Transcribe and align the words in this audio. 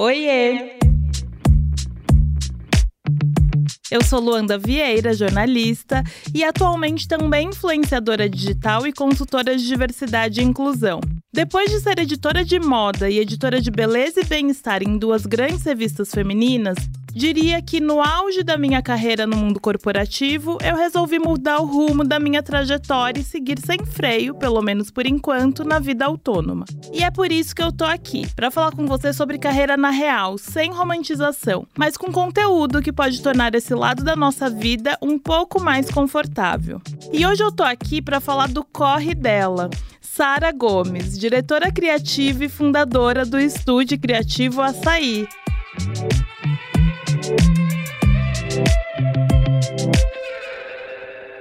Oiê! 0.00 0.78
Eu 3.90 4.00
sou 4.04 4.20
Luanda 4.20 4.56
Vieira, 4.56 5.12
jornalista 5.12 6.04
e 6.32 6.44
atualmente 6.44 7.08
também 7.08 7.48
influenciadora 7.48 8.28
digital 8.28 8.86
e 8.86 8.92
consultora 8.92 9.56
de 9.56 9.66
diversidade 9.66 10.40
e 10.40 10.44
inclusão. 10.44 11.00
Depois 11.32 11.68
de 11.72 11.80
ser 11.80 11.98
editora 11.98 12.44
de 12.44 12.60
moda 12.60 13.10
e 13.10 13.18
editora 13.18 13.60
de 13.60 13.72
beleza 13.72 14.20
e 14.20 14.24
bem-estar 14.24 14.84
em 14.84 14.96
duas 14.96 15.26
grandes 15.26 15.64
revistas 15.64 16.12
femininas, 16.12 16.78
Diria 17.12 17.60
que 17.62 17.80
no 17.80 18.00
auge 18.00 18.42
da 18.42 18.56
minha 18.56 18.82
carreira 18.82 19.26
no 19.26 19.36
mundo 19.36 19.58
corporativo, 19.58 20.58
eu 20.62 20.76
resolvi 20.76 21.18
mudar 21.18 21.60
o 21.60 21.66
rumo 21.66 22.04
da 22.04 22.18
minha 22.18 22.42
trajetória 22.42 23.20
e 23.20 23.24
seguir 23.24 23.58
sem 23.64 23.84
freio, 23.84 24.34
pelo 24.34 24.62
menos 24.62 24.90
por 24.90 25.06
enquanto, 25.06 25.64
na 25.64 25.78
vida 25.78 26.04
autônoma. 26.04 26.64
E 26.92 27.02
é 27.02 27.10
por 27.10 27.32
isso 27.32 27.54
que 27.54 27.62
eu 27.62 27.72
tô 27.72 27.84
aqui, 27.84 28.26
para 28.34 28.50
falar 28.50 28.72
com 28.72 28.86
você 28.86 29.12
sobre 29.12 29.38
carreira 29.38 29.76
na 29.76 29.90
real, 29.90 30.38
sem 30.38 30.72
romantização, 30.72 31.66
mas 31.76 31.96
com 31.96 32.12
conteúdo 32.12 32.82
que 32.82 32.92
pode 32.92 33.22
tornar 33.22 33.54
esse 33.54 33.74
lado 33.74 34.04
da 34.04 34.14
nossa 34.14 34.48
vida 34.48 34.96
um 35.02 35.18
pouco 35.18 35.60
mais 35.60 35.90
confortável. 35.90 36.80
E 37.12 37.26
hoje 37.26 37.42
eu 37.42 37.50
tô 37.50 37.62
aqui 37.62 38.02
para 38.02 38.20
falar 38.20 38.48
do 38.48 38.64
corre 38.64 39.14
dela. 39.14 39.70
Sara 40.00 40.50
Gomes, 40.50 41.18
diretora 41.18 41.70
criativa 41.70 42.44
e 42.44 42.48
fundadora 42.48 43.24
do 43.24 43.38
estúdio 43.38 43.98
criativo 43.98 44.60
Açaí. 44.60 45.28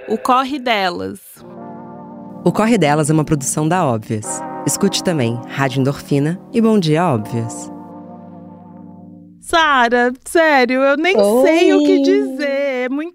O 0.09 0.17
Corre 0.17 0.57
Delas. 0.59 1.19
O 2.43 2.51
Corre 2.51 2.77
Delas 2.77 3.09
é 3.09 3.13
uma 3.13 3.25
produção 3.25 3.67
da 3.67 3.85
Óbvias. 3.85 4.41
Escute 4.65 5.03
também 5.03 5.39
Rádio 5.47 5.81
Endorfina 5.81 6.39
e 6.53 6.61
Bom 6.61 6.79
Dia 6.79 7.05
Óbvias. 7.05 7.71
Sara, 9.41 10.11
sério, 10.25 10.81
eu 10.81 10.97
nem 10.97 11.15
Oi. 11.17 11.43
sei 11.43 11.73
o 11.73 11.79
que 11.79 12.01
dizer. 12.01 12.56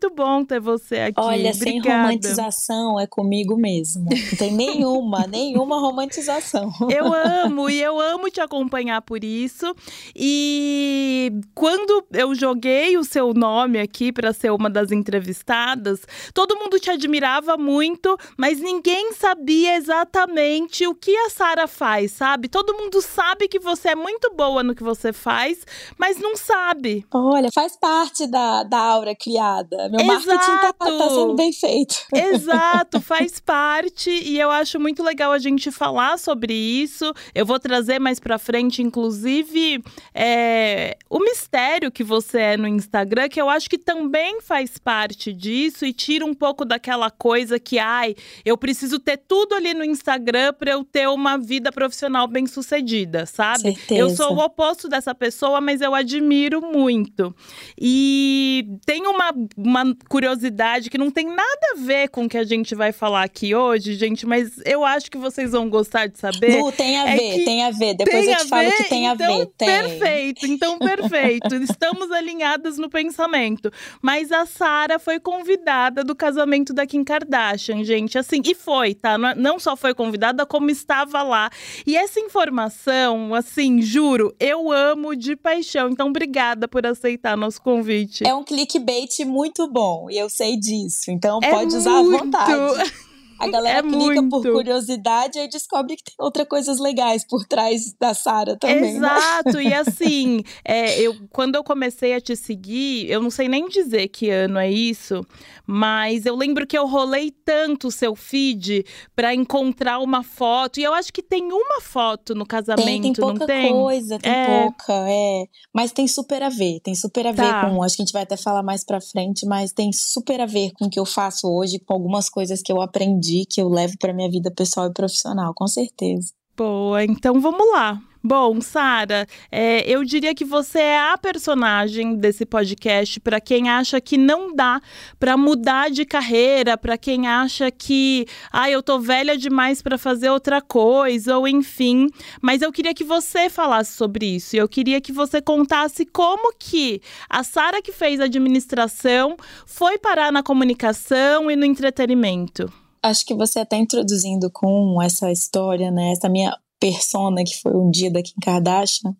Muito 0.02 0.16
bom 0.16 0.44
ter 0.44 0.58
você 0.58 0.96
aqui. 0.96 1.20
Olha, 1.20 1.52
Obrigada. 1.52 1.54
sem 1.54 1.80
romantização 1.80 2.98
é 2.98 3.06
comigo 3.06 3.56
mesmo. 3.56 4.06
Não 4.10 4.36
tem 4.36 4.52
nenhuma, 4.52 5.26
nenhuma 5.30 5.78
romantização. 5.78 6.72
Eu 6.90 7.12
amo 7.14 7.70
e 7.70 7.80
eu 7.80 8.00
amo 8.00 8.28
te 8.28 8.40
acompanhar 8.40 9.00
por 9.02 9.22
isso. 9.22 9.72
E 10.16 11.30
quando 11.54 12.04
eu 12.12 12.34
joguei 12.34 12.98
o 12.98 13.04
seu 13.04 13.32
nome 13.32 13.78
aqui 13.78 14.10
para 14.10 14.32
ser 14.32 14.50
uma 14.50 14.68
das 14.68 14.90
entrevistadas, 14.90 16.00
todo 16.34 16.56
mundo 16.56 16.80
te 16.80 16.90
admirava 16.90 17.56
muito, 17.56 18.18
mas 18.36 18.58
ninguém 18.58 19.12
sabia 19.12 19.76
exatamente 19.76 20.84
o 20.84 20.96
que 20.96 21.16
a 21.16 21.30
Sara 21.30 21.68
faz, 21.68 22.10
sabe? 22.10 22.48
Todo 22.48 22.74
mundo 22.74 23.00
sabe 23.00 23.46
que 23.46 23.60
você 23.60 23.90
é 23.90 23.94
muito 23.94 24.34
boa 24.34 24.64
no 24.64 24.74
que 24.74 24.82
você 24.82 25.12
faz, 25.12 25.64
mas 25.96 26.18
não 26.18 26.36
sabe. 26.36 27.06
Olha, 27.14 27.50
faz 27.54 27.76
parte 27.76 28.26
da, 28.26 28.64
da 28.64 28.78
aura 28.78 29.14
criada. 29.14 29.88
Meu 29.92 30.00
Exato. 30.00 30.26
marketing 30.26 30.56
tá, 30.58 30.72
tá 30.72 31.08
sendo 31.08 31.34
bem 31.34 31.52
feito. 31.52 31.96
Exato, 32.14 33.00
faz 33.00 33.38
parte 33.44 34.10
e 34.10 34.38
eu 34.38 34.50
acho 34.50 34.80
muito 34.80 35.02
legal 35.02 35.32
a 35.32 35.38
gente 35.38 35.70
falar 35.70 36.18
sobre 36.18 36.54
isso. 36.54 37.12
Eu 37.34 37.44
vou 37.44 37.58
trazer 37.58 37.98
mais 37.98 38.18
pra 38.18 38.38
frente, 38.38 38.82
inclusive, 38.82 39.82
é, 40.14 40.96
o 41.10 41.18
mistério 41.18 41.90
que 41.90 42.02
você 42.02 42.38
é 42.38 42.56
no 42.56 42.66
Instagram, 42.66 43.28
que 43.28 43.40
eu 43.40 43.48
acho 43.48 43.68
que 43.68 43.78
também 43.78 44.40
faz 44.40 44.78
parte 44.78 45.32
disso 45.32 45.84
e 45.84 45.92
tira 45.92 46.24
um 46.24 46.34
pouco 46.34 46.64
daquela 46.64 47.10
coisa 47.10 47.58
que, 47.58 47.78
ai, 47.78 48.14
eu 48.44 48.56
preciso 48.56 48.98
ter 48.98 49.16
tudo 49.16 49.54
ali 49.54 49.74
no 49.74 49.84
Instagram 49.84 50.54
pra 50.54 50.72
eu 50.72 50.84
ter 50.84 51.08
uma 51.08 51.36
vida 51.36 51.70
profissional 51.70 52.26
bem 52.26 52.46
sucedida, 52.46 53.26
sabe? 53.26 53.74
Certeza. 53.74 54.00
Eu 54.00 54.10
sou 54.10 54.34
o 54.34 54.38
oposto 54.38 54.88
dessa 54.88 55.14
pessoa, 55.14 55.60
mas 55.60 55.80
eu 55.80 55.94
admiro 55.94 56.22
admiro 56.22 56.60
muito. 56.60 57.34
E 57.78 58.66
tem 58.84 59.06
uma, 59.06 59.34
uma 59.56 59.81
curiosidade 60.08 60.90
que 60.90 60.98
não 60.98 61.10
tem 61.10 61.26
nada 61.26 61.72
a 61.72 61.78
ver 61.78 62.08
com 62.08 62.24
o 62.24 62.28
que 62.28 62.38
a 62.38 62.44
gente 62.44 62.74
vai 62.74 62.92
falar 62.92 63.22
aqui 63.22 63.54
hoje, 63.54 63.94
gente, 63.94 64.26
mas 64.26 64.52
eu 64.64 64.84
acho 64.84 65.10
que 65.10 65.18
vocês 65.18 65.52
vão 65.52 65.68
gostar 65.68 66.06
de 66.06 66.18
saber. 66.18 66.60
Lu, 66.60 66.72
tem 66.72 66.98
a 66.98 67.08
é 67.08 67.16
ver, 67.16 67.44
tem 67.44 67.62
a 67.64 67.70
ver. 67.70 67.94
Depois 67.94 68.26
eu 68.26 68.36
te 68.36 68.48
falo 68.48 68.72
que 68.72 68.84
tem 68.84 69.08
a 69.08 69.14
então, 69.14 69.38
ver. 69.38 69.46
Tem. 69.56 69.68
Perfeito, 69.68 70.46
então 70.46 70.78
perfeito. 70.78 71.54
Estamos 71.62 72.10
alinhadas 72.10 72.78
no 72.78 72.88
pensamento. 72.88 73.70
Mas 74.00 74.32
a 74.32 74.46
Sara 74.46 74.98
foi 74.98 75.18
convidada 75.18 76.04
do 76.04 76.14
casamento 76.14 76.72
da 76.72 76.86
Kim 76.86 77.04
Kardashian, 77.04 77.84
gente. 77.84 78.18
Assim, 78.18 78.40
e 78.44 78.54
foi, 78.54 78.94
tá? 78.94 79.16
Não 79.36 79.58
só 79.58 79.76
foi 79.76 79.94
convidada, 79.94 80.46
como 80.46 80.70
estava 80.70 81.22
lá. 81.22 81.50
E 81.86 81.96
essa 81.96 82.20
informação, 82.20 83.34
assim, 83.34 83.80
juro, 83.80 84.34
eu 84.38 84.70
amo 84.70 85.14
de 85.16 85.36
paixão. 85.36 85.88
Então, 85.90 86.08
obrigada 86.08 86.68
por 86.68 86.86
aceitar 86.86 87.36
nosso 87.36 87.60
convite. 87.60 88.26
É 88.26 88.34
um 88.34 88.44
clickbait 88.44 89.24
muito 89.24 89.66
bom 89.72 90.10
e 90.10 90.18
eu 90.18 90.28
sei 90.28 90.56
disso. 90.56 91.10
Então, 91.10 91.40
é 91.42 91.50
pode 91.50 91.74
usar 91.74 91.98
à 91.98 92.02
vontade. 92.02 92.92
A 93.42 93.48
galera 93.48 93.78
é 93.80 93.82
clica 93.82 94.22
muito. 94.22 94.30
por 94.30 94.52
curiosidade 94.52 95.36
e 95.36 95.48
descobre 95.48 95.96
que 95.96 96.04
tem 96.04 96.14
outras 96.18 96.46
coisas 96.46 96.78
legais 96.78 97.26
por 97.26 97.44
trás 97.44 97.92
da 97.98 98.14
Sara 98.14 98.56
também. 98.56 99.00
Né? 99.00 99.08
Exato, 99.08 99.56
né? 99.56 99.64
e 99.64 99.74
assim, 99.74 100.44
é, 100.64 101.00
eu, 101.00 101.16
quando 101.30 101.56
eu 101.56 101.64
comecei 101.64 102.14
a 102.14 102.20
te 102.20 102.36
seguir, 102.36 103.10
eu 103.10 103.20
não 103.20 103.30
sei 103.30 103.48
nem 103.48 103.68
dizer 103.68 104.08
que 104.08 104.30
ano 104.30 104.58
é 104.58 104.70
isso, 104.70 105.26
mas 105.66 106.24
eu 106.24 106.36
lembro 106.36 106.64
que 106.68 106.78
eu 106.78 106.86
rolei 106.86 107.32
tanto 107.32 107.88
o 107.88 107.90
seu 107.90 108.14
feed 108.14 108.84
para 109.16 109.34
encontrar 109.34 109.98
uma 109.98 110.22
foto, 110.22 110.78
e 110.78 110.84
eu 110.84 110.94
acho 110.94 111.12
que 111.12 111.22
tem 111.22 111.50
uma 111.50 111.80
foto 111.80 112.36
no 112.36 112.46
casamento, 112.46 112.86
tem, 112.86 113.02
tem 113.02 113.12
pouca 113.12 113.40
não 113.40 113.46
tem? 113.46 113.72
coisa, 113.72 114.18
tem 114.20 114.32
é. 114.32 114.62
pouca, 114.62 114.92
é. 115.08 115.46
Mas 115.74 115.90
tem 115.90 116.06
super 116.06 116.44
a 116.44 116.48
ver, 116.48 116.78
tem 116.80 116.94
super 116.94 117.26
a 117.26 117.32
ver 117.32 117.42
tá. 117.42 117.68
com, 117.68 117.82
acho 117.82 117.96
que 117.96 118.02
a 118.02 118.04
gente 118.04 118.12
vai 118.12 118.22
até 118.22 118.36
falar 118.36 118.62
mais 118.62 118.84
pra 118.84 119.00
frente, 119.00 119.44
mas 119.46 119.72
tem 119.72 119.92
super 119.92 120.40
a 120.40 120.46
ver 120.46 120.70
com 120.78 120.84
o 120.84 120.90
que 120.90 121.00
eu 121.00 121.04
faço 121.04 121.48
hoje, 121.48 121.80
com 121.80 121.92
algumas 121.92 122.28
coisas 122.28 122.62
que 122.62 122.70
eu 122.70 122.80
aprendi 122.80 123.31
que 123.48 123.60
eu 123.60 123.68
levo 123.68 123.94
para 123.98 124.12
minha 124.12 124.30
vida 124.30 124.50
pessoal 124.50 124.88
e 124.88 124.92
profissional, 124.92 125.52
com 125.54 125.66
certeza. 125.66 126.32
Boa, 126.56 127.02
então 127.04 127.40
vamos 127.40 127.70
lá. 127.72 128.00
Bom, 128.24 128.60
Sara, 128.60 129.26
é, 129.50 129.80
eu 129.90 130.04
diria 130.04 130.32
que 130.32 130.44
você 130.44 130.78
é 130.78 131.10
a 131.12 131.18
personagem 131.18 132.14
desse 132.14 132.46
podcast 132.46 133.18
para 133.18 133.40
quem 133.40 133.68
acha 133.68 134.00
que 134.00 134.16
não 134.16 134.54
dá 134.54 134.80
para 135.18 135.36
mudar 135.36 135.90
de 135.90 136.04
carreira, 136.04 136.78
para 136.78 136.96
quem 136.96 137.26
acha 137.26 137.68
que, 137.68 138.24
ah, 138.52 138.70
eu 138.70 138.80
tô 138.80 139.00
velha 139.00 139.36
demais 139.36 139.82
para 139.82 139.98
fazer 139.98 140.30
outra 140.30 140.62
coisa, 140.62 141.36
ou 141.36 141.48
enfim. 141.48 142.06
Mas 142.40 142.62
eu 142.62 142.70
queria 142.70 142.94
que 142.94 143.02
você 143.02 143.50
falasse 143.50 143.96
sobre 143.96 144.36
isso. 144.36 144.54
Eu 144.54 144.68
queria 144.68 145.00
que 145.00 145.10
você 145.10 145.42
contasse 145.42 146.06
como 146.06 146.54
que 146.56 147.02
a 147.28 147.42
Sara 147.42 147.82
que 147.82 147.90
fez 147.90 148.20
administração 148.20 149.36
foi 149.66 149.98
parar 149.98 150.30
na 150.30 150.44
comunicação 150.44 151.50
e 151.50 151.56
no 151.56 151.64
entretenimento 151.64 152.72
acho 153.02 153.26
que 153.26 153.34
você 153.34 153.60
até 153.60 153.76
introduzindo 153.76 154.50
com 154.50 155.00
essa 155.02 155.30
história, 155.30 155.90
né, 155.90 156.12
essa 156.12 156.28
minha 156.28 156.56
persona 156.78 157.44
que 157.44 157.60
foi 157.60 157.74
um 157.76 157.90
dia 157.90 158.10
da 158.10 158.22
Kim 158.22 158.40
Kardashian, 158.40 159.14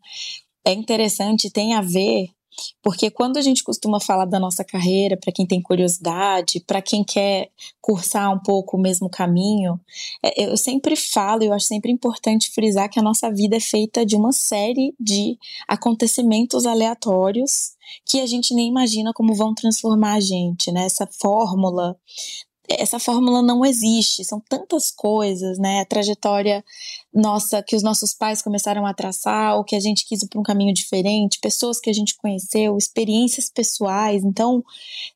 é 0.65 0.72
interessante, 0.72 1.50
tem 1.50 1.75
a 1.75 1.81
ver, 1.81 2.31
porque 2.82 3.10
quando 3.10 3.37
a 3.37 3.43
gente 3.43 3.65
costuma 3.65 3.98
falar 3.98 4.26
da 4.26 4.38
nossa 4.38 4.62
carreira, 4.62 5.16
para 5.16 5.32
quem 5.32 5.47
tem 5.47 5.60
curiosidade, 5.60 6.60
para 6.60 6.82
quem 6.82 7.03
quer 7.03 7.50
cursar 7.81 8.32
um 8.32 8.38
pouco 8.38 8.76
o 8.76 8.81
mesmo 8.81 9.09
caminho, 9.09 9.81
é, 10.22 10.47
eu 10.47 10.56
sempre 10.56 10.94
falo, 10.94 11.43
eu 11.43 11.53
acho 11.53 11.66
sempre 11.66 11.91
importante 11.91 12.50
frisar 12.50 12.88
que 12.91 12.99
a 12.99 13.03
nossa 13.03 13.31
vida 13.31 13.56
é 13.56 13.60
feita 13.60 14.04
de 14.04 14.16
uma 14.16 14.32
série 14.32 14.94
de 15.00 15.38
acontecimentos 15.66 16.66
aleatórios 16.66 17.72
que 18.04 18.20
a 18.20 18.26
gente 18.26 18.54
nem 18.54 18.69
imagina 18.69 19.12
como 19.12 19.34
vão 19.34 19.54
transformar 19.54 20.14
a 20.14 20.20
gente, 20.20 20.70
né? 20.70 20.84
Essa 20.84 21.06
fórmula 21.20 21.97
essa 22.78 22.99
fórmula 22.99 23.43
não 23.43 23.65
existe, 23.65 24.25
são 24.25 24.41
tantas 24.41 24.91
coisas, 24.91 25.59
né? 25.59 25.81
A 25.81 25.87
trajetória 25.87 26.65
nossa 27.15 27.62
que 27.62 27.77
os 27.77 27.83
nossos 27.83 28.15
pais 28.15 28.41
começaram 28.41 28.87
a 28.87 28.95
traçar, 28.95 29.56
ou 29.56 29.65
que 29.65 29.77
a 29.77 29.81
gente 29.81 30.06
quis 30.06 30.23
ir 30.23 30.28
para 30.28 30.41
um 30.41 30.45
caminho 30.45 30.73
diferente, 30.73 31.41
pessoas 31.41 31.81
que 31.81 31.91
a 31.91 31.93
gente 31.93 32.17
conheceu, 32.17 32.76
experiências 32.76 33.50
pessoais. 33.50 34.25
Então, 34.25 34.64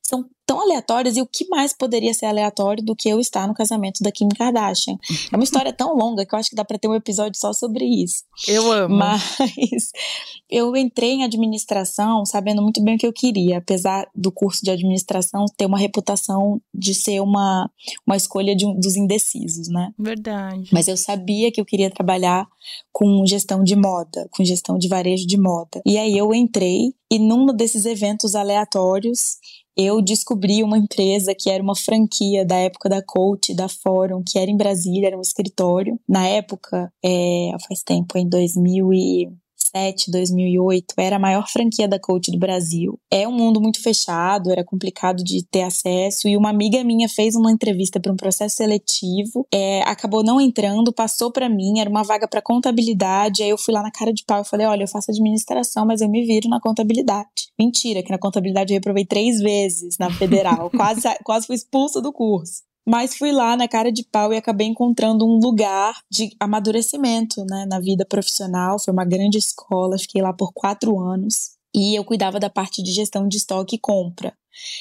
são 0.01 0.25
tão 0.47 0.61
aleatórias 0.61 1.17
e 1.17 1.21
o 1.21 1.27
que 1.27 1.45
mais 1.49 1.73
poderia 1.73 2.13
ser 2.13 2.25
aleatório 2.25 2.81
do 2.81 2.95
que 2.95 3.09
eu 3.09 3.19
estar 3.19 3.45
no 3.45 3.53
casamento 3.53 4.01
da 4.01 4.11
Kim 4.13 4.29
Kardashian? 4.29 4.97
É 5.31 5.35
uma 5.35 5.43
história 5.43 5.73
tão 5.73 5.93
longa 5.93 6.25
que 6.25 6.33
eu 6.33 6.39
acho 6.39 6.49
que 6.49 6.55
dá 6.55 6.63
para 6.63 6.79
ter 6.79 6.87
um 6.87 6.95
episódio 6.95 7.37
só 7.37 7.51
sobre 7.51 7.83
isso. 7.83 8.23
Eu 8.47 8.71
amo. 8.71 8.95
Mas 8.95 9.91
eu 10.49 10.73
entrei 10.77 11.11
em 11.11 11.23
administração 11.25 12.25
sabendo 12.25 12.61
muito 12.61 12.81
bem 12.81 12.95
o 12.95 12.97
que 12.97 13.05
eu 13.05 13.11
queria, 13.11 13.57
apesar 13.57 14.07
do 14.15 14.31
curso 14.31 14.63
de 14.63 14.71
administração 14.71 15.43
ter 15.57 15.65
uma 15.65 15.77
reputação 15.77 16.61
de 16.73 16.93
ser 16.93 17.19
uma, 17.19 17.69
uma 18.05 18.15
escolha 18.15 18.55
de 18.55 18.65
um, 18.65 18.79
dos 18.79 18.95
indecisos, 18.95 19.67
né? 19.67 19.91
Verdade. 19.99 20.69
Mas 20.71 20.87
eu 20.87 20.95
sabia 20.95 21.51
que 21.51 21.59
eu 21.59 21.65
queria 21.65 21.86
trabalhar 21.89 22.47
com 22.91 23.25
gestão 23.25 23.63
de 23.63 23.75
moda, 23.75 24.27
com 24.31 24.43
gestão 24.43 24.77
de 24.77 24.87
varejo 24.87 25.25
de 25.25 25.37
moda. 25.37 25.81
E 25.85 25.97
aí 25.97 26.17
eu 26.17 26.33
entrei 26.33 26.93
e 27.11 27.19
num 27.19 27.47
desses 27.47 27.85
eventos 27.85 28.35
aleatórios 28.35 29.37
eu 29.77 30.01
descobri 30.01 30.63
uma 30.63 30.77
empresa 30.77 31.35
que 31.37 31.51
era 31.51 31.61
uma 31.61 31.75
franquia 31.75 32.43
da 32.43 32.55
época 32.55 32.89
da 32.89 33.01
Coach, 33.01 33.53
da 33.53 33.69
Fórum, 33.69 34.23
que 34.27 34.39
era 34.39 34.49
em 34.49 34.57
Brasília, 34.57 35.07
era 35.07 35.17
um 35.17 35.21
escritório. 35.21 35.99
Na 36.09 36.25
época, 36.25 36.91
é, 37.05 37.51
faz 37.67 37.83
tempo, 37.83 38.17
em 38.17 38.27
2007, 38.27 39.37
2007, 39.77 40.11
2008, 40.11 40.93
era 40.97 41.15
a 41.15 41.19
maior 41.19 41.47
franquia 41.47 41.87
da 41.87 41.99
coach 41.99 42.31
do 42.31 42.37
Brasil. 42.37 42.99
É 43.11 43.27
um 43.27 43.31
mundo 43.31 43.61
muito 43.61 43.81
fechado, 43.81 44.51
era 44.51 44.63
complicado 44.63 45.23
de 45.23 45.43
ter 45.43 45.63
acesso. 45.63 46.27
E 46.27 46.35
uma 46.35 46.49
amiga 46.49 46.83
minha 46.83 47.07
fez 47.07 47.35
uma 47.35 47.51
entrevista 47.51 47.99
para 47.99 48.11
um 48.11 48.15
processo 48.15 48.55
seletivo, 48.55 49.45
é, 49.53 49.81
acabou 49.83 50.23
não 50.23 50.41
entrando, 50.41 50.91
passou 50.91 51.31
para 51.31 51.49
mim, 51.49 51.79
era 51.79 51.89
uma 51.89 52.03
vaga 52.03 52.27
para 52.27 52.41
contabilidade. 52.41 53.43
Aí 53.43 53.49
eu 53.49 53.57
fui 53.57 53.73
lá 53.73 53.83
na 53.83 53.91
cara 53.91 54.13
de 54.13 54.23
pau 54.25 54.41
e 54.41 54.45
falei: 54.45 54.65
olha, 54.65 54.83
eu 54.83 54.87
faço 54.87 55.11
administração, 55.11 55.85
mas 55.85 56.01
eu 56.01 56.09
me 56.09 56.25
viro 56.25 56.49
na 56.49 56.59
contabilidade. 56.59 57.51
Mentira, 57.59 58.03
que 58.03 58.11
na 58.11 58.17
contabilidade 58.17 58.73
eu 58.73 58.77
reprovei 58.77 59.05
três 59.05 59.39
vezes 59.39 59.97
na 59.99 60.09
federal, 60.11 60.69
quase, 60.75 61.01
quase 61.23 61.47
fui 61.47 61.55
expulsa 61.55 62.01
do 62.01 62.11
curso. 62.11 62.66
Mas 62.87 63.17
fui 63.17 63.33
lá 63.33 63.57
na 63.57 63.67
cara 63.67 63.91
de 63.91 64.01
pau 64.01 64.31
e 64.31 64.37
acabei 64.37 64.65
encontrando 64.65 65.25
um 65.25 65.39
lugar 65.39 65.99
de 66.09 66.33
amadurecimento 66.39 67.43
né, 67.43 67.65
na 67.65 67.81
vida 67.81 68.05
profissional. 68.05 68.79
Foi 68.79 68.93
uma 68.93 69.03
grande 69.03 69.37
escola, 69.37 69.97
fiquei 69.97 70.21
lá 70.21 70.31
por 70.31 70.53
quatro 70.53 70.97
anos. 70.97 71.57
E 71.75 71.99
eu 71.99 72.05
cuidava 72.05 72.39
da 72.39 72.49
parte 72.49 72.81
de 72.81 72.93
gestão 72.93 73.27
de 73.27 73.35
estoque 73.35 73.75
e 73.75 73.79
compra. 73.79 74.33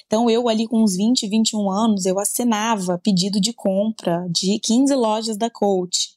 Então, 0.07 0.31
eu 0.31 0.49
ali 0.49 0.69
com 0.69 0.85
uns 0.85 0.97
20, 0.97 1.27
21 1.27 1.69
anos, 1.69 2.07
eu 2.07 2.19
assinava 2.19 2.99
pedido 3.03 3.41
de 3.41 3.53
compra 3.53 4.25
de 4.31 4.61
15 4.61 4.95
lojas 4.95 5.37
da 5.37 5.51
Coach. 5.51 6.16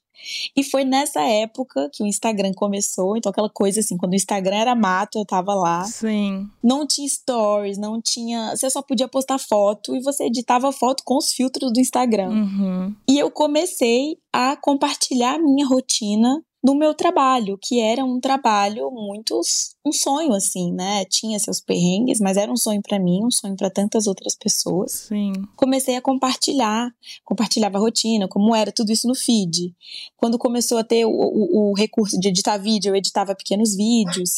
E 0.56 0.64
foi 0.64 0.84
nessa 0.84 1.22
época 1.22 1.90
que 1.94 2.04
o 2.04 2.08
Instagram 2.08 2.52
começou. 2.54 3.18
Então, 3.18 3.30
aquela 3.30 3.50
coisa 3.50 3.80
assim, 3.80 3.98
quando 3.98 4.14
o 4.14 4.16
Instagram 4.16 4.58
era 4.58 4.76
mato, 4.76 5.18
eu 5.18 5.26
tava 5.26 5.54
lá. 5.54 5.84
Sim. 5.84 6.48
Não 6.64 6.86
tinha 6.86 7.08
stories, 7.08 7.78
não 7.78 8.02
tinha. 8.02 8.56
Você 8.56 8.70
só 8.70 8.82
podia 8.82 9.08
postar 9.08 9.40
foto 9.40 9.96
e 9.96 10.02
você 10.02 10.26
editava 10.26 10.72
foto 10.72 11.04
com 11.04 11.18
os 11.18 11.32
filtros 11.32 11.72
do 11.72 11.80
Instagram. 11.80 12.30
Uhum. 12.30 12.96
E 13.08 13.18
eu 13.18 13.32
comecei 13.32 14.18
a 14.32 14.56
compartilhar 14.56 15.36
a 15.36 15.40
minha 15.40 15.66
rotina 15.66 16.44
no 16.64 16.76
meu 16.76 16.94
trabalho, 16.94 17.58
que 17.62 17.80
era 17.80 18.04
um 18.04 18.20
trabalho 18.20 18.92
muito 18.92 19.40
um 19.86 19.92
sonho 19.92 20.34
assim, 20.34 20.74
né? 20.74 21.06
Tinha 21.06 21.40
seus 21.40 21.62
perrengues, 21.62 22.20
mas 22.20 22.38
era 22.38 22.52
um 22.52 22.58
sonho 22.58 22.82
para 22.82 23.00
mim, 23.00 23.22
um 23.24 23.32
sonho 23.32 23.56
para 23.56 23.70
tantas 23.70 24.08
outras 24.08 24.36
pessoas. 24.36 25.08
Sim. 25.08 25.32
Comecei 25.56 25.96
a 25.96 26.02
compartilhar, 26.02 26.92
compartilhava 27.24 27.78
a 27.78 27.82
rotina, 27.82 28.28
como 28.28 28.54
era 28.54 28.72
tudo 28.72 28.92
isso 28.92 29.08
no 29.08 29.16
feed. 29.16 29.74
Quando 30.18 30.38
começou 30.38 30.78
a 30.78 30.84
ter 30.84 31.06
o, 31.06 31.12
o, 31.12 31.72
o 31.72 31.74
recurso 31.74 32.20
de 32.20 32.28
editar 32.28 32.58
vídeo, 32.58 32.90
eu 32.90 32.96
editava 32.96 33.34
pequenos 33.36 33.76
vídeos. 33.76 34.32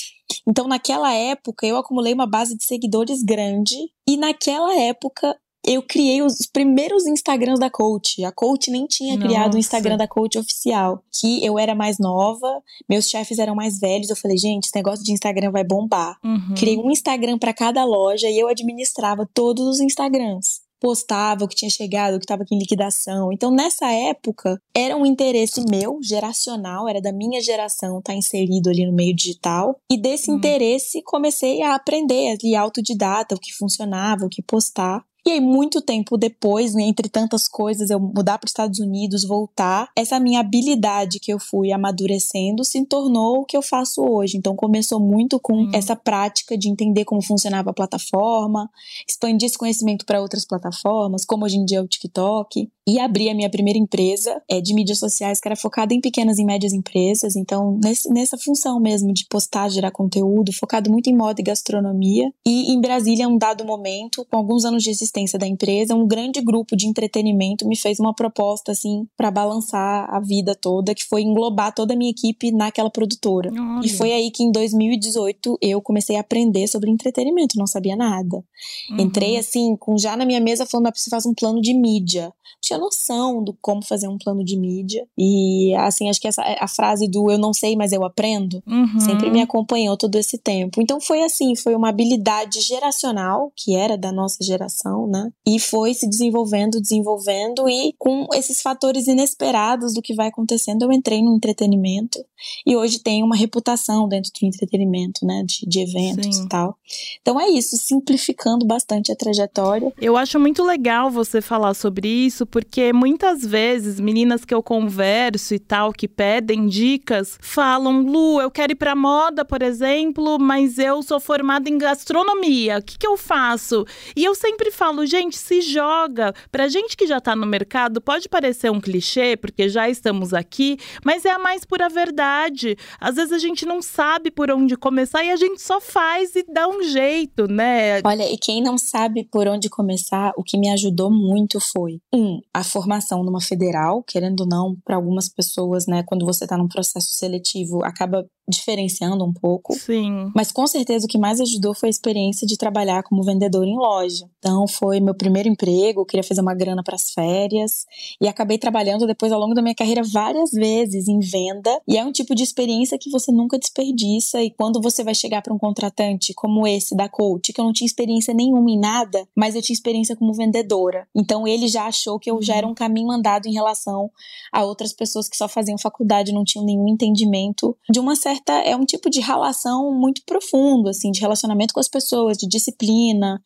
Então, 0.47 0.67
naquela 0.67 1.13
época, 1.13 1.65
eu 1.65 1.77
acumulei 1.77 2.13
uma 2.13 2.27
base 2.27 2.55
de 2.55 2.63
seguidores 2.63 3.23
grande 3.23 3.75
e 4.07 4.15
naquela 4.15 4.73
época 4.79 5.35
eu 5.65 5.83
criei 5.83 6.21
os 6.21 6.47
primeiros 6.51 7.05
Instagrams 7.05 7.59
da 7.59 7.69
Coach. 7.69 8.23
A 8.23 8.31
Coach 8.31 8.71
nem 8.71 8.85
tinha 8.85 9.15
Nossa. 9.15 9.27
criado 9.27 9.53
o 9.55 9.57
Instagram 9.57 9.97
da 9.97 10.07
Coach 10.07 10.37
oficial. 10.37 11.03
Que 11.11 11.45
eu 11.45 11.59
era 11.59 11.75
mais 11.75 11.99
nova, 11.99 12.61
meus 12.89 13.07
chefes 13.07 13.37
eram 13.37 13.55
mais 13.55 13.79
velhos. 13.79 14.09
Eu 14.09 14.15
falei, 14.15 14.37
gente, 14.37 14.65
esse 14.65 14.75
negócio 14.75 15.03
de 15.03 15.11
Instagram 15.11 15.51
vai 15.51 15.63
bombar. 15.63 16.17
Uhum. 16.23 16.55
Criei 16.55 16.77
um 16.77 16.89
Instagram 16.89 17.37
para 17.37 17.53
cada 17.53 17.83
loja 17.85 18.27
e 18.27 18.39
eu 18.39 18.47
administrava 18.47 19.27
todos 19.33 19.67
os 19.67 19.79
Instagrams 19.79 20.61
postava 20.81 21.45
o 21.45 21.47
que 21.47 21.55
tinha 21.55 21.69
chegado, 21.69 22.15
o 22.15 22.17
que 22.17 22.25
estava 22.25 22.41
aqui 22.41 22.55
em 22.55 22.59
liquidação. 22.59 23.31
Então, 23.31 23.51
nessa 23.51 23.89
época, 23.91 24.59
era 24.75 24.97
um 24.97 25.05
interesse 25.05 25.63
meu, 25.69 25.99
geracional, 26.01 26.89
era 26.89 26.99
da 26.99 27.13
minha 27.13 27.39
geração 27.39 27.99
estar 27.99 28.13
tá 28.13 28.17
inserido 28.17 28.67
ali 28.67 28.87
no 28.87 28.91
meio 28.91 29.15
digital. 29.15 29.79
E 29.89 29.95
desse 29.95 30.31
hum. 30.31 30.35
interesse, 30.37 31.03
comecei 31.03 31.61
a 31.61 31.75
aprender 31.75 32.31
ali 32.31 32.55
autodidata, 32.55 33.35
o 33.35 33.39
que 33.39 33.53
funcionava, 33.53 34.25
o 34.25 34.29
que 34.29 34.41
postar. 34.41 35.05
E 35.25 35.31
aí, 35.31 35.39
muito 35.39 35.81
tempo 35.81 36.17
depois, 36.17 36.73
né, 36.73 36.81
entre 36.83 37.07
tantas 37.07 37.47
coisas, 37.47 37.91
eu 37.91 37.99
mudar 37.99 38.39
para 38.39 38.47
os 38.47 38.51
Estados 38.51 38.79
Unidos, 38.79 39.23
voltar, 39.23 39.89
essa 39.95 40.19
minha 40.19 40.39
habilidade 40.39 41.19
que 41.19 41.31
eu 41.31 41.39
fui 41.39 41.71
amadurecendo 41.71 42.65
se 42.65 42.83
tornou 42.85 43.41
o 43.41 43.45
que 43.45 43.55
eu 43.55 43.61
faço 43.61 44.01
hoje. 44.01 44.35
Então, 44.35 44.55
começou 44.55 44.99
muito 44.99 45.39
com 45.39 45.53
hum. 45.53 45.71
essa 45.75 45.95
prática 45.95 46.57
de 46.57 46.67
entender 46.69 47.05
como 47.05 47.21
funcionava 47.21 47.69
a 47.69 47.73
plataforma, 47.73 48.67
expandir 49.07 49.45
esse 49.45 49.57
conhecimento 49.57 50.05
para 50.07 50.19
outras 50.19 50.43
plataformas, 50.43 51.23
como 51.23 51.45
hoje 51.45 51.57
em 51.57 51.65
dia 51.65 51.77
é 51.77 51.81
o 51.81 51.87
TikTok 51.87 52.67
e 52.87 52.99
abri 52.99 53.29
a 53.29 53.35
minha 53.35 53.49
primeira 53.49 53.77
empresa 53.77 54.41
é, 54.49 54.59
de 54.59 54.73
mídias 54.73 54.97
sociais 54.97 55.39
que 55.39 55.47
era 55.47 55.55
focada 55.55 55.93
em 55.93 56.01
pequenas 56.01 56.39
e 56.39 56.43
médias 56.43 56.73
empresas. 56.73 57.35
Então, 57.35 57.79
nesse, 57.83 58.11
nessa 58.11 58.39
função 58.39 58.79
mesmo 58.79 59.13
de 59.13 59.25
postar, 59.29 59.69
gerar 59.69 59.91
conteúdo, 59.91 60.51
focado 60.51 60.89
muito 60.89 61.07
em 61.07 61.15
moda 61.15 61.39
e 61.39 61.43
gastronomia. 61.43 62.33
E 62.45 62.73
em 62.73 62.81
Brasília, 62.81 63.27
um 63.27 63.37
dado 63.37 63.63
momento, 63.63 64.25
com 64.29 64.35
alguns 64.35 64.65
anos 64.65 64.81
de 64.81 64.89
existência 64.89 65.10
da 65.37 65.47
empresa, 65.47 65.95
um 65.95 66.07
grande 66.07 66.41
grupo 66.41 66.75
de 66.75 66.87
entretenimento 66.87 67.67
me 67.67 67.77
fez 67.77 67.99
uma 67.99 68.13
proposta 68.13 68.71
assim 68.71 69.07
para 69.17 69.31
balançar 69.31 70.07
a 70.09 70.19
vida 70.19 70.55
toda, 70.55 70.95
que 70.95 71.03
foi 71.03 71.21
englobar 71.21 71.73
toda 71.73 71.93
a 71.93 71.97
minha 71.97 72.11
equipe 72.11 72.51
naquela 72.51 72.89
produtora. 72.89 73.51
Olha. 73.51 73.85
E 73.85 73.89
foi 73.89 74.11
aí 74.11 74.31
que 74.31 74.43
em 74.43 74.51
2018 74.51 75.57
eu 75.61 75.81
comecei 75.81 76.17
a 76.17 76.21
aprender 76.21 76.67
sobre 76.67 76.89
entretenimento, 76.89 77.57
não 77.57 77.67
sabia 77.67 77.95
nada. 77.95 78.43
Uhum. 78.89 78.99
Entrei 78.99 79.37
assim, 79.37 79.75
com 79.75 79.97
já 79.97 80.15
na 80.15 80.25
minha 80.25 80.39
mesa 80.39 80.65
falando, 80.65 80.87
ah, 80.87 80.91
preciso 80.91 81.11
fazer 81.11 81.29
um 81.29 81.33
plano 81.33 81.61
de 81.61 81.73
mídia 81.73 82.33
tinha 82.61 82.77
noção 82.77 83.43
do 83.43 83.57
como 83.59 83.83
fazer 83.83 84.07
um 84.07 84.17
plano 84.17 84.43
de 84.43 84.57
mídia. 84.57 85.05
E, 85.17 85.73
assim, 85.75 86.09
acho 86.09 86.21
que 86.21 86.27
essa, 86.27 86.43
a 86.59 86.67
frase 86.67 87.07
do 87.07 87.31
eu 87.31 87.37
não 87.37 87.53
sei, 87.53 87.75
mas 87.75 87.91
eu 87.91 88.05
aprendo, 88.05 88.61
uhum. 88.67 88.99
sempre 88.99 89.31
me 89.31 89.41
acompanhou 89.41 89.97
todo 89.97 90.15
esse 90.15 90.37
tempo. 90.37 90.79
Então, 90.81 91.01
foi 91.01 91.23
assim, 91.23 91.55
foi 91.55 91.73
uma 91.75 91.89
habilidade 91.89 92.61
geracional, 92.61 93.51
que 93.55 93.75
era 93.75 93.97
da 93.97 94.11
nossa 94.11 94.43
geração, 94.43 95.00
né? 95.07 95.31
E 95.45 95.59
foi 95.59 95.93
se 95.93 96.07
desenvolvendo, 96.07 96.81
desenvolvendo, 96.81 97.67
e 97.69 97.93
com 97.97 98.27
esses 98.33 98.61
fatores 98.61 99.07
inesperados 99.07 99.93
do 99.93 100.01
que 100.01 100.13
vai 100.13 100.27
acontecendo, 100.27 100.83
eu 100.83 100.91
entrei 100.91 101.21
no 101.21 101.35
entretenimento. 101.35 102.23
E 102.65 102.75
hoje 102.75 102.99
tenho 102.99 103.25
uma 103.25 103.35
reputação 103.35 104.07
dentro 104.07 104.31
do 104.39 104.47
entretenimento, 104.47 105.25
né? 105.25 105.43
De, 105.45 105.67
de 105.67 105.79
eventos 105.81 106.35
Sim. 106.35 106.45
e 106.45 106.49
tal. 106.49 106.75
Então, 107.21 107.39
é 107.39 107.49
isso, 107.49 107.77
simplificando 107.77 108.65
bastante 108.65 109.11
a 109.11 109.15
trajetória. 109.15 109.93
Eu 110.01 110.17
acho 110.17 110.39
muito 110.39 110.63
legal 110.63 111.09
você 111.09 111.41
falar 111.41 111.73
sobre 111.73 112.07
isso, 112.07 112.45
porque 112.45 112.91
muitas 112.91 113.45
vezes 113.45 113.99
meninas 113.99 114.43
que 114.43 114.53
eu 114.53 114.63
converso 114.63 115.53
e 115.53 115.59
tal, 115.59 115.93
que 115.93 116.07
pedem 116.07 116.67
dicas, 116.67 117.37
falam: 117.41 118.01
Lu, 118.01 118.41
eu 118.41 118.49
quero 118.49 118.71
ir 118.71 118.75
pra 118.75 118.95
moda, 118.95 119.45
por 119.45 119.61
exemplo, 119.61 120.37
mas 120.39 120.77
eu 120.77 121.03
sou 121.03 121.19
formada 121.19 121.69
em 121.69 121.77
gastronomia, 121.77 122.79
o 122.79 122.83
que, 122.83 122.97
que 122.97 123.07
eu 123.07 123.17
faço? 123.17 123.85
E 124.15 124.23
eu 124.23 124.33
sempre 124.35 124.71
falo: 124.71 124.90
gente, 125.05 125.37
se 125.37 125.61
joga. 125.61 126.33
Pra 126.51 126.67
gente 126.67 126.95
que 126.95 127.07
já 127.07 127.19
tá 127.19 127.35
no 127.35 127.45
mercado, 127.45 128.01
pode 128.01 128.29
parecer 128.29 128.71
um 128.71 128.79
clichê, 128.79 129.35
porque 129.35 129.69
já 129.69 129.89
estamos 129.89 130.33
aqui, 130.33 130.77
mas 131.03 131.25
é 131.25 131.31
a 131.31 131.39
mais 131.39 131.65
pura 131.65 131.89
verdade. 131.89 132.75
Às 132.99 133.15
vezes 133.15 133.31
a 133.31 133.39
gente 133.39 133.65
não 133.65 133.81
sabe 133.81 134.31
por 134.31 134.51
onde 134.51 134.75
começar 134.75 135.23
e 135.23 135.31
a 135.31 135.35
gente 135.35 135.61
só 135.61 135.79
faz 135.79 136.35
e 136.35 136.43
dá 136.43 136.67
um 136.67 136.83
jeito, 136.83 137.47
né? 137.47 138.01
Olha, 138.03 138.31
e 138.31 138.37
quem 138.37 138.61
não 138.61 138.77
sabe 138.77 139.27
por 139.31 139.47
onde 139.47 139.69
começar, 139.69 140.31
o 140.37 140.43
que 140.43 140.57
me 140.57 140.69
ajudou 140.69 141.11
muito 141.11 141.59
foi: 141.59 141.99
um, 142.13 142.39
a 142.53 142.63
formação 142.63 143.23
numa 143.23 143.41
federal, 143.41 144.03
querendo 144.03 144.41
ou 144.41 144.47
não, 144.47 144.75
para 144.85 144.95
algumas 144.95 145.29
pessoas, 145.29 145.85
né, 145.87 146.03
quando 146.05 146.25
você 146.25 146.45
está 146.45 146.57
num 146.57 146.67
processo 146.67 147.09
seletivo, 147.13 147.83
acaba 147.83 148.25
diferenciando 148.51 149.23
um 149.25 149.33
pouco. 149.33 149.73
Sim. 149.73 150.31
Mas 150.35 150.51
com 150.51 150.67
certeza 150.67 151.05
o 151.05 151.09
que 151.09 151.17
mais 151.17 151.39
ajudou 151.39 151.73
foi 151.73 151.87
a 151.87 151.89
experiência 151.89 152.45
de 152.45 152.57
trabalhar 152.57 153.03
como 153.03 153.23
vendedor 153.23 153.65
em 153.65 153.75
loja. 153.75 154.29
Então 154.37 154.67
foi 154.67 154.99
meu 154.99 155.15
primeiro 155.15 155.49
emprego, 155.49 156.05
queria 156.05 156.23
fazer 156.23 156.41
uma 156.41 156.53
grana 156.53 156.83
para 156.83 156.95
as 156.95 157.11
férias 157.11 157.85
e 158.21 158.27
acabei 158.27 158.57
trabalhando 158.57 159.07
depois 159.07 159.31
ao 159.31 159.39
longo 159.39 159.53
da 159.53 159.61
minha 159.61 159.75
carreira 159.75 160.01
várias 160.03 160.51
vezes 160.51 161.07
em 161.07 161.19
venda 161.19 161.71
e 161.87 161.97
é 161.97 162.03
um 162.03 162.11
tipo 162.11 162.35
de 162.35 162.43
experiência 162.43 162.97
que 162.99 163.09
você 163.09 163.31
nunca 163.31 163.57
desperdiça 163.57 164.41
e 164.41 164.51
quando 164.51 164.81
você 164.81 165.03
vai 165.03 165.15
chegar 165.15 165.41
para 165.41 165.53
um 165.53 165.57
contratante 165.57 166.33
como 166.33 166.67
esse 166.67 166.95
da 166.95 167.07
coach, 167.07 167.53
que 167.53 167.61
eu 167.61 167.65
não 167.65 167.73
tinha 167.73 167.85
experiência 167.85 168.33
nenhuma 168.33 168.69
em 168.69 168.79
nada, 168.79 169.27
mas 169.35 169.55
eu 169.55 169.61
tinha 169.61 169.73
experiência 169.73 170.15
como 170.15 170.33
vendedora. 170.33 171.07
Então 171.15 171.47
ele 171.47 171.67
já 171.67 171.85
achou 171.85 172.19
que 172.19 172.29
eu 172.29 172.41
já 172.41 172.55
era 172.55 172.67
um 172.67 172.73
caminho 172.73 173.11
andado 173.11 173.47
em 173.47 173.53
relação 173.53 174.09
a 174.51 174.63
outras 174.63 174.93
pessoas 174.93 175.29
que 175.29 175.37
só 175.37 175.47
faziam 175.47 175.77
faculdade, 175.77 176.33
não 176.33 176.43
tinham 176.43 176.65
nenhum 176.65 176.87
entendimento 176.87 177.77
de 177.89 177.99
uma 177.99 178.15
certa 178.15 178.40
certa 178.41 178.53
é 178.63 178.75
um 178.75 178.85
tipo 178.85 179.09
de 179.09 179.19
relação 179.19 179.91
muito 179.93 180.21
profundo, 180.25 180.89
assim, 180.89 181.11
de 181.11 181.21
relacionamento 181.21 181.73
com 181.73 181.79
as 181.79 181.87
pessoas, 181.87 182.37
de 182.37 182.47
disciplina. 182.47 183.41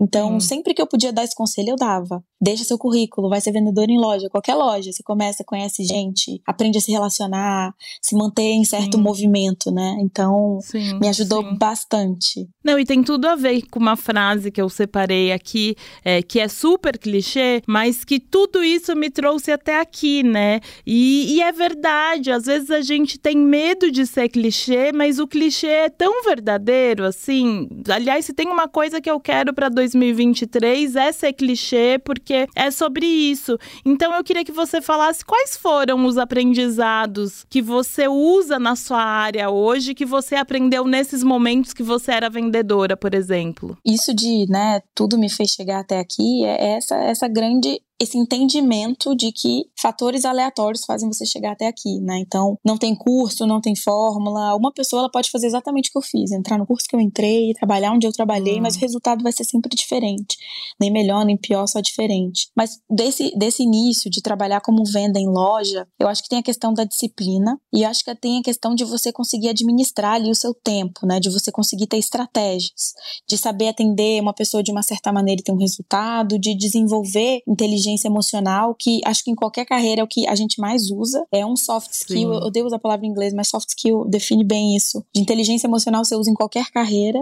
Então, 0.00 0.36
hum. 0.36 0.40
sempre 0.40 0.74
que 0.74 0.80
eu 0.80 0.86
podia 0.86 1.12
dar 1.12 1.24
esse 1.24 1.34
conselho, 1.34 1.70
eu 1.70 1.76
dava. 1.76 2.22
Deixa 2.40 2.64
seu 2.64 2.76
currículo, 2.76 3.30
vai 3.30 3.40
ser 3.40 3.52
vendedor 3.52 3.88
em 3.88 3.98
loja, 3.98 4.28
qualquer 4.28 4.54
loja. 4.54 4.92
Você 4.92 5.02
começa, 5.02 5.42
conhece 5.44 5.84
gente, 5.84 6.40
aprende 6.46 6.76
a 6.76 6.80
se 6.80 6.92
relacionar, 6.92 7.74
se 8.00 8.14
manter 8.14 8.42
em 8.42 8.64
certo 8.64 8.98
sim. 8.98 9.02
movimento, 9.02 9.70
né? 9.70 9.96
Então, 10.00 10.58
sim, 10.62 10.98
me 10.98 11.08
ajudou 11.08 11.42
sim. 11.42 11.56
bastante. 11.56 12.48
Não, 12.62 12.78
e 12.78 12.84
tem 12.84 13.02
tudo 13.02 13.26
a 13.26 13.34
ver 13.34 13.62
com 13.70 13.78
uma 13.78 13.96
frase 13.96 14.50
que 14.50 14.60
eu 14.60 14.68
separei 14.68 15.32
aqui, 15.32 15.76
é, 16.04 16.22
que 16.22 16.38
é 16.38 16.48
super 16.48 16.98
clichê, 16.98 17.62
mas 17.66 18.04
que 18.04 18.20
tudo 18.20 18.62
isso 18.62 18.94
me 18.94 19.08
trouxe 19.08 19.50
até 19.50 19.80
aqui, 19.80 20.22
né? 20.22 20.60
E, 20.86 21.36
e 21.36 21.40
é 21.40 21.52
verdade, 21.52 22.30
às 22.30 22.44
vezes 22.44 22.70
a 22.70 22.80
gente 22.80 23.18
tem 23.18 23.36
medo 23.36 23.90
de 23.90 24.06
ser 24.06 24.28
clichê, 24.28 24.92
mas 24.92 25.18
o 25.18 25.26
clichê 25.26 25.68
é 25.68 25.88
tão 25.88 26.22
verdadeiro 26.22 27.04
assim. 27.04 27.68
Aliás, 27.88 28.26
se 28.26 28.34
tem 28.34 28.48
uma 28.48 28.68
coisa 28.68 29.00
que 29.00 29.10
eu 29.10 29.18
quero 29.18 29.54
para 29.54 29.68
2023 29.68 30.96
é 30.96 31.12
ser 31.12 31.32
clichê, 31.32 31.98
porque 32.04 32.25
porque 32.26 32.48
é 32.56 32.72
sobre 32.72 33.06
isso. 33.06 33.56
Então 33.84 34.12
eu 34.12 34.24
queria 34.24 34.44
que 34.44 34.50
você 34.50 34.82
falasse 34.82 35.24
quais 35.24 35.56
foram 35.56 36.04
os 36.04 36.18
aprendizados 36.18 37.46
que 37.48 37.62
você 37.62 38.08
usa 38.08 38.58
na 38.58 38.74
sua 38.74 39.00
área 39.00 39.48
hoje, 39.48 39.94
que 39.94 40.04
você 40.04 40.34
aprendeu 40.34 40.84
nesses 40.84 41.22
momentos 41.22 41.72
que 41.72 41.84
você 41.84 42.10
era 42.10 42.28
vendedora, 42.28 42.96
por 42.96 43.14
exemplo. 43.14 43.78
Isso 43.84 44.12
de, 44.12 44.44
né, 44.50 44.80
tudo 44.92 45.16
me 45.16 45.30
fez 45.30 45.50
chegar 45.50 45.78
até 45.78 46.00
aqui 46.00 46.44
é 46.44 46.76
essa 46.76 46.96
essa 46.96 47.28
grande 47.28 47.80
esse 47.98 48.18
entendimento 48.18 49.14
de 49.14 49.32
que 49.32 49.64
fatores 49.80 50.24
aleatórios 50.24 50.84
fazem 50.84 51.10
você 51.10 51.24
chegar 51.24 51.52
até 51.52 51.66
aqui, 51.66 51.98
né? 52.00 52.18
Então, 52.18 52.58
não 52.64 52.76
tem 52.76 52.94
curso, 52.94 53.46
não 53.46 53.60
tem 53.60 53.74
fórmula. 53.74 54.54
Uma 54.54 54.72
pessoa 54.72 55.00
ela 55.00 55.10
pode 55.10 55.30
fazer 55.30 55.46
exatamente 55.46 55.88
o 55.88 55.92
que 55.92 55.98
eu 55.98 56.02
fiz, 56.02 56.30
entrar 56.30 56.58
no 56.58 56.66
curso 56.66 56.86
que 56.86 56.94
eu 56.94 57.00
entrei, 57.00 57.54
trabalhar 57.54 57.92
onde 57.92 58.06
eu 58.06 58.12
trabalhei, 58.12 58.58
hum. 58.58 58.62
mas 58.62 58.76
o 58.76 58.80
resultado 58.80 59.22
vai 59.22 59.32
ser 59.32 59.44
sempre 59.44 59.74
diferente. 59.74 60.36
Nem 60.78 60.90
melhor, 60.90 61.24
nem 61.24 61.36
pior, 61.36 61.66
só 61.66 61.80
diferente. 61.80 62.50
Mas 62.54 62.78
desse, 62.90 63.36
desse 63.36 63.62
início 63.62 64.10
de 64.10 64.20
trabalhar 64.20 64.60
como 64.60 64.84
venda 64.84 65.18
em 65.18 65.28
loja, 65.28 65.88
eu 65.98 66.06
acho 66.06 66.22
que 66.22 66.28
tem 66.28 66.38
a 66.38 66.42
questão 66.42 66.74
da 66.74 66.84
disciplina 66.84 67.58
e 67.72 67.84
acho 67.84 68.04
que 68.04 68.14
tem 68.14 68.40
a 68.40 68.42
questão 68.42 68.74
de 68.74 68.84
você 68.84 69.10
conseguir 69.10 69.48
administrar 69.48 70.14
ali 70.14 70.30
o 70.30 70.34
seu 70.34 70.52
tempo, 70.52 71.06
né? 71.06 71.18
De 71.18 71.30
você 71.30 71.50
conseguir 71.50 71.86
ter 71.86 71.96
estratégias, 71.96 72.92
de 73.26 73.38
saber 73.38 73.68
atender 73.68 74.20
uma 74.20 74.34
pessoa 74.34 74.62
de 74.62 74.70
uma 74.70 74.82
certa 74.82 75.10
maneira 75.10 75.40
e 75.40 75.44
ter 75.44 75.52
um 75.52 75.58
resultado, 75.58 76.38
de 76.38 76.54
desenvolver 76.54 77.40
inteligência 77.48 77.85
inteligência 77.86 78.08
emocional, 78.08 78.74
que 78.74 79.00
acho 79.04 79.24
que 79.24 79.30
em 79.30 79.34
qualquer 79.34 79.64
carreira 79.64 80.00
é 80.00 80.04
o 80.04 80.08
que 80.08 80.26
a 80.26 80.34
gente 80.34 80.60
mais 80.60 80.90
usa. 80.90 81.24
É 81.32 81.46
um 81.46 81.56
soft 81.56 81.92
skill, 81.92 82.16
Sim. 82.16 82.24
eu 82.24 82.46
odeio 82.46 82.66
usar 82.66 82.76
a 82.76 82.80
palavra 82.80 83.06
em 83.06 83.08
inglês, 83.08 83.32
mas 83.32 83.48
soft 83.48 83.68
skill 83.68 84.04
define 84.04 84.44
bem 84.44 84.76
isso. 84.76 85.04
De 85.14 85.20
inteligência 85.20 85.66
emocional 85.66 86.04
você 86.04 86.16
usa 86.16 86.30
em 86.30 86.34
qualquer 86.34 86.70
carreira 86.70 87.18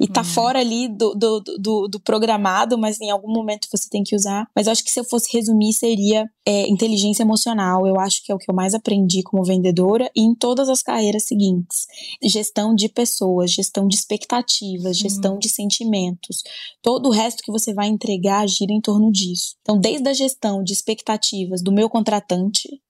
e 0.00 0.06
tá 0.06 0.20
hum. 0.20 0.24
fora 0.24 0.60
ali 0.60 0.88
do, 0.88 1.14
do, 1.14 1.40
do, 1.40 1.88
do, 1.88 2.00
programado, 2.00 2.78
mas 2.78 3.00
em 3.00 3.10
algum 3.10 3.32
momento 3.32 3.68
você 3.72 3.88
tem 3.88 4.02
que 4.02 4.14
usar. 4.14 4.46
Mas 4.54 4.66
eu 4.66 4.72
acho 4.72 4.84
que 4.84 4.90
se 4.90 5.00
eu 5.00 5.04
fosse 5.04 5.32
resumir, 5.32 5.72
seria 5.72 6.24
é, 6.46 6.68
inteligência 6.68 7.22
emocional. 7.22 7.86
Eu 7.86 7.98
acho 7.98 8.22
que 8.24 8.30
é 8.30 8.34
o 8.34 8.38
que 8.38 8.50
eu 8.50 8.54
mais 8.54 8.74
aprendi 8.74 9.22
como 9.22 9.44
vendedora 9.44 10.10
e 10.14 10.22
em 10.22 10.34
todas 10.34 10.68
as 10.68 10.82
carreiras 10.82 11.24
seguintes. 11.24 11.86
Gestão 12.22 12.74
de 12.74 12.88
pessoas, 12.88 13.50
gestão 13.50 13.86
de 13.88 13.96
expectativas, 13.96 14.98
gestão 14.98 15.36
hum. 15.36 15.38
de 15.38 15.48
sentimentos. 15.48 16.42
Todo 16.82 17.08
o 17.08 17.12
resto 17.12 17.42
que 17.42 17.52
você 17.52 17.72
vai 17.72 17.88
entregar 17.88 18.46
gira 18.48 18.72
em 18.72 18.80
torno 18.80 19.10
disso. 19.10 19.56
Então, 19.62 19.78
desde 19.78 20.08
a 20.08 20.12
gestão 20.12 20.62
de 20.62 20.72
expectativas 20.72 21.62
do 21.62 21.72
meu 21.72 21.88
contratante, 21.88 22.80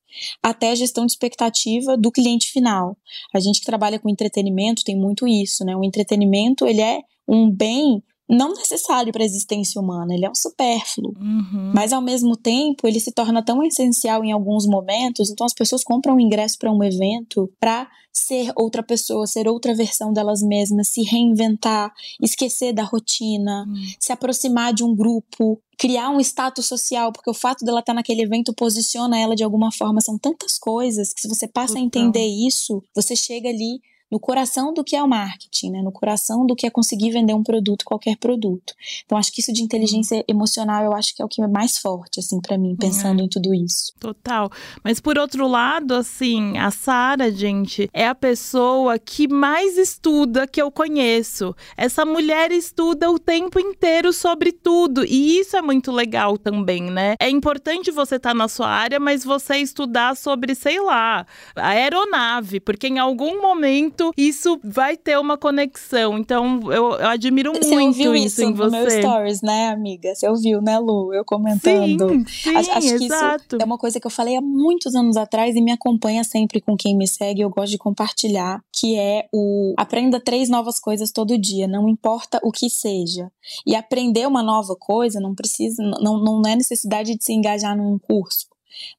até 0.42 0.70
a 0.70 0.74
gestão 0.74 1.06
de 1.06 1.12
expectativa 1.12 1.96
do 1.96 2.10
cliente 2.10 2.50
final. 2.50 2.96
A 3.34 3.40
gente 3.40 3.60
que 3.60 3.66
trabalha 3.66 3.98
com 3.98 4.08
entretenimento 4.08 4.84
tem 4.84 4.96
muito 4.96 5.26
isso, 5.26 5.64
né? 5.64 5.76
O 5.76 5.84
entretenimento, 5.84 6.66
ele 6.66 6.80
é 6.80 7.00
um 7.28 7.50
bem 7.50 8.02
não 8.28 8.54
necessário 8.54 9.12
para 9.12 9.22
a 9.22 9.26
existência 9.26 9.80
humana, 9.80 10.14
ele 10.14 10.24
é 10.24 10.30
um 10.30 10.34
supérfluo. 10.34 11.14
Uhum. 11.18 11.72
Mas 11.74 11.92
ao 11.92 12.02
mesmo 12.02 12.36
tempo, 12.36 12.86
ele 12.86 12.98
se 12.98 13.12
torna 13.12 13.44
tão 13.44 13.62
essencial 13.62 14.24
em 14.24 14.32
alguns 14.32 14.66
momentos, 14.66 15.30
então 15.30 15.46
as 15.46 15.54
pessoas 15.54 15.84
compram 15.84 16.16
um 16.16 16.20
ingresso 16.20 16.58
para 16.58 16.72
um 16.72 16.82
evento 16.82 17.50
para 17.60 17.88
ser 18.12 18.50
outra 18.56 18.82
pessoa, 18.82 19.26
ser 19.26 19.46
outra 19.46 19.74
versão 19.74 20.12
delas 20.12 20.42
mesmas, 20.42 20.88
se 20.88 21.02
reinventar, 21.02 21.92
esquecer 22.20 22.72
da 22.72 22.82
rotina, 22.82 23.64
uhum. 23.68 23.74
se 24.00 24.10
aproximar 24.10 24.72
de 24.72 24.82
um 24.82 24.96
grupo, 24.96 25.60
criar 25.78 26.08
um 26.08 26.18
status 26.18 26.66
social, 26.66 27.12
porque 27.12 27.30
o 27.30 27.34
fato 27.34 27.64
dela 27.64 27.80
estar 27.80 27.92
naquele 27.92 28.22
evento 28.22 28.54
posiciona 28.54 29.20
ela 29.20 29.36
de 29.36 29.44
alguma 29.44 29.70
forma. 29.70 30.00
São 30.00 30.18
tantas 30.18 30.58
coisas 30.58 31.12
que 31.12 31.20
se 31.20 31.28
você 31.28 31.46
passa 31.46 31.74
Total. 31.74 31.82
a 31.82 31.86
entender 31.86 32.26
isso, 32.26 32.82
você 32.94 33.14
chega 33.14 33.50
ali 33.50 33.80
no 34.10 34.20
coração 34.20 34.72
do 34.72 34.84
que 34.84 34.94
é 34.94 35.02
o 35.02 35.08
marketing, 35.08 35.70
né? 35.70 35.82
no 35.82 35.92
coração 35.92 36.46
do 36.46 36.54
que 36.54 36.66
é 36.66 36.70
conseguir 36.70 37.10
vender 37.10 37.34
um 37.34 37.42
produto, 37.42 37.84
qualquer 37.84 38.16
produto. 38.16 38.74
Então, 39.04 39.18
acho 39.18 39.32
que 39.32 39.40
isso 39.40 39.52
de 39.52 39.62
inteligência 39.62 40.24
emocional, 40.28 40.84
eu 40.84 40.92
acho 40.92 41.14
que 41.14 41.22
é 41.22 41.24
o 41.24 41.28
que 41.28 41.42
é 41.42 41.46
mais 41.46 41.78
forte, 41.78 42.20
assim, 42.20 42.40
para 42.40 42.56
mim, 42.56 42.76
pensando 42.76 43.20
é. 43.20 43.24
em 43.24 43.28
tudo 43.28 43.54
isso. 43.54 43.92
Total. 43.98 44.50
Mas, 44.82 45.00
por 45.00 45.18
outro 45.18 45.46
lado, 45.48 45.94
assim, 45.94 46.56
a 46.58 46.70
Sara, 46.70 47.30
gente, 47.30 47.88
é 47.92 48.06
a 48.06 48.14
pessoa 48.14 48.98
que 48.98 49.28
mais 49.28 49.76
estuda 49.76 50.46
que 50.46 50.62
eu 50.62 50.70
conheço. 50.70 51.54
Essa 51.76 52.04
mulher 52.04 52.52
estuda 52.52 53.10
o 53.10 53.18
tempo 53.18 53.58
inteiro 53.58 54.12
sobre 54.12 54.52
tudo. 54.52 55.04
E 55.04 55.38
isso 55.40 55.56
é 55.56 55.62
muito 55.62 55.90
legal 55.90 56.38
também, 56.38 56.82
né? 56.82 57.14
É 57.18 57.28
importante 57.28 57.90
você 57.90 58.16
estar 58.16 58.30
tá 58.30 58.34
na 58.34 58.48
sua 58.48 58.68
área, 58.68 59.00
mas 59.00 59.24
você 59.24 59.56
estudar 59.56 60.16
sobre, 60.16 60.54
sei 60.54 60.80
lá, 60.80 61.26
a 61.54 61.68
aeronave, 61.68 62.60
porque 62.60 62.86
em 62.86 62.98
algum 62.98 63.40
momento 63.40 63.95
muito, 64.04 64.12
isso 64.16 64.60
vai 64.62 64.96
ter 64.96 65.18
uma 65.18 65.36
conexão. 65.36 66.18
Então, 66.18 66.60
eu, 66.72 66.92
eu 66.92 67.08
admiro 67.08 67.52
você 67.52 67.74
muito 67.74 68.14
isso, 68.14 68.14
isso 68.14 68.42
em 68.42 68.52
você. 68.52 68.70
meu 68.70 68.90
stories, 68.90 69.42
né, 69.42 69.68
amiga? 69.68 70.14
Você 70.14 70.28
ouviu, 70.28 70.60
né, 70.60 70.78
Lu? 70.78 71.12
Eu 71.12 71.24
comentando. 71.24 72.08
Sim, 72.08 72.26
sim, 72.26 72.56
acho, 72.56 72.70
acho 72.70 72.98
que 72.98 73.04
isso 73.04 73.56
é 73.60 73.64
uma 73.64 73.78
coisa 73.78 73.98
que 73.98 74.06
eu 74.06 74.10
falei 74.10 74.36
há 74.36 74.40
muitos 74.40 74.94
anos 74.94 75.16
atrás 75.16 75.56
e 75.56 75.60
me 75.60 75.72
acompanha 75.72 76.22
sempre 76.24 76.60
com 76.60 76.76
quem 76.76 76.96
me 76.96 77.06
segue. 77.06 77.40
Eu 77.40 77.50
gosto 77.50 77.72
de 77.72 77.78
compartilhar, 77.78 78.60
que 78.72 78.98
é 78.98 79.26
o 79.32 79.74
aprenda 79.76 80.20
três 80.20 80.48
novas 80.48 80.78
coisas 80.78 81.10
todo 81.10 81.38
dia, 81.38 81.66
não 81.66 81.88
importa 81.88 82.40
o 82.42 82.52
que 82.52 82.68
seja. 82.68 83.30
E 83.66 83.74
aprender 83.74 84.26
uma 84.26 84.42
nova 84.42 84.76
coisa 84.78 85.20
não 85.20 85.34
precisa, 85.34 85.82
não, 86.00 86.22
não 86.22 86.42
é 86.46 86.56
necessidade 86.56 87.16
de 87.16 87.24
se 87.24 87.32
engajar 87.32 87.76
num 87.76 87.98
curso 87.98 88.46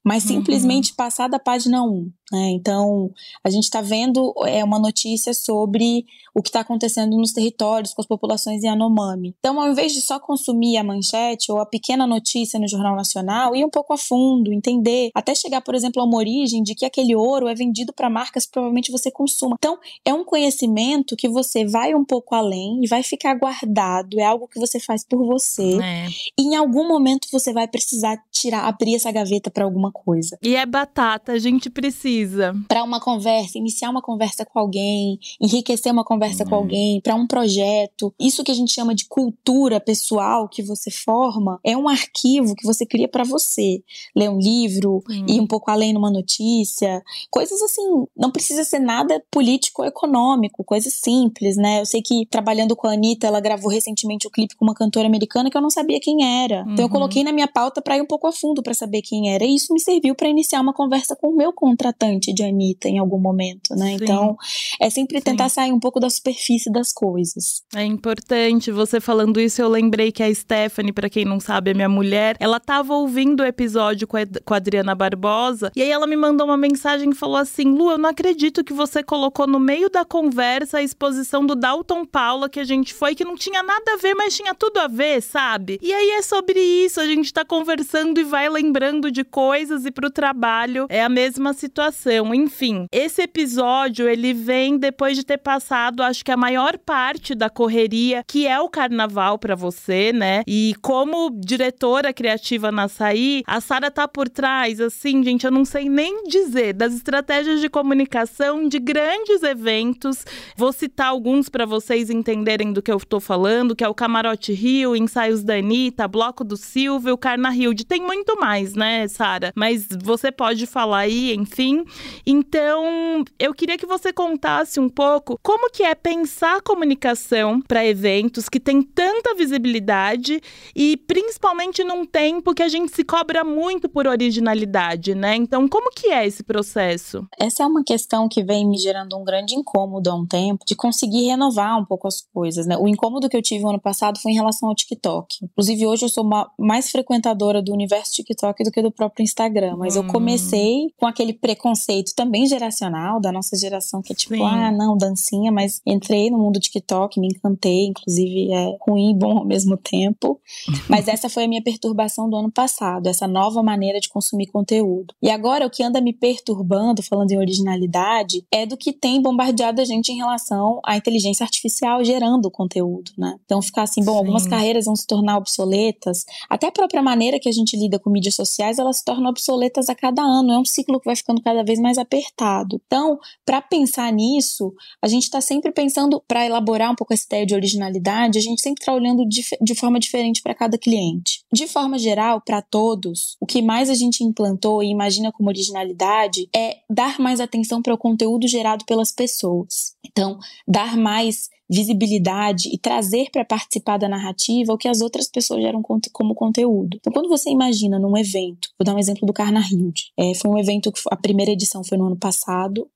mas 0.04 0.24
uhum. 0.24 0.38
simplesmente 0.38 0.90
uhum. 0.90 0.96
passar 0.96 1.28
da 1.28 1.38
página 1.38 1.82
1. 1.82 2.10
Né? 2.30 2.50
Então, 2.50 3.10
a 3.42 3.50
gente 3.50 3.64
está 3.64 3.80
vendo 3.80 4.34
é, 4.46 4.62
uma 4.62 4.78
notícia 4.78 5.32
sobre 5.32 6.04
o 6.34 6.42
que 6.42 6.50
está 6.50 6.60
acontecendo 6.60 7.16
nos 7.16 7.32
territórios 7.32 7.94
com 7.94 8.00
as 8.00 8.06
populações 8.06 8.62
Yanomami. 8.62 9.34
Então, 9.38 9.60
ao 9.60 9.70
invés 9.70 9.92
de 9.92 10.00
só 10.00 10.20
consumir 10.20 10.76
a 10.76 10.84
manchete 10.84 11.50
ou 11.50 11.58
a 11.58 11.66
pequena 11.66 12.06
notícia 12.06 12.60
no 12.60 12.68
Jornal 12.68 12.94
Nacional, 12.94 13.56
ir 13.56 13.64
um 13.64 13.70
pouco 13.70 13.92
a 13.92 13.98
fundo, 13.98 14.52
entender, 14.52 15.10
até 15.14 15.34
chegar, 15.34 15.62
por 15.62 15.74
exemplo, 15.74 16.02
a 16.02 16.04
uma 16.04 16.18
origem 16.18 16.62
de 16.62 16.74
que 16.74 16.84
aquele 16.84 17.16
ouro 17.16 17.48
é 17.48 17.54
vendido 17.54 17.92
para 17.92 18.10
marcas 18.10 18.44
que 18.44 18.52
provavelmente 18.52 18.92
você 18.92 19.10
consuma. 19.10 19.56
Então, 19.58 19.78
é 20.04 20.12
um 20.12 20.24
conhecimento 20.24 21.16
que 21.16 21.28
você 21.28 21.64
vai 21.66 21.94
um 21.94 22.04
pouco 22.04 22.34
além 22.34 22.84
e 22.84 22.86
vai 22.86 23.02
ficar 23.02 23.34
guardado, 23.34 24.20
é 24.20 24.24
algo 24.24 24.46
que 24.46 24.60
você 24.60 24.78
faz 24.78 25.04
por 25.04 25.26
você. 25.26 25.78
É. 25.82 26.06
E 26.38 26.42
em 26.42 26.56
algum 26.56 26.86
momento 26.86 27.26
você 27.32 27.52
vai 27.52 27.66
precisar 27.66 28.16
tirar, 28.30 28.64
abrir 28.64 28.94
essa 28.94 29.10
gaveta 29.10 29.50
para 29.50 29.64
alguma 29.64 29.90
coisa. 29.90 30.38
E 30.42 30.54
é 30.54 30.66
batata, 30.66 31.32
a 31.32 31.38
gente 31.38 31.70
precisa 31.70 32.17
precisa. 32.18 32.54
Para 32.66 32.82
uma 32.82 33.00
conversa, 33.00 33.58
iniciar 33.58 33.90
uma 33.90 34.02
conversa 34.02 34.44
com 34.44 34.58
alguém, 34.58 35.18
enriquecer 35.40 35.92
uma 35.92 36.04
conversa 36.04 36.44
uhum. 36.44 36.50
com 36.50 36.56
alguém, 36.56 37.00
para 37.00 37.14
um 37.14 37.26
projeto. 37.26 38.12
Isso 38.18 38.42
que 38.42 38.50
a 38.50 38.54
gente 38.54 38.72
chama 38.72 38.94
de 38.94 39.06
cultura 39.06 39.80
pessoal 39.80 40.48
que 40.48 40.62
você 40.62 40.90
forma 40.90 41.60
é 41.64 41.76
um 41.76 41.88
arquivo 41.88 42.54
que 42.54 42.66
você 42.66 42.84
cria 42.84 43.08
para 43.08 43.24
você. 43.24 43.82
Ler 44.16 44.30
um 44.30 44.38
livro, 44.38 45.02
uhum. 45.08 45.26
ir 45.28 45.40
um 45.40 45.46
pouco 45.46 45.70
além 45.70 45.92
numa 45.92 46.10
notícia, 46.10 47.02
coisas 47.30 47.60
assim, 47.62 48.06
não 48.16 48.30
precisa 48.30 48.64
ser 48.64 48.78
nada 48.78 49.22
político 49.30 49.82
ou 49.82 49.88
econômico, 49.88 50.64
coisas 50.64 50.94
simples, 50.94 51.56
né? 51.56 51.80
Eu 51.80 51.86
sei 51.86 52.02
que 52.02 52.26
trabalhando 52.26 52.74
com 52.74 52.86
a 52.86 52.92
Anitta, 52.92 53.26
ela 53.26 53.40
gravou 53.40 53.70
recentemente 53.70 54.26
o 54.26 54.28
um 54.28 54.32
clipe 54.32 54.56
com 54.56 54.64
uma 54.64 54.74
cantora 54.74 55.06
americana 55.06 55.50
que 55.50 55.56
eu 55.56 55.62
não 55.62 55.70
sabia 55.70 56.00
quem 56.00 56.42
era. 56.42 56.62
Uhum. 56.62 56.72
Então 56.72 56.76
eu 56.78 56.82
uhum. 56.84 56.92
coloquei 56.92 57.22
na 57.22 57.32
minha 57.32 57.48
pauta 57.48 57.80
para 57.80 57.96
ir 57.96 58.02
um 58.02 58.06
pouco 58.06 58.26
a 58.26 58.32
fundo 58.32 58.62
para 58.62 58.74
saber 58.74 59.02
quem 59.02 59.32
era. 59.32 59.44
E 59.44 59.54
isso 59.54 59.72
me 59.72 59.80
serviu 59.80 60.14
para 60.14 60.28
iniciar 60.28 60.60
uma 60.60 60.72
conversa 60.72 61.16
com 61.16 61.28
o 61.28 61.36
meu 61.36 61.52
contratante 61.52 62.07
bastante 62.08 62.32
de 62.32 62.42
Anitta 62.42 62.88
em 62.88 62.98
algum 62.98 63.18
momento, 63.18 63.74
né? 63.74 63.90
Sim. 63.90 63.98
Então, 64.02 64.36
é 64.80 64.88
sempre 64.88 65.20
tentar 65.20 65.48
Sim. 65.48 65.54
sair 65.54 65.72
um 65.72 65.80
pouco 65.80 66.00
da 66.00 66.08
superfície 66.08 66.70
das 66.72 66.92
coisas. 66.92 67.62
É 67.74 67.84
importante. 67.84 68.70
Você 68.70 69.00
falando 69.00 69.40
isso, 69.40 69.60
eu 69.60 69.68
lembrei 69.68 70.10
que 70.10 70.22
a 70.22 70.34
Stephanie, 70.34 70.92
para 70.92 71.10
quem 71.10 71.24
não 71.24 71.38
sabe, 71.38 71.70
é 71.70 71.74
minha 71.74 71.88
mulher, 71.88 72.36
ela 72.40 72.58
tava 72.58 72.94
ouvindo 72.94 73.40
o 73.40 73.46
episódio 73.46 74.06
com 74.06 74.16
a, 74.16 74.20
com 74.44 74.54
a 74.54 74.56
Adriana 74.56 74.94
Barbosa, 74.94 75.70
e 75.76 75.82
aí 75.82 75.90
ela 75.90 76.06
me 76.06 76.16
mandou 76.16 76.46
uma 76.46 76.56
mensagem 76.56 77.10
e 77.10 77.14
falou 77.14 77.36
assim: 77.36 77.64
Lu, 77.64 77.90
eu 77.90 77.98
não 77.98 78.10
acredito 78.10 78.64
que 78.64 78.72
você 78.72 79.02
colocou 79.02 79.46
no 79.46 79.58
meio 79.58 79.90
da 79.90 80.04
conversa 80.04 80.78
a 80.78 80.82
exposição 80.82 81.44
do 81.44 81.54
Dalton 81.54 82.04
Paula 82.04 82.48
que 82.48 82.60
a 82.60 82.64
gente 82.64 82.94
foi, 82.94 83.14
que 83.14 83.24
não 83.24 83.36
tinha 83.36 83.62
nada 83.62 83.94
a 83.94 83.96
ver, 83.96 84.14
mas 84.14 84.36
tinha 84.36 84.54
tudo 84.54 84.78
a 84.78 84.88
ver, 84.88 85.20
sabe? 85.20 85.78
E 85.82 85.92
aí 85.92 86.10
é 86.10 86.22
sobre 86.22 86.60
isso, 86.60 87.00
a 87.00 87.06
gente 87.06 87.32
tá 87.32 87.44
conversando 87.44 88.18
e 88.18 88.24
vai 88.24 88.48
lembrando 88.48 89.10
de 89.10 89.24
coisas 89.24 89.84
e 89.84 89.90
pro 89.90 90.10
trabalho 90.10 90.86
é 90.88 91.02
a 91.02 91.08
mesma 91.08 91.52
situação 91.52 91.97
enfim, 92.34 92.86
esse 92.92 93.22
episódio 93.22 94.08
ele 94.08 94.32
vem 94.32 94.78
depois 94.78 95.16
de 95.16 95.24
ter 95.24 95.38
passado, 95.38 96.02
acho 96.02 96.24
que 96.24 96.30
a 96.30 96.36
maior 96.36 96.78
parte 96.78 97.34
da 97.34 97.50
correria 97.50 98.22
que 98.26 98.46
é 98.46 98.60
o 98.60 98.68
carnaval 98.68 99.38
para 99.38 99.54
você, 99.54 100.12
né? 100.12 100.42
E 100.46 100.74
como 100.82 101.30
diretora 101.30 102.12
criativa 102.12 102.70
na 102.70 102.84
Açaí, 102.84 103.42
a 103.46 103.60
Sara 103.60 103.90
tá 103.90 104.08
por 104.08 104.28
trás, 104.28 104.80
assim, 104.80 105.22
gente, 105.22 105.44
eu 105.44 105.50
não 105.50 105.64
sei 105.64 105.88
nem 105.88 106.24
dizer, 106.24 106.72
das 106.72 106.94
estratégias 106.94 107.60
de 107.60 107.68
comunicação 107.68 108.68
de 108.68 108.78
grandes 108.78 109.42
eventos. 109.42 110.24
Vou 110.56 110.72
citar 110.72 111.08
alguns 111.08 111.48
para 111.48 111.66
vocês 111.66 112.10
entenderem 112.10 112.72
do 112.72 112.82
que 112.82 112.90
eu 112.90 112.98
tô 112.98 113.20
falando, 113.20 113.76
que 113.76 113.84
é 113.84 113.88
o 113.88 113.94
Camarote 113.94 114.52
Rio, 114.52 114.96
Ensaios 114.96 115.42
da 115.42 115.54
Anitta, 115.54 116.08
Bloco 116.08 116.42
do 116.42 116.56
Silvio, 116.56 117.16
Carna 117.16 117.54
Hilde. 117.54 117.84
Tem 117.84 118.00
muito 118.00 118.38
mais, 118.38 118.74
né, 118.74 119.06
Sara? 119.08 119.52
Mas 119.54 119.86
você 120.02 120.32
pode 120.32 120.66
falar 120.66 120.98
aí, 120.98 121.34
enfim. 121.34 121.84
Então, 122.26 123.24
eu 123.38 123.54
queria 123.54 123.78
que 123.78 123.86
você 123.86 124.12
contasse 124.12 124.78
um 124.78 124.88
pouco 124.88 125.38
como 125.42 125.70
que 125.70 125.82
é 125.82 125.94
pensar 125.94 126.60
comunicação 126.62 127.60
para 127.60 127.84
eventos 127.84 128.48
que 128.48 128.60
tem 128.60 128.82
tanta 128.82 129.34
visibilidade 129.34 130.40
e 130.74 130.96
principalmente 130.96 131.82
num 131.82 132.04
tempo 132.04 132.54
que 132.54 132.62
a 132.62 132.68
gente 132.68 132.94
se 132.94 133.04
cobra 133.04 133.44
muito 133.44 133.88
por 133.88 134.06
originalidade, 134.06 135.14
né? 135.14 135.36
Então, 135.36 135.68
como 135.68 135.90
que 135.90 136.08
é 136.08 136.26
esse 136.26 136.42
processo? 136.42 137.26
Essa 137.38 137.62
é 137.62 137.66
uma 137.66 137.82
questão 137.82 138.28
que 138.28 138.42
vem 138.42 138.68
me 138.68 138.78
gerando 138.78 139.16
um 139.16 139.24
grande 139.24 139.54
incômodo 139.54 140.10
há 140.10 140.14
um 140.14 140.26
tempo 140.26 140.64
de 140.66 140.74
conseguir 140.74 141.26
renovar 141.26 141.78
um 141.78 141.84
pouco 141.84 142.06
as 142.06 142.22
coisas, 142.32 142.66
né? 142.66 142.76
O 142.76 142.86
incômodo 142.86 143.28
que 143.28 143.36
eu 143.36 143.42
tive 143.42 143.62
no 143.62 143.70
ano 143.70 143.80
passado 143.80 144.18
foi 144.18 144.32
em 144.32 144.34
relação 144.34 144.68
ao 144.68 144.74
TikTok. 144.74 145.36
Inclusive, 145.42 145.86
hoje 145.86 146.04
eu 146.04 146.08
sou 146.08 146.24
uma, 146.24 146.50
mais 146.58 146.90
frequentadora 146.90 147.62
do 147.62 147.72
universo 147.72 148.12
TikTok 148.12 148.64
do 148.64 148.70
que 148.70 148.82
do 148.82 148.90
próprio 148.90 149.22
Instagram, 149.22 149.76
mas 149.76 149.96
hum. 149.96 150.00
eu 150.00 150.12
comecei 150.12 150.92
com 150.96 151.06
aquele 151.06 151.32
preconceito 151.32 151.77
também 152.14 152.46
geracional 152.46 153.20
da 153.20 153.32
nossa 153.32 153.56
geração 153.56 154.02
que 154.02 154.12
é 154.12 154.16
tipo, 154.16 154.34
Sim. 154.34 154.42
ah, 154.42 154.70
não, 154.70 154.96
dancinha, 154.96 155.50
mas 155.52 155.80
entrei 155.86 156.30
no 156.30 156.38
mundo 156.38 156.60
TikTok, 156.60 157.18
me 157.20 157.28
encantei, 157.28 157.86
inclusive 157.86 158.52
é 158.52 158.76
ruim 158.86 159.10
e 159.10 159.14
bom 159.14 159.38
ao 159.38 159.44
mesmo 159.44 159.76
tempo. 159.76 160.40
Mas 160.88 161.08
essa 161.08 161.28
foi 161.28 161.44
a 161.44 161.48
minha 161.48 161.62
perturbação 161.62 162.28
do 162.28 162.36
ano 162.36 162.50
passado, 162.50 163.08
essa 163.08 163.26
nova 163.26 163.62
maneira 163.62 164.00
de 164.00 164.08
consumir 164.08 164.46
conteúdo. 164.46 165.14
E 165.22 165.30
agora 165.30 165.66
o 165.66 165.70
que 165.70 165.82
anda 165.82 166.00
me 166.00 166.12
perturbando, 166.12 167.02
falando 167.02 167.30
em 167.30 167.38
originalidade, 167.38 168.44
é 168.52 168.64
do 168.64 168.76
que 168.76 168.92
tem 168.92 169.20
bombardeado 169.20 169.80
a 169.80 169.84
gente 169.84 170.10
em 170.10 170.16
relação 170.16 170.80
à 170.84 170.96
inteligência 170.96 171.44
artificial 171.44 172.02
gerando 172.04 172.50
conteúdo, 172.50 173.12
né? 173.16 173.36
Então 173.44 173.60
ficar 173.60 173.82
assim, 173.82 174.02
bom, 174.02 174.12
Sim. 174.12 174.18
algumas 174.18 174.46
carreiras 174.46 174.86
vão 174.86 174.96
se 174.96 175.06
tornar 175.06 175.36
obsoletas, 175.36 176.24
até 176.48 176.68
a 176.68 176.72
própria 176.72 177.02
maneira 177.02 177.38
que 177.38 177.48
a 177.48 177.52
gente 177.52 177.76
lida 177.76 177.98
com 177.98 178.10
mídias 178.10 178.34
sociais, 178.34 178.78
elas 178.78 178.98
se 178.98 179.04
tornam 179.04 179.30
obsoletas 179.30 179.88
a 179.88 179.94
cada 179.94 180.22
ano, 180.22 180.52
é 180.52 180.58
um 180.58 180.64
ciclo 180.64 180.98
que 180.98 181.06
vai 181.06 181.16
ficando 181.16 181.42
cada 181.42 181.62
vez 181.68 181.78
mais 181.78 181.98
apertado. 181.98 182.80
Então, 182.86 183.18
para 183.44 183.62
pensar 183.62 184.12
nisso, 184.12 184.74
a 185.00 185.06
gente 185.06 185.24
está 185.24 185.40
sempre 185.40 185.70
pensando, 185.70 186.22
para 186.26 186.44
elaborar 186.44 186.90
um 186.90 186.96
pouco 186.96 187.14
essa 187.14 187.24
ideia 187.26 187.46
de 187.46 187.54
originalidade, 187.54 188.38
a 188.38 188.42
gente 188.42 188.60
sempre 188.60 188.82
está 188.82 188.92
olhando 188.92 189.24
de, 189.26 189.74
forma 189.74 190.00
diferente 190.00 190.42
para 190.42 190.54
cada 190.54 190.76
cliente. 190.76 191.44
De 191.52 191.66
forma 191.68 191.98
geral, 191.98 192.40
para 192.40 192.60
todos, 192.60 193.36
o 193.40 193.46
que 193.46 193.62
mais 193.62 193.88
a 193.88 193.94
gente 193.94 194.24
implantou 194.24 194.82
e 194.82 194.88
imagina 194.88 195.30
como 195.30 195.48
originalidade 195.48 196.48
é 196.54 196.78
dar 196.90 197.20
mais 197.20 197.40
atenção 197.40 197.80
para 197.80 197.94
o 197.94 197.98
conteúdo 197.98 198.48
gerado 198.48 198.84
pelas 198.84 199.12
pessoas. 199.12 199.94
Então, 200.04 200.38
dar 200.66 200.96
mais 200.96 201.48
visibilidade 201.70 202.70
e 202.72 202.78
trazer 202.78 203.30
para 203.30 203.44
participar 203.44 203.98
da 203.98 204.08
narrativa 204.08 204.72
o 204.72 204.78
que 204.78 204.88
as 204.88 205.00
outras 205.00 205.28
pessoas 205.28 205.62
geram 205.62 205.82
como 205.82 206.34
conteúdo. 206.34 206.96
Então, 206.96 207.12
quando 207.12 207.28
você 207.28 207.50
imagina 207.50 207.98
num 207.98 208.16
evento, 208.16 208.70
vou 208.78 208.84
dar 208.84 208.94
um 208.94 208.98
exemplo 208.98 209.26
do 209.26 209.32
Carna 209.32 209.60
Hilde, 209.60 210.10
é, 210.16 210.34
foi 210.34 210.50
um 210.50 210.58
evento 210.58 210.90
que 210.90 211.00
a 211.10 211.16
primeira 211.16 211.54
edição 211.58 211.84
foi 211.84 211.98
no 211.98 212.06
ano 212.06 212.16
passado, 212.16 212.88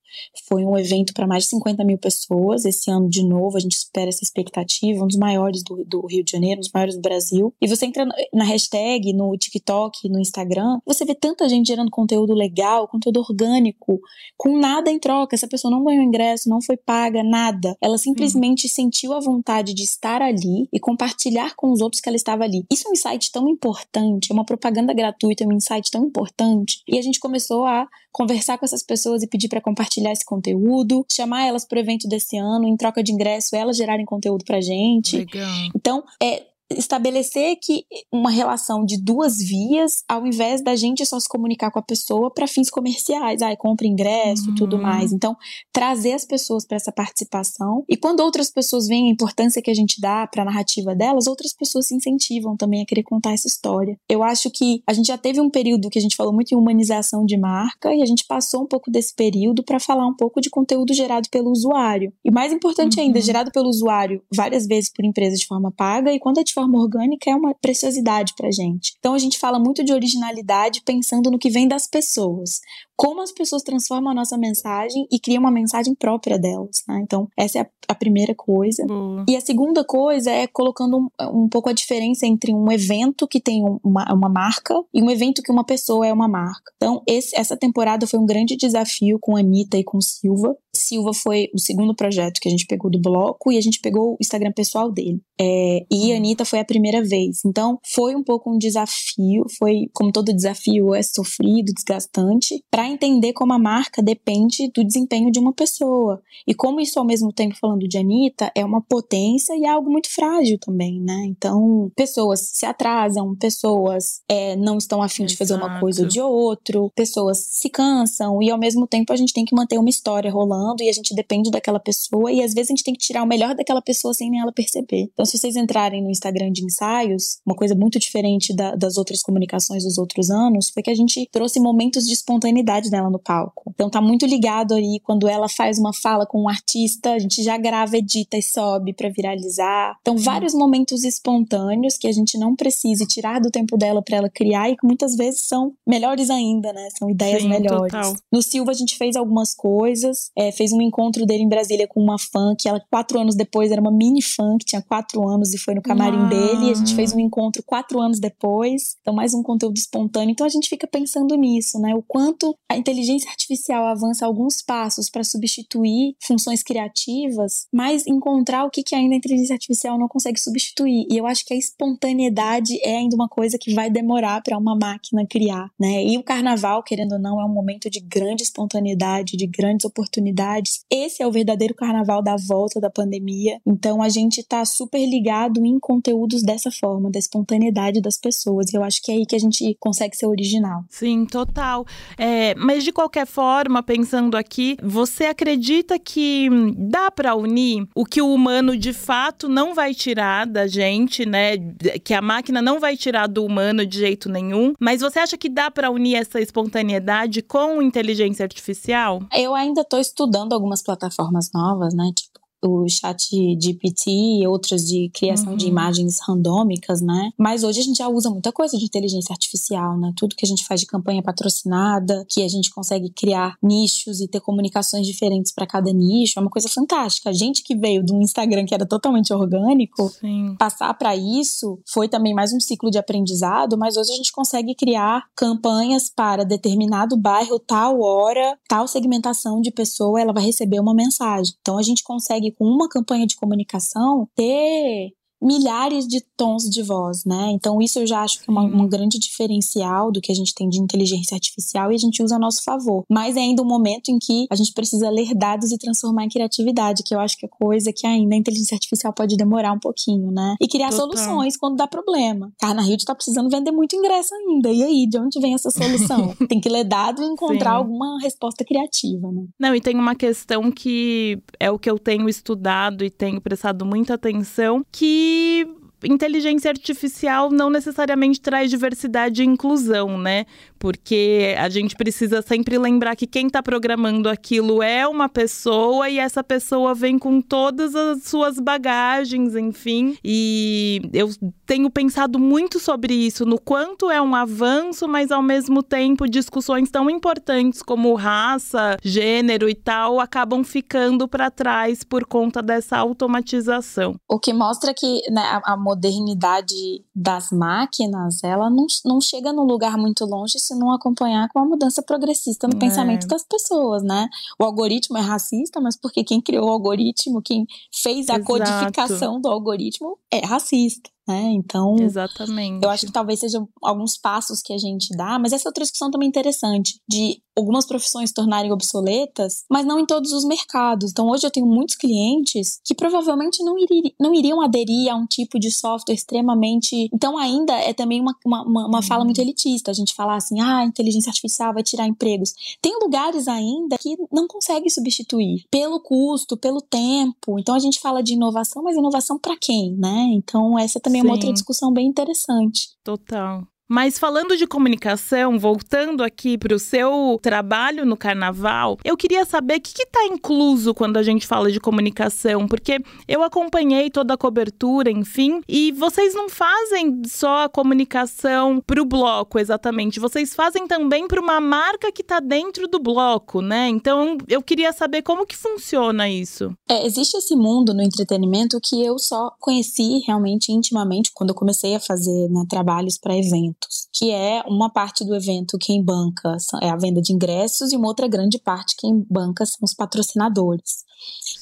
foi 0.49 0.65
um 0.65 0.77
evento 0.77 1.13
para 1.13 1.27
mais 1.27 1.45
de 1.45 1.51
50 1.51 1.85
mil 1.85 1.99
pessoas. 1.99 2.65
Esse 2.65 2.91
ano, 2.91 3.09
de 3.09 3.27
novo, 3.27 3.57
a 3.57 3.61
gente 3.61 3.73
espera 3.73 4.09
essa 4.09 4.25
expectativa, 4.25 5.05
um 5.05 5.07
dos 5.07 5.17
maiores 5.17 5.63
do, 5.63 5.85
do 5.85 6.07
Rio 6.07 6.25
de 6.25 6.33
Janeiro, 6.33 6.59
um 6.59 6.61
dos 6.61 6.73
maiores 6.73 6.95
do 6.95 7.01
Brasil. 7.01 7.55
E 7.61 7.69
você 7.69 7.87
entra 7.87 8.07
na 8.33 8.45
hashtag, 8.45 9.13
no 9.13 9.37
TikTok, 9.37 10.09
no 10.09 10.21
Instagram, 10.21 10.79
você 10.87 11.05
vê 11.05 11.15
tanta 11.15 11.49
gente 11.49 11.69
gerando 11.69 11.91
conteúdo 11.91 12.35
legal, 12.35 12.89
conteúdo 12.89 13.21
orgânico, 13.21 14.01
com 14.37 14.59
nada 14.59 14.91
em 14.91 14.99
troca. 14.99 15.35
Essa 15.35 15.49
pessoa 15.49 15.71
não 15.71 15.85
ganhou 15.85 16.03
ingresso, 16.03 16.49
não 16.49 16.61
foi 16.61 16.77
paga, 16.77 17.23
nada. 17.23 17.77
Ela 17.81 17.99
simplesmente 17.99 18.67
uhum. 18.67 18.73
sentiu 18.73 19.13
a 19.13 19.21
vontade 19.21 19.75
de 19.75 19.83
estar 19.83 20.23
ali 20.23 20.69
e 20.73 20.81
compartilhar 20.81 21.55
com 21.57 21.71
os 21.73 21.81
outros 21.81 22.01
que 22.01 22.09
ela 22.09 22.17
estava 22.17 22.45
ali. 22.45 22.65
Isso 22.71 22.87
é 22.87 22.91
um 22.91 22.93
insight 22.93 23.31
tão 23.33 23.49
importante, 23.49 24.31
é 24.31 24.35
uma 24.35 24.45
propaganda 24.45 24.93
gratuita, 24.93 25.45
é 25.45 25.47
um 25.47 25.53
insight 25.53 25.91
tão 25.91 26.05
importante. 26.05 26.83
E 26.89 26.99
a 26.99 27.03
gente 27.03 27.21
começou 27.21 27.65
a 27.65 27.89
conversar 28.13 28.59
com 28.59 28.65
essas 28.65 28.83
pessoas 28.83 29.23
e 29.23 29.27
pedir 29.27 29.49
para 29.49 29.61
compartilhar 29.61 30.02
esse 30.11 30.25
conteúdo, 30.25 31.07
chamar 31.11 31.47
elas 31.47 31.65
para 31.65 31.77
o 31.77 31.81
evento 31.81 32.09
desse 32.09 32.37
ano, 32.37 32.67
em 32.67 32.77
troca 32.77 33.03
de 33.03 33.13
ingresso, 33.13 33.55
elas 33.55 33.77
gerarem 33.77 34.05
conteúdo 34.05 34.45
para 34.45 34.61
gente. 34.61 35.19
Legal. 35.19 35.71
Então, 35.75 36.03
é, 36.21 36.43
estabelecer 36.77 37.57
que 37.61 37.85
uma 38.13 38.31
relação 38.31 38.85
de 38.85 39.01
duas 39.01 39.39
vias, 39.39 40.03
ao 40.09 40.27
invés 40.27 40.63
da 40.63 40.75
gente 40.77 41.05
só 41.07 41.19
se 41.19 41.29
comunicar 41.29 41.71
com 41.71 41.79
a 41.79 41.83
pessoa 41.83 42.33
para 42.33 42.47
fins 42.47 42.71
comerciais, 42.71 43.43
ai, 43.43 43.57
compra 43.57 43.87
ingresso 43.87 44.47
e 44.47 44.49
uhum. 44.49 44.55
tudo 44.55 44.79
mais. 44.79 45.13
Então, 45.13 45.37
trazer 45.73 46.13
as 46.13 46.25
pessoas 46.25 46.67
para 46.67 46.77
essa 46.77 46.93
participação. 46.93 47.85
E 47.89 47.97
quando 47.97 48.21
outras 48.21 48.51
pessoas 48.51 48.87
veem 48.87 49.09
a 49.09 49.13
importância 49.13 49.63
que 49.63 49.71
a 49.71 49.75
gente 49.75 50.01
dá 50.01 50.27
para 50.27 50.43
a 50.43 50.45
narrativa 50.45 50.95
delas, 50.95 51.27
outras 51.27 51.53
pessoas 51.55 51.87
se 51.87 51.95
incentivam 51.95 52.57
também 52.57 52.83
a 52.83 52.87
querer 52.87 53.03
contar 53.03 53.33
essa 53.33 53.49
história. 53.49 53.97
Eu 54.09 54.23
acho 54.23 54.51
que 54.51 54.83
a 54.87 54.93
gente 54.93 55.07
já 55.07 55.19
teve 55.19 55.41
um 55.41 55.51
período 55.51 55.91
que 55.91 55.99
a 55.99 56.03
gente 56.03 56.17
falou 56.17 56.33
muito 56.33 56.53
em 56.53 56.57
humanização 56.57 57.25
de 57.25 57.37
marca 57.37 57.95
e 57.95 58.03
a 58.03 58.07
gente 58.07 58.25
passou 58.27 58.63
um 58.63 58.67
pouco 58.67 58.91
desse 58.91 59.15
período 59.15 59.63
para 59.63 59.79
falar 59.81 60.07
um 60.07 60.15
pouco 60.15 60.41
de 60.41 60.51
conteúdo 60.51 60.95
gerado 60.95 61.29
pelo 61.31 61.51
usuário. 61.51 62.13
E 62.25 62.31
mais 62.31 62.53
importante 62.53 62.99
uhum. 62.99 63.07
ainda, 63.07 63.21
gerado 63.21 63.51
pelo 63.51 63.69
usuário 63.69 64.23
várias 64.35 64.67
vezes 64.67 64.91
por 64.93 65.05
empresas 65.05 65.39
de 65.39 65.47
forma 65.47 65.71
paga 65.71 66.13
e 66.13 66.19
quando 66.19 66.39
é 66.39 66.43
de 66.43 66.53
forma 66.53 66.62
forma 66.63 66.79
orgânica 66.79 67.31
é 67.31 67.35
uma 67.35 67.55
preciosidade 67.55 68.35
para 68.37 68.51
gente. 68.51 68.95
Então 68.99 69.15
a 69.15 69.19
gente 69.19 69.39
fala 69.39 69.59
muito 69.59 69.85
de 69.85 69.93
originalidade 69.93 70.83
pensando 70.85 71.31
no 71.31 71.39
que 71.39 71.51
vem 71.51 71.67
das 71.67 71.87
pessoas 71.87 72.61
como 72.97 73.23
as 73.23 73.33
pessoas 73.33 73.63
transformam 73.63 74.13
a 74.13 74.15
nossa 74.15 74.37
mensagem 74.37 75.07
e 75.11 75.19
criam 75.19 75.41
uma 75.41 75.51
mensagem 75.51 75.95
própria 75.95 76.39
delas. 76.39 76.83
Né? 76.87 77.01
Então, 77.03 77.29
essa 77.37 77.59
é 77.59 77.63
a, 77.63 77.67
a 77.89 77.95
primeira 77.95 78.35
coisa. 78.35 78.85
Uhum. 78.89 79.25
E 79.29 79.37
a 79.37 79.41
segunda 79.41 79.85
coisa 79.85 80.31
é 80.31 80.47
colocando 80.47 80.99
um, 80.99 81.45
um, 81.45 81.49
pouco 81.49 81.69
a 81.69 81.73
diferença 81.73 82.27
entre 82.27 82.53
um 82.55 82.71
evento 82.71 83.27
que 83.27 83.41
tem 83.41 83.63
uma, 83.83 84.13
uma 84.13 84.29
marca 84.29 84.75
e 84.93 85.03
um 85.03 85.11
evento 85.11 85.43
que 85.43 85.53
uma 85.53 85.65
pessoa 85.65 86.07
é 86.07 86.13
uma 86.13 86.29
marca. 86.29 86.73
Então, 86.77 87.03
esse, 87.07 87.37
essa 87.37 87.57
temporada 87.57 88.07
foi 88.07 88.19
um 88.19 88.27
grande 88.27 88.57
desafio 88.57 89.19
com 89.21 89.37
a 89.37 89.41
Anitta 89.41 89.77
e 89.77 89.85
com 89.85 90.01
Silva. 90.01 90.57
Silva 90.75 91.13
foi 91.13 91.49
o 91.55 91.59
segundo 91.59 91.95
projeto 91.95 92.41
que 92.41 92.49
a 92.49 92.51
gente 92.51 92.67
pegou 92.67 92.91
do 92.91 93.01
bloco 93.01 93.53
e 93.53 93.59
a 93.59 93.61
gente 93.61 93.81
pegou 93.81 94.13
o 94.13 94.17
Instagram 94.21 94.53
pessoal 94.53 94.91
dele. 94.91 95.21
É, 95.41 95.85
e 95.91 96.13
a 96.13 96.17
Anitta 96.17 96.45
foi 96.45 96.61
a 96.61 96.65
primeira 96.65 97.03
vez. 97.03 97.45
Então, 97.45 97.79
foi 97.85 98.15
um 98.15 98.23
pouco 98.23 98.51
um 98.51 98.59
desafio, 98.59 99.45
foi, 99.59 99.89
como 99.93 100.13
todo 100.13 100.33
desafio, 100.33 100.95
é 100.95 101.03
sofrido, 101.03 101.73
desgastante, 101.75 102.63
para 102.71 102.82
entender 102.89 103.33
como 103.33 103.53
a 103.53 103.59
marca 103.59 104.03
depende 104.03 104.71
do 104.75 104.85
desempenho 104.85 105.31
de 105.31 105.39
uma 105.39 105.53
pessoa. 105.53 106.23
E 106.47 106.55
como 106.55 106.81
isso, 106.81 106.99
ao 106.99 107.05
mesmo 107.05 107.33
tempo, 107.33 107.57
falando 107.59 107.87
de 107.87 107.99
Anitta, 107.99 108.51
é 108.55 108.65
uma 108.65 108.81
potência 108.81 109.55
e 109.57 109.65
é 109.65 109.69
algo 109.69 109.91
muito 109.91 110.13
frágil 110.13 110.59
também, 110.59 111.01
né? 111.01 111.25
Então, 111.27 111.91
pessoas 111.95 112.51
se 112.53 112.67
atrasam, 112.67 113.37
pessoas 113.37 114.21
é, 114.29 114.57
não 114.57 114.79
estão 114.79 115.03
afim 115.03 115.25
de 115.25 115.37
fazer 115.37 115.55
uma 115.55 115.81
coisa 115.81 116.03
ou 116.03 116.09
de 116.09 116.21
outro, 116.21 116.91
pessoas 116.95 117.39
se 117.51 117.69
cansam 117.69 118.43
e, 118.43 118.51
ao 118.51 118.59
mesmo 118.59 118.87
tempo, 118.87 119.13
a 119.13 119.17
gente 119.17 119.33
tem 119.33 119.45
que 119.45 119.55
manter 119.55 119.79
uma 119.79 119.91
história 119.91 120.31
rolando 120.31 120.83
e 120.83 120.89
a 120.89 120.93
gente 120.93 121.15
depende 121.15 121.51
daquela 121.51 121.79
pessoa 121.79 122.33
e, 122.33 122.43
às 122.43 122.55
vezes, 122.55 122.71
a 122.71 122.75
gente 122.75 122.85
tem 122.85 122.95
que 122.95 123.01
tirar 123.01 123.23
o 123.23 123.27
melhor 123.27 123.55
daquela 123.55 123.83
pessoa 123.83 124.15
sem 124.15 124.31
nem 124.31 124.41
ela 124.41 124.53
perceber. 124.53 125.09
Então, 125.13 125.25
se 125.25 125.39
vocês 125.39 125.57
entrarem 125.57 126.03
no 126.03 126.11
Instagram 126.11 126.51
de 126.51 126.65
ensaios, 126.65 127.39
uma 127.45 127.55
coisa 127.55 127.75
muito 127.75 127.99
diferente 127.99 128.55
da, 128.55 128.75
das 128.75 128.97
outras 128.97 129.23
comunicações 129.23 129.85
dos 129.85 129.99
outros 129.99 130.31
anos 130.31 130.71
foi 130.71 130.83
que 130.83 130.91
a 130.91 130.95
gente 130.95 131.29
trouxe 131.31 131.61
momentos 131.61 132.07
de 132.07 132.13
espontaneidade 132.13 132.72
dela 132.81 133.11
no 133.11 133.19
palco. 133.19 133.71
Então 133.75 133.91
tá 133.91 134.01
muito 134.01 134.27
ligado 134.27 134.75
aí 134.75 135.01
quando 135.03 135.29
ela 135.29 135.49
faz 135.49 135.79
uma 135.79 135.93
fala 135.93 136.27
com 136.27 136.43
um 136.43 136.49
artista, 136.49 137.13
a 137.13 137.19
gente 137.19 137.43
já 137.43 137.57
grava, 137.57 137.97
edita 137.97 138.37
e 138.37 138.43
sobe 138.43 138.93
para 138.93 139.09
viralizar. 139.09 139.97
Então 140.01 140.17
vários 140.17 140.55
momentos 140.55 141.05
espontâneos 141.05 141.97
que 141.97 142.07
a 142.07 142.13
gente 142.13 142.39
não 142.39 142.55
precisa 142.55 143.05
tirar 143.07 143.41
do 143.41 143.51
tempo 143.51 143.77
dela 143.77 144.03
para 144.03 144.17
ela 144.17 144.31
criar 144.31 144.71
e 144.71 144.77
que 144.77 144.87
muitas 144.87 145.17
vezes 145.17 145.43
são 145.43 145.73
melhores 145.87 146.31
ainda, 146.31 146.73
né? 146.73 146.89
São 146.99 147.11
ideias 147.11 147.43
Sim, 147.43 147.49
melhores. 147.49 147.93
Total. 147.93 148.15
No 148.31 148.43
Silva 148.43 148.71
a 148.71 148.75
gente 148.75 148.97
fez 148.97 149.17
algumas 149.17 149.55
coisas, 149.55 150.31
é, 150.37 150.53
fez 150.53 150.73
um 150.73 150.81
encontro 150.81 151.27
dele 151.27 151.43
em 151.43 151.49
Brasília 151.49 151.87
com 151.87 152.01
uma 152.01 152.19
fã 152.19 152.55
que 152.59 152.69
ela 152.69 152.83
quatro 152.91 153.19
anos 153.19 153.35
depois 153.35 153.71
era 153.71 153.81
uma 153.81 153.91
mini 153.91 154.23
fã 154.23 154.57
que 154.59 154.67
tinha 154.67 154.83
quatro 154.83 155.27
anos 155.27 155.53
e 155.55 155.59
foi 155.59 155.75
no 155.75 155.83
camarim 155.83 156.29
dele. 156.29 156.67
E 156.67 156.71
a 156.71 156.75
gente 156.75 156.95
fez 156.95 157.13
um 157.15 157.21
encontro 157.21 157.63
quatro 157.63 158.01
anos 158.01 158.19
depois. 158.19 158.97
Então 159.01 159.15
mais 159.15 159.35
um 159.35 159.43
conteúdo 159.43 159.77
espontâneo. 159.77 160.31
Então 160.31 160.47
a 160.47 160.51
gente 160.51 160.69
fica 160.69 160.87
pensando 160.87 161.35
nisso, 161.37 161.79
né? 161.79 161.95
O 161.95 162.03
quanto 162.03 162.57
a 162.73 162.77
inteligência 162.77 163.31
artificial 163.31 163.85
avança 163.87 164.25
alguns 164.25 164.63
passos 164.63 165.11
para 165.11 165.23
substituir 165.23 166.17
funções 166.21 166.63
criativas, 166.63 167.67
mas 167.73 168.07
encontrar 168.07 168.65
o 168.65 168.71
que, 168.71 168.83
que 168.83 168.95
ainda 168.95 169.15
a 169.15 169.19
inteligência 169.19 169.55
artificial 169.55 169.99
não 169.99 170.09
consegue 170.09 170.41
substituir. 170.41 171.07
E 171.11 171.17
eu 171.17 171.27
acho 171.27 171.45
que 171.45 171.53
a 171.53 171.57
espontaneidade 171.57 172.79
é 172.83 172.97
ainda 172.97 173.15
uma 173.15 173.29
coisa 173.29 173.59
que 173.59 173.75
vai 173.75 173.91
demorar 173.91 174.43
para 174.43 174.57
uma 174.57 174.77
máquina 174.77 175.27
criar, 175.27 175.71
né? 175.79 176.03
E 176.05 176.17
o 176.17 176.23
carnaval, 176.23 176.83
querendo 176.83 177.13
ou 177.13 177.19
não, 177.19 177.41
é 177.41 177.45
um 177.45 177.53
momento 177.53 177.91
de 177.91 178.01
grande 178.01 178.43
espontaneidade, 178.43 179.37
de 179.37 179.47
grandes 179.47 179.85
oportunidades. 179.85 180.85
Esse 180.91 181.23
é 181.23 181.27
o 181.27 181.33
verdadeiro 181.33 181.75
carnaval 181.75 182.23
da 182.23 182.37
volta 182.37 182.81
da 182.81 182.91
pandemia. 182.91 183.61
Então 183.67 184.03
a 184.03 184.09
gente 184.09 184.41
está 184.41 184.65
super 184.65 185.05
ligado 185.05 185.65
em 185.65 185.79
conteúdos 185.79 186.43
dessa 186.43 186.71
forma, 186.71 187.11
da 187.11 187.19
espontaneidade 187.19 188.01
das 188.01 188.17
pessoas. 188.17 188.73
E 188.73 188.77
eu 188.77 188.83
acho 188.83 189.03
que 189.03 189.13
é 189.13 189.17
aí 189.17 189.27
que 189.27 189.37
a 189.37 189.39
gente 189.39 189.77
consegue 189.79 190.17
ser 190.17 190.27
original. 190.27 190.85
Sim, 190.89 191.27
total. 191.27 191.85
É, 192.17 192.55
Mas 192.63 192.85
de 192.85 192.93
qualquer 192.93 193.27
forma, 193.27 193.83
pensando 193.83 194.37
aqui, 194.37 194.77
você 194.83 195.25
acredita 195.25 195.99
que 195.99 196.49
dá 196.77 197.11
para 197.11 197.35
unir 197.35 197.87
o 197.95 198.05
que 198.05 198.23
o 198.23 198.33
humano 198.33 198.77
de 198.77 198.93
fato 198.93 199.49
não 199.49 199.75
vai 199.75 199.93
tirar 199.95 200.47
da 200.47 200.67
gente, 200.67 201.27
né? 201.27 201.57
Que 202.05 202.15
a 202.15 202.23
máquina 202.23 202.63
não 202.63 202.79
vai 202.79 202.97
tirar 202.97 203.27
do 203.27 203.45
humano 203.45 203.85
de 203.85 203.99
jeito 203.99 204.29
nenhum, 204.29 204.75
mas 204.79 205.01
você 205.01 205.19
acha 205.19 205.37
que 205.37 205.49
dá 205.49 205.71
para 205.71 205.91
unir 205.91 206.17
essa 206.17 206.41
espontaneidade 206.41 207.43
com 207.43 207.83
inteligência 207.83 208.45
artificial? 208.45 209.21
Eu 209.35 209.55
ainda 209.55 209.81
estou 209.81 209.99
estudando 209.99 210.53
algumas 210.53 210.83
plataformas 210.83 211.51
novas, 211.53 211.95
né? 211.95 212.11
Tipo 212.15 212.42
o 212.63 212.89
chat 212.89 213.29
GPT 213.61 214.11
e 214.11 214.47
outras 214.47 214.87
de 214.87 215.11
criação 215.13 215.53
uhum. 215.53 215.57
de 215.57 215.67
imagens 215.67 216.19
randômicas, 216.27 217.01
né? 217.01 217.31
Mas 217.37 217.65
hoje 217.65 217.81
a 217.81 217.83
gente 217.83 217.99
já 217.99 218.09
usa 218.09 218.31
muita 218.31 218.53
coisa 218.53 218.79
de 218.79 218.85
inteligência 218.85 219.33
artificial, 219.33 219.99
né? 219.99 220.13
Tudo 220.17 220.37
que 220.37 220.47
a 220.47 220.49
gente 220.49 220.65
faz 220.65 220.81
de 220.81 220.87
campanha 220.87 221.23
patrocinada, 221.23 222.25
que 222.29 222.43
a 222.43 222.49
gente 222.49 222.71
consegue 222.71 223.11
criar 223.11 223.57
nichos 223.63 224.21
e 224.21 224.29
ter 224.29 224.41
comunicações 224.41 225.07
diferentes 225.07 225.53
para 225.53 225.67
cada 225.67 225.93
nicho, 225.93 226.39
é 226.39 226.43
uma 226.43 226.51
coisa 226.51 226.69
fantástica. 226.69 227.31
A 227.31 227.33
gente 227.33 227.63
que 227.63 227.75
veio 227.75 228.05
de 228.05 228.13
um 228.13 228.23
Instagram 228.23 228.65
que 228.65 228.75
era 228.75 228.87
totalmente 228.87 229.33
orgânico, 229.33 230.09
Sim. 230.21 230.55
passar 230.59 230.95
para 230.95 231.17
isso 231.17 231.79
foi 231.87 232.09
também 232.09 232.35
mais 232.35 232.53
um 232.53 232.61
ciclo 232.61 232.91
de 232.91 232.99
aprendizado, 232.99 233.77
mas 233.77 233.97
hoje 233.97 234.13
a 234.13 234.17
gente 234.17 234.33
consegue 234.33 234.75
criar 234.75 235.25
campanhas 235.35 236.11
para 236.15 236.45
determinado 236.45 237.17
bairro, 237.17 237.59
tal 237.59 238.01
hora, 238.01 238.57
tal 238.69 238.87
segmentação 238.87 239.61
de 239.61 239.71
pessoa, 239.71 240.21
ela 240.21 240.33
vai 240.33 240.45
receber 240.45 240.81
uma 240.81 240.95
mensagem. 240.95 241.55
Então 241.61 241.79
a 241.79 241.83
gente 241.83 242.03
consegue 242.03 242.52
com 242.53 242.65
uma 242.65 242.89
campanha 242.89 243.27
de 243.27 243.37
comunicação 243.37 244.29
ter 244.35 245.13
milhares 245.43 246.07
de 246.07 246.21
tons 246.37 246.63
de 246.65 246.83
voz, 246.83 247.25
né? 247.27 247.51
Então 247.53 247.83
isso 247.83 247.99
eu 247.99 248.07
já 248.07 248.21
acho 248.21 248.39
que 248.39 248.49
é 248.49 248.53
uma, 248.53 248.63
um 248.63 248.89
grande 248.89 249.19
diferencial 249.19 250.13
do 250.13 250.21
que 250.21 250.31
a 250.31 250.35
gente 250.35 250.55
tem 250.55 250.69
de 250.69 250.81
inteligência 250.81 251.35
artificial 251.35 251.91
e 251.91 251.97
a 251.97 251.99
gente 251.99 252.23
usa 252.23 252.37
a 252.37 252.39
nosso 252.39 252.63
favor. 252.63 253.05
Mas 253.11 253.37
é 253.37 253.41
ainda 253.41 253.63
um 253.63 253.67
momento 253.67 254.11
em 254.11 254.19
que 254.19 254.47
a 254.51 254.55
gente 254.55 254.73
precisa 254.73 255.11
ler 255.11 255.35
dados 255.35 255.73
e 255.73 255.79
transformar 255.79 256.25
em 256.25 256.29
criatividade, 256.29 257.03
que 257.03 257.15
eu 257.15 257.21
acho 257.21 257.37
que 257.37 257.47
é 257.47 257.49
coisa 257.49 257.93
que 257.93 258.07
ainda 258.07 258.35
a 258.35 258.39
inteligência 258.39 258.77
artificial 258.77 259.13
pode 259.13 259.37
demorar 259.37 259.73
um 259.73 259.81
pouquinho, 259.81 260.31
né? 260.31 260.55
E 260.61 260.69
criar 260.69 260.91
Total. 260.91 261.07
soluções 261.07 261.57
quando 261.57 261.77
dá 261.77 261.87
problema. 261.87 262.53
Carna 262.61 262.83
Rio 262.83 262.97
tá 263.05 263.15
precisando 263.15 263.51
vender 263.51 263.73
muito 263.73 263.97
ingresso 263.97 264.35
ainda. 264.35 264.71
E 264.71 264.83
aí, 264.83 265.07
de 265.09 265.19
onde 265.19 265.41
vem 265.41 265.55
essa 265.55 265.71
solução? 265.71 266.35
tem 266.49 266.61
que 266.61 266.69
ler 266.69 266.85
dado 266.85 267.23
e 267.23 267.27
encontrar 267.27 267.73
Sim. 267.73 267.77
alguma 267.77 268.21
resposta 268.21 268.65
criativa, 268.65 269.33
né? 269.33 269.45
Não, 269.59 269.75
e 269.75 269.81
tem 269.81 269.97
uma 269.97 270.15
questão 270.15 270.71
que 270.71 271.43
é 271.59 271.71
o 271.71 271.79
que 271.79 271.91
eu 271.91 271.99
tenho 271.99 272.29
estudado 272.29 273.05
e 273.05 273.11
tenho 273.11 273.41
prestado 273.41 273.85
muita 273.85 274.15
atenção, 274.15 274.85
que 274.93 275.32
y 275.33 275.82
inteligência 276.05 276.71
artificial 276.71 277.51
não 277.51 277.71
necessariamente 277.71 278.41
traz 278.41 278.71
diversidade 278.71 279.43
e 279.43 279.47
inclusão, 279.47 280.19
né? 280.19 280.45
Porque 280.79 281.55
a 281.59 281.69
gente 281.69 281.95
precisa 281.95 282.43
sempre 282.43 282.77
lembrar 282.79 283.15
que 283.15 283.27
quem 283.27 283.47
está 283.47 283.63
programando 283.63 284.29
aquilo 284.29 284.83
é 284.83 285.07
uma 285.07 285.29
pessoa 285.29 286.09
e 286.09 286.19
essa 286.19 286.43
pessoa 286.43 286.95
vem 286.95 287.19
com 287.19 287.41
todas 287.41 287.95
as 287.95 288.25
suas 288.25 288.59
bagagens, 288.59 289.55
enfim. 289.55 290.17
E 290.25 291.01
eu 291.13 291.29
tenho 291.67 291.89
pensado 291.91 292.39
muito 292.39 292.81
sobre 292.81 293.15
isso, 293.15 293.47
no 293.47 293.61
quanto 293.61 294.11
é 294.11 294.21
um 294.21 294.35
avanço, 294.35 295.07
mas 295.07 295.31
ao 295.31 295.43
mesmo 295.43 295.83
tempo 295.83 296.29
discussões 296.29 296.91
tão 296.91 297.09
importantes 297.09 297.83
como 297.83 298.15
raça, 298.15 298.97
gênero 299.03 299.69
e 299.69 299.75
tal 299.75 300.21
acabam 300.21 300.65
ficando 300.65 301.29
para 301.29 301.51
trás 301.51 302.03
por 302.03 302.25
conta 302.25 302.63
dessa 302.63 302.99
automatização. 302.99 304.17
O 304.29 304.39
que 304.39 304.53
mostra 304.53 304.93
que 304.95 305.21
né, 305.31 305.43
a, 305.43 305.73
a 305.73 305.77
modernidade 305.93 307.05
das 307.15 307.51
máquinas, 307.51 308.43
ela 308.43 308.71
não, 308.71 308.87
não 309.05 309.21
chega 309.21 309.53
num 309.53 309.65
lugar 309.65 309.99
muito 309.99 310.25
longe 310.25 310.59
se 310.59 310.75
não 310.75 310.91
acompanhar 310.93 311.49
com 311.49 311.59
uma 311.59 311.69
mudança 311.69 312.03
progressista 312.03 312.67
no 312.67 312.77
é. 312.77 312.79
pensamento 312.79 313.27
das 313.27 313.45
pessoas, 313.45 314.03
né? 314.03 314.29
O 314.59 314.65
algoritmo 314.65 315.19
é 315.19 315.21
racista, 315.21 315.81
mas 315.81 315.97
porque 315.97 316.25
quem 316.25 316.41
criou 316.41 316.67
o 316.67 316.73
algoritmo, 316.73 317.43
quem 317.43 317.67
fez 317.93 318.31
a 318.31 318.37
Exato. 318.37 318.45
codificação 318.45 319.41
do 319.41 319.49
algoritmo 319.49 320.19
é 320.31 320.45
racista 320.45 321.11
né? 321.27 321.53
Então, 321.53 321.97
Exatamente. 321.99 322.85
eu 322.85 322.91
acho 322.91 323.07
que 323.07 323.13
talvez 323.13 323.41
sejam 323.41 323.69
alguns 323.83 324.17
passos 324.17 324.61
que 324.61 324.73
a 324.73 324.79
gente 324.79 325.17
dá, 325.17 325.39
mas 325.39 325.53
essa 325.53 325.69
é 325.69 325.71
outra 325.71 325.85
discussão 325.85 326.11
também 326.11 326.29
interessante 326.29 327.01
de 327.09 327.41
algumas 327.57 327.85
profissões 327.85 328.31
se 328.31 328.35
tornarem 328.35 328.73
obsoletas, 328.73 329.65
mas 329.71 329.85
não 329.85 329.99
em 329.99 330.07
todos 330.07 330.33
os 330.33 330.45
mercados. 330.45 331.11
Então, 331.11 331.29
hoje 331.29 331.47
eu 331.47 331.51
tenho 331.51 331.67
muitos 331.67 331.97
clientes 331.97 332.81
que 332.85 332.95
provavelmente 332.95 333.63
não, 333.63 333.79
iri, 333.79 334.15
não 334.19 334.35
iriam 334.35 334.61
aderir 334.61 335.13
a 335.13 335.17
um 335.17 335.27
tipo 335.27 335.59
de 335.59 335.71
software 335.71 336.15
extremamente. 336.15 337.09
Então, 337.13 337.37
ainda 337.37 337.75
é 337.75 337.93
também 337.93 338.21
uma, 338.21 338.35
uma, 338.45 338.63
uma, 338.63 338.87
uma 338.87 339.03
fala 339.03 339.25
muito 339.25 339.41
elitista. 339.41 339.91
A 339.91 339.95
gente 339.95 340.15
falar 340.15 340.37
assim, 340.37 340.61
ah, 340.61 340.79
a 340.79 340.85
inteligência 340.85 341.31
artificial 341.31 341.75
vai 341.75 341.83
tirar 341.83 342.07
empregos. 342.07 342.55
Tem 342.81 342.99
lugares 343.03 343.47
ainda 343.49 343.99
que 343.99 344.17
não 344.33 344.47
consegue 344.47 344.91
substituir 344.91 345.65
pelo 345.71 346.01
custo, 346.01 346.57
pelo 346.57 346.81
tempo. 346.81 347.59
Então, 347.59 347.75
a 347.75 347.79
gente 347.79 348.01
fala 348.01 348.23
de 348.23 348.33
inovação, 348.33 348.83
mas 348.83 348.97
inovação 348.97 349.39
para 349.39 349.57
quem, 349.59 349.95
né? 349.97 350.31
Então, 350.33 350.79
essa 350.79 350.99
também 350.99 351.12
Sim. 351.13 351.21
é 351.21 351.23
uma 351.23 351.33
outra 351.33 351.53
discussão 351.53 351.93
bem 351.93 352.07
interessante. 352.07 352.89
Total. 353.05 353.67
Mas 353.93 354.19
falando 354.19 354.57
de 354.57 354.67
comunicação, 354.67 355.59
voltando 355.59 356.25
aqui 356.25 356.57
para 356.57 356.75
o 356.75 356.79
seu 356.79 357.39
trabalho 357.43 358.07
no 358.07 358.17
carnaval, 358.17 358.97
eu 359.05 359.15
queria 359.19 359.45
saber 359.45 359.77
o 359.77 359.81
que 359.83 360.03
está 360.03 360.25
incluso 360.25 360.95
quando 360.95 361.19
a 361.19 361.23
gente 361.23 361.47
fala 361.47 361.71
de 361.71 361.79
comunicação, 361.79 362.67
porque 362.67 363.03
eu 363.29 363.43
acompanhei 363.43 364.09
toda 364.09 364.33
a 364.33 364.39
cobertura, 364.39 365.11
enfim, 365.11 365.61
e 365.69 365.93
vocês 365.93 366.35
não 366.35 366.49
fazem 366.49 367.21
só 367.27 367.65
a 367.65 367.69
comunicação 367.69 368.81
para 368.81 369.03
o 369.03 369.05
bloco 369.05 369.59
exatamente, 369.59 370.19
vocês 370.19 370.55
fazem 370.55 370.87
também 370.87 371.29
para 371.29 371.43
uma 371.43 371.61
marca 371.61 372.11
que 372.11 372.23
está 372.23 372.41
dentro 372.41 372.89
do 372.89 372.99
bloco, 372.99 373.61
né? 373.61 373.91
Então 373.91 374.39
eu 374.49 374.63
queria 374.63 374.95
saber 374.95 375.21
como 375.21 375.45
que 375.45 375.55
funciona 375.55 376.31
isso. 376.31 376.75
É, 376.89 377.05
existe 377.05 377.37
esse 377.37 377.55
mundo 377.55 377.93
no 377.93 378.03
entretenimento 378.03 378.81
que 378.83 379.05
eu 379.05 379.19
só 379.19 379.51
conheci 379.61 380.23
realmente 380.27 380.73
intimamente 380.73 381.31
quando 381.35 381.51
eu 381.51 381.55
comecei 381.55 381.95
a 381.95 382.01
fazer 382.01 382.49
né, 382.49 382.65
trabalhos 382.71 383.19
para 383.19 383.37
eventos, 383.37 383.82
que 384.13 384.31
é 384.31 384.63
uma 384.67 384.91
parte 384.91 385.25
do 385.25 385.35
evento 385.35 385.79
quem 385.79 386.03
banca 386.03 386.57
é 386.83 386.91
a 386.91 386.97
venda 386.97 387.21
de 387.21 387.33
ingressos 387.33 387.93
e 387.93 387.97
uma 387.97 388.09
outra 388.09 388.29
grande 388.29 388.59
parte 388.59 388.97
quem 388.97 389.25
banca 389.31 389.65
são 389.65 389.81
os 389.83 389.95
patrocinadores. 389.95 391.05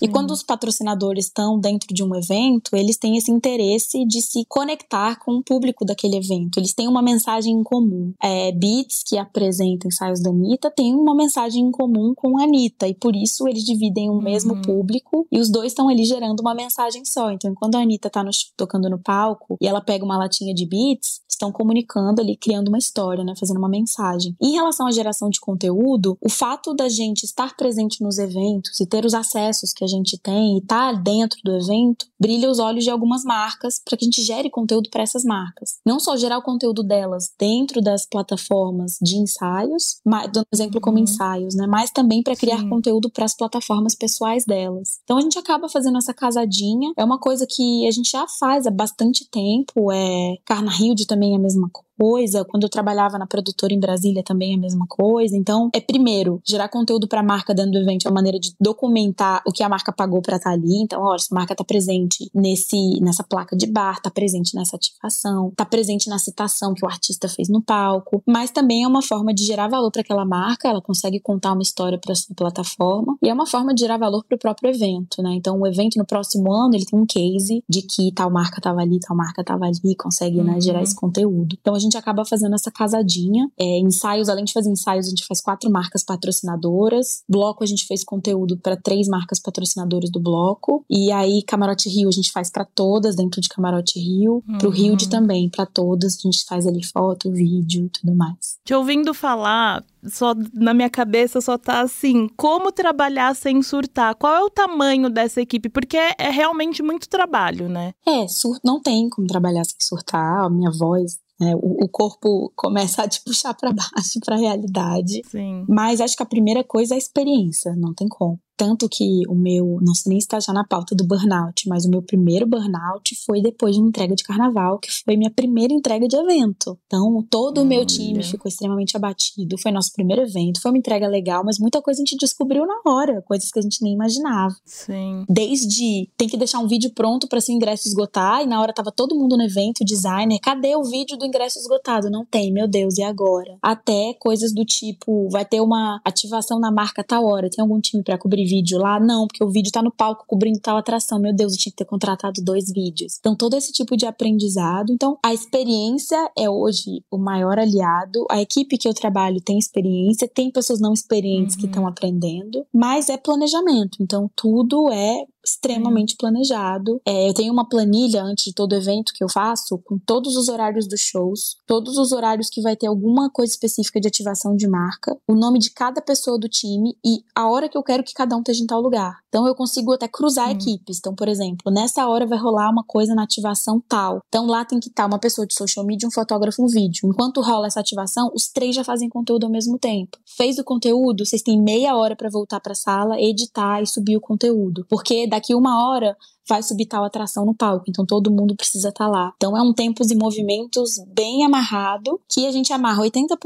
E 0.02 0.08
quando 0.08 0.30
os 0.30 0.42
patrocinadores 0.42 1.26
estão 1.26 1.58
dentro 1.58 1.92
de 1.92 2.02
um 2.02 2.14
evento, 2.14 2.74
eles 2.74 2.96
têm 2.96 3.16
esse 3.16 3.30
interesse 3.30 4.04
de 4.06 4.22
se 4.22 4.44
conectar 4.48 5.18
com 5.18 5.32
o 5.32 5.42
público 5.42 5.84
daquele 5.84 6.16
evento. 6.16 6.58
Eles 6.58 6.72
têm 6.72 6.88
uma 6.88 7.02
mensagem 7.02 7.54
em 7.54 7.62
comum. 7.62 8.12
É, 8.22 8.50
Beats, 8.52 9.02
que 9.06 9.18
apresenta 9.18 9.86
ensaios 9.86 10.22
da 10.22 10.30
Anitta, 10.30 10.70
tem 10.70 10.94
uma 10.94 11.14
mensagem 11.14 11.64
em 11.64 11.70
comum 11.70 12.14
com 12.16 12.38
a 12.38 12.44
Anitta. 12.44 12.88
E 12.88 12.94
por 12.94 13.14
isso 13.14 13.46
eles 13.46 13.62
dividem 13.62 14.08
o 14.08 14.14
uhum. 14.14 14.22
mesmo 14.22 14.62
público 14.62 15.26
e 15.30 15.38
os 15.38 15.50
dois 15.50 15.72
estão 15.72 15.88
ali 15.88 16.04
gerando 16.04 16.40
uma 16.40 16.54
mensagem 16.54 17.04
só. 17.04 17.30
Então, 17.30 17.54
quando 17.54 17.74
a 17.74 17.80
Anitta 17.80 18.08
tá 18.08 18.24
no, 18.24 18.30
tocando 18.56 18.88
no 18.88 18.98
palco 18.98 19.56
e 19.60 19.66
ela 19.66 19.82
pega 19.82 20.04
uma 20.04 20.16
latinha 20.16 20.54
de 20.54 20.66
Beats, 20.66 21.20
estão 21.28 21.52
comunicando 21.52 22.20
ali, 22.20 22.36
criando 22.36 22.68
uma 22.68 22.78
história, 22.78 23.24
né? 23.24 23.34
Fazendo 23.38 23.58
uma 23.58 23.68
mensagem. 23.68 24.36
Em 24.40 24.52
relação 24.52 24.86
à 24.86 24.90
geração 24.90 25.28
de 25.28 25.40
conteúdo, 25.40 26.16
o 26.20 26.28
fato 26.28 26.74
da 26.74 26.88
gente 26.88 27.24
estar 27.24 27.56
presente 27.56 28.02
nos 28.02 28.18
eventos 28.18 28.78
e 28.80 28.86
ter 28.86 29.04
os 29.04 29.14
acessos 29.14 29.49
que 29.74 29.84
a 29.84 29.86
gente 29.86 30.18
tem 30.18 30.58
e 30.58 30.60
tá 30.60 30.92
dentro 30.92 31.38
do 31.44 31.56
evento, 31.56 32.06
brilha 32.18 32.50
os 32.50 32.58
olhos 32.58 32.84
de 32.84 32.90
algumas 32.90 33.24
marcas 33.24 33.80
para 33.84 33.96
que 33.96 34.04
a 34.04 34.06
gente 34.06 34.22
gere 34.22 34.50
conteúdo 34.50 34.88
para 34.90 35.02
essas 35.02 35.24
marcas. 35.24 35.78
Não 35.84 35.98
só 35.98 36.16
gerar 36.16 36.38
o 36.38 36.42
conteúdo 36.42 36.82
delas 36.82 37.30
dentro 37.38 37.80
das 37.80 38.06
plataformas 38.06 38.96
de 39.00 39.16
ensaios, 39.16 40.00
mas, 40.04 40.30
dando 40.32 40.46
exemplo 40.52 40.80
como 40.80 40.98
uhum. 40.98 41.04
ensaios, 41.04 41.54
né? 41.54 41.66
Mas 41.66 41.90
também 41.90 42.22
para 42.22 42.36
criar 42.36 42.58
Sim. 42.58 42.68
conteúdo 42.68 43.10
para 43.10 43.24
as 43.24 43.36
plataformas 43.36 43.94
pessoais 43.94 44.44
delas. 44.44 45.00
Então 45.04 45.18
a 45.18 45.20
gente 45.20 45.38
acaba 45.38 45.68
fazendo 45.68 45.98
essa 45.98 46.14
casadinha. 46.14 46.92
É 46.96 47.04
uma 47.04 47.18
coisa 47.18 47.46
que 47.48 47.86
a 47.86 47.90
gente 47.90 48.10
já 48.10 48.26
faz 48.38 48.66
há 48.66 48.70
bastante 48.70 49.28
tempo. 49.30 49.90
É 49.92 50.36
Carna 50.44 50.72
Hilde 50.72 51.06
também 51.06 51.32
é 51.32 51.36
a 51.36 51.40
mesma 51.40 51.68
coisa 51.70 51.89
coisa. 52.00 52.46
Quando 52.46 52.62
eu 52.62 52.70
trabalhava 52.70 53.18
na 53.18 53.26
produtora 53.26 53.74
em 53.74 53.78
Brasília 53.78 54.22
também 54.22 54.52
é 54.52 54.56
a 54.56 54.60
mesma 54.60 54.86
coisa. 54.88 55.36
Então, 55.36 55.68
é 55.74 55.80
primeiro, 55.80 56.40
gerar 56.42 56.68
conteúdo 56.68 57.06
para 57.06 57.20
a 57.20 57.22
marca 57.22 57.54
dentro 57.54 57.72
do 57.72 57.78
evento 57.78 58.06
é 58.06 58.08
uma 58.08 58.14
maneira 58.14 58.40
de 58.40 58.54
documentar 58.58 59.42
o 59.46 59.52
que 59.52 59.62
a 59.62 59.68
marca 59.68 59.92
pagou 59.92 60.22
para 60.22 60.36
estar 60.36 60.50
tá 60.50 60.56
ali. 60.56 60.80
Então, 60.80 61.02
olha, 61.02 61.20
a 61.30 61.34
marca 61.34 61.52
está 61.52 61.62
presente 61.62 62.30
nesse 62.34 62.98
nessa 63.02 63.22
placa 63.22 63.54
de 63.54 63.66
bar, 63.66 63.96
está 63.96 64.10
presente 64.10 64.54
nessa 64.54 64.76
ativação, 64.76 65.48
está 65.48 65.66
presente 65.66 66.08
na 66.08 66.18
citação 66.18 66.72
que 66.72 66.84
o 66.84 66.88
artista 66.88 67.28
fez 67.28 67.50
no 67.50 67.60
palco, 67.60 68.22
mas 68.26 68.50
também 68.50 68.84
é 68.84 68.88
uma 68.88 69.02
forma 69.02 69.34
de 69.34 69.44
gerar 69.44 69.68
valor 69.68 69.90
para 69.90 70.00
aquela 70.00 70.24
marca, 70.24 70.68
ela 70.68 70.80
consegue 70.80 71.20
contar 71.20 71.52
uma 71.52 71.62
história 71.62 71.98
para 71.98 72.14
sua 72.14 72.34
plataforma 72.34 73.16
e 73.22 73.28
é 73.28 73.34
uma 73.34 73.46
forma 73.46 73.74
de 73.74 73.80
gerar 73.80 73.98
valor 73.98 74.24
para 74.24 74.36
o 74.36 74.38
próprio 74.38 74.70
evento, 74.70 75.22
né? 75.22 75.34
Então, 75.34 75.60
o 75.60 75.66
evento 75.66 75.98
no 75.98 76.06
próximo 76.06 76.52
ano, 76.52 76.74
ele 76.74 76.86
tem 76.86 76.98
um 76.98 77.06
case 77.06 77.62
de 77.68 77.82
que 77.82 78.12
tal 78.12 78.30
marca 78.30 78.58
estava 78.58 78.80
ali, 78.80 78.98
tal 79.00 79.16
marca 79.16 79.42
estava 79.42 79.66
ali, 79.66 79.94
consegue, 79.96 80.42
né, 80.42 80.60
gerar 80.60 80.78
uhum. 80.78 80.84
esse 80.84 80.94
conteúdo. 80.94 81.56
Então, 81.60 81.74
a 81.74 81.78
gente 81.78 81.89
gente 81.90 81.98
acaba 81.98 82.24
fazendo 82.24 82.54
essa 82.54 82.70
casadinha. 82.70 83.50
É, 83.58 83.78
ensaios, 83.78 84.28
além 84.28 84.44
de 84.44 84.52
fazer 84.52 84.70
ensaios, 84.70 85.06
a 85.06 85.10
gente 85.10 85.26
faz 85.26 85.40
quatro 85.40 85.70
marcas 85.70 86.04
patrocinadoras. 86.04 87.22
Bloco, 87.28 87.64
a 87.64 87.66
gente 87.66 87.86
fez 87.86 88.04
conteúdo 88.04 88.56
para 88.56 88.76
três 88.76 89.08
marcas 89.08 89.40
patrocinadoras 89.40 90.10
do 90.10 90.20
bloco. 90.20 90.84
E 90.88 91.10
aí, 91.10 91.42
Camarote 91.42 91.88
Rio, 91.88 92.08
a 92.08 92.12
gente 92.12 92.30
faz 92.30 92.50
para 92.50 92.64
todas 92.64 93.16
dentro 93.16 93.40
de 93.40 93.48
Camarote 93.48 93.98
Rio. 93.98 94.42
Uhum. 94.48 94.58
Pro 94.58 94.70
Rio 94.70 94.96
de 94.96 95.08
também, 95.08 95.48
para 95.50 95.66
todas. 95.66 96.16
A 96.18 96.22
gente 96.22 96.44
faz 96.46 96.66
ali 96.66 96.84
foto, 96.84 97.30
vídeo 97.32 97.86
e 97.86 97.88
tudo 97.88 98.14
mais. 98.14 98.58
Te 98.64 98.72
ouvindo 98.72 99.12
falar, 99.12 99.84
só 100.08 100.34
na 100.54 100.72
minha 100.72 100.88
cabeça 100.88 101.40
só 101.40 101.58
tá 101.58 101.80
assim, 101.80 102.28
como 102.36 102.72
trabalhar 102.72 103.34
sem 103.34 103.62
surtar? 103.62 104.14
Qual 104.14 104.34
é 104.34 104.42
o 104.42 104.50
tamanho 104.50 105.10
dessa 105.10 105.40
equipe? 105.40 105.68
Porque 105.68 105.96
é, 105.96 106.14
é 106.18 106.30
realmente 106.30 106.82
muito 106.82 107.08
trabalho, 107.08 107.68
né? 107.68 107.92
É, 108.06 108.28
surto 108.28 108.60
não 108.64 108.80
tem 108.80 109.08
como 109.08 109.26
trabalhar 109.26 109.64
sem 109.64 109.76
surtar. 109.80 110.44
A 110.44 110.50
minha 110.50 110.70
voz 110.70 111.18
é, 111.42 111.54
o, 111.56 111.84
o, 111.84 111.88
corpo 111.88 112.52
começa 112.54 113.02
a 113.02 113.08
te 113.08 113.22
puxar 113.24 113.54
para 113.54 113.72
baixo, 113.72 114.20
para 114.24 114.36
a 114.36 114.38
realidade. 114.38 115.22
Sim. 115.30 115.64
Mas 115.68 116.00
acho 116.00 116.16
que 116.16 116.22
a 116.22 116.26
primeira 116.26 116.62
coisa 116.62 116.94
é 116.94 116.96
a 116.96 116.98
experiência, 116.98 117.74
não 117.74 117.94
tem 117.94 118.08
como. 118.08 118.38
Tanto 118.60 118.90
que 118.90 119.22
o 119.26 119.34
meu, 119.34 119.78
não 119.80 119.94
sei 119.94 120.10
nem 120.10 120.18
está 120.18 120.38
já 120.38 120.52
na 120.52 120.62
pauta 120.62 120.94
do 120.94 121.02
burnout, 121.02 121.66
mas 121.66 121.86
o 121.86 121.88
meu 121.88 122.02
primeiro 122.02 122.46
burnout 122.46 123.16
foi 123.24 123.40
depois 123.40 123.74
de 123.74 123.80
uma 123.80 123.88
entrega 123.88 124.14
de 124.14 124.22
carnaval, 124.22 124.78
que 124.78 124.90
foi 124.90 125.16
minha 125.16 125.30
primeira 125.30 125.72
entrega 125.72 126.06
de 126.06 126.14
evento. 126.14 126.78
Então, 126.84 127.26
todo 127.30 127.62
o 127.62 127.64
meu 127.64 127.86
time 127.86 128.22
ficou 128.22 128.50
extremamente 128.50 128.94
abatido. 128.94 129.56
Foi 129.56 129.72
nosso 129.72 129.90
primeiro 129.94 130.20
evento, 130.20 130.60
foi 130.60 130.70
uma 130.72 130.76
entrega 130.76 131.08
legal, 131.08 131.42
mas 131.42 131.58
muita 131.58 131.80
coisa 131.80 132.02
a 132.02 132.04
gente 132.04 132.18
descobriu 132.18 132.66
na 132.66 132.82
hora, 132.84 133.22
coisas 133.22 133.50
que 133.50 133.58
a 133.58 133.62
gente 133.62 133.82
nem 133.82 133.94
imaginava. 133.94 134.54
Sim. 134.66 135.24
Desde 135.26 136.10
tem 136.18 136.28
que 136.28 136.36
deixar 136.36 136.58
um 136.58 136.68
vídeo 136.68 136.92
pronto 136.94 137.26
para 137.28 137.40
se 137.40 137.50
o 137.50 137.54
ingresso 137.54 137.88
esgotar, 137.88 138.42
e 138.42 138.46
na 138.46 138.60
hora 138.60 138.74
tava 138.74 138.92
todo 138.92 139.16
mundo 139.16 139.38
no 139.38 139.42
evento, 139.42 139.82
designer, 139.86 140.38
cadê 140.38 140.76
o 140.76 140.84
vídeo 140.84 141.16
do 141.16 141.24
ingresso 141.24 141.58
esgotado? 141.58 142.10
Não 142.10 142.26
tem, 142.26 142.52
meu 142.52 142.68
Deus, 142.68 142.98
e 142.98 143.02
agora? 143.02 143.56
Até 143.62 144.12
coisas 144.20 144.52
do 144.52 144.66
tipo, 144.66 145.30
vai 145.30 145.46
ter 145.46 145.62
uma 145.62 145.98
ativação 146.04 146.60
na 146.60 146.70
marca 146.70 147.02
tal 147.02 147.24
hora, 147.24 147.48
tem 147.48 147.62
algum 147.62 147.80
time 147.80 148.02
para 148.02 148.18
cobrir 148.18 148.49
vídeo 148.50 148.78
lá? 148.78 148.98
Não, 148.98 149.26
porque 149.26 149.44
o 149.44 149.50
vídeo 149.50 149.70
tá 149.70 149.82
no 149.82 149.92
palco 149.92 150.24
cobrindo 150.26 150.58
tal 150.58 150.76
atração. 150.76 151.20
Meu 151.20 151.34
Deus, 151.34 151.52
eu 151.52 151.58
tinha 151.58 151.70
que 151.70 151.78
ter 151.78 151.84
contratado 151.84 152.42
dois 152.42 152.70
vídeos. 152.72 153.16
Então, 153.20 153.36
todo 153.36 153.56
esse 153.56 153.72
tipo 153.72 153.96
de 153.96 154.06
aprendizado. 154.06 154.92
Então, 154.92 155.16
a 155.24 155.32
experiência 155.32 156.16
é 156.36 156.50
hoje 156.50 157.04
o 157.10 157.18
maior 157.18 157.58
aliado. 157.58 158.26
A 158.30 158.40
equipe 158.40 158.76
que 158.76 158.88
eu 158.88 158.94
trabalho 158.94 159.40
tem 159.40 159.58
experiência, 159.58 160.28
tem 160.28 160.50
pessoas 160.50 160.80
não 160.80 160.92
experientes 160.92 161.54
uhum. 161.54 161.60
que 161.60 161.66
estão 161.66 161.86
aprendendo, 161.86 162.66
mas 162.72 163.08
é 163.08 163.16
planejamento. 163.16 163.98
Então, 164.00 164.28
tudo 164.34 164.90
é 164.90 165.24
extremamente 165.44 166.16
planejado. 166.16 167.00
É, 167.06 167.28
eu 167.28 167.34
tenho 167.34 167.52
uma 167.52 167.68
planilha 167.68 168.22
antes 168.22 168.44
de 168.44 168.54
todo 168.54 168.74
evento 168.74 169.12
que 169.14 169.22
eu 169.22 169.28
faço, 169.28 169.78
com 169.78 169.98
todos 169.98 170.36
os 170.36 170.48
horários 170.48 170.86
dos 170.86 171.00
shows, 171.00 171.56
todos 171.66 171.96
os 171.96 172.12
horários 172.12 172.48
que 172.48 172.60
vai 172.60 172.76
ter 172.76 172.86
alguma 172.86 173.30
coisa 173.30 173.52
específica 173.52 174.00
de 174.00 174.08
ativação 174.08 174.56
de 174.56 174.68
marca, 174.68 175.16
o 175.26 175.34
nome 175.34 175.58
de 175.58 175.70
cada 175.70 176.00
pessoa 176.00 176.38
do 176.38 176.48
time 176.48 176.96
e 177.04 177.22
a 177.34 177.48
hora 177.48 177.68
que 177.68 177.76
eu 177.76 177.82
quero 177.82 178.02
que 178.02 178.14
cada 178.14 178.36
um 178.36 178.40
esteja 178.40 178.62
em 178.62 178.66
tal 178.66 178.80
lugar. 178.80 179.18
Então 179.28 179.46
eu 179.46 179.54
consigo 179.54 179.92
até 179.92 180.08
cruzar 180.08 180.48
hum. 180.48 180.52
equipes. 180.52 180.98
Então, 180.98 181.14
por 181.14 181.28
exemplo, 181.28 181.72
nessa 181.72 182.06
hora 182.08 182.26
vai 182.26 182.38
rolar 182.38 182.70
uma 182.70 182.84
coisa 182.84 183.14
na 183.14 183.22
ativação 183.22 183.80
tal. 183.88 184.20
Então 184.28 184.46
lá 184.46 184.64
tem 184.64 184.80
que 184.80 184.88
estar 184.88 185.06
uma 185.06 185.18
pessoa 185.18 185.46
de 185.46 185.54
social 185.54 185.84
media, 185.84 186.08
um 186.08 186.10
fotógrafo, 186.10 186.62
um 186.62 186.66
vídeo. 186.66 187.08
Enquanto 187.08 187.40
rola 187.40 187.66
essa 187.66 187.80
ativação, 187.80 188.30
os 188.34 188.48
três 188.48 188.74
já 188.74 188.84
fazem 188.84 189.08
conteúdo 189.08 189.44
ao 189.44 189.52
mesmo 189.52 189.78
tempo. 189.78 190.18
Fez 190.24 190.58
o 190.58 190.64
conteúdo, 190.64 191.24
vocês 191.24 191.42
têm 191.42 191.60
meia 191.60 191.96
hora 191.96 192.16
para 192.16 192.28
voltar 192.28 192.60
para 192.60 192.72
a 192.72 192.76
sala, 192.76 193.20
editar 193.20 193.80
e 193.80 193.86
subir 193.86 194.16
o 194.16 194.20
conteúdo. 194.20 194.84
Porque 194.88 195.26
daqui 195.30 195.54
uma 195.54 195.88
hora 195.88 196.16
vai 196.50 196.62
subir 196.64 196.86
tal 196.86 197.04
atração 197.04 197.46
no 197.46 197.54
palco, 197.54 197.84
então 197.88 198.04
todo 198.04 198.30
mundo 198.30 198.56
precisa 198.56 198.88
estar 198.88 199.04
tá 199.04 199.10
lá. 199.10 199.32
Então 199.36 199.56
é 199.56 199.62
um 199.62 199.72
tempos 199.72 200.10
e 200.10 200.16
movimentos 200.16 200.96
bem 201.14 201.44
amarrado, 201.44 202.20
que 202.28 202.44
a 202.44 202.50
gente 202.50 202.72
amarra 202.72 203.02
80% 203.02 203.36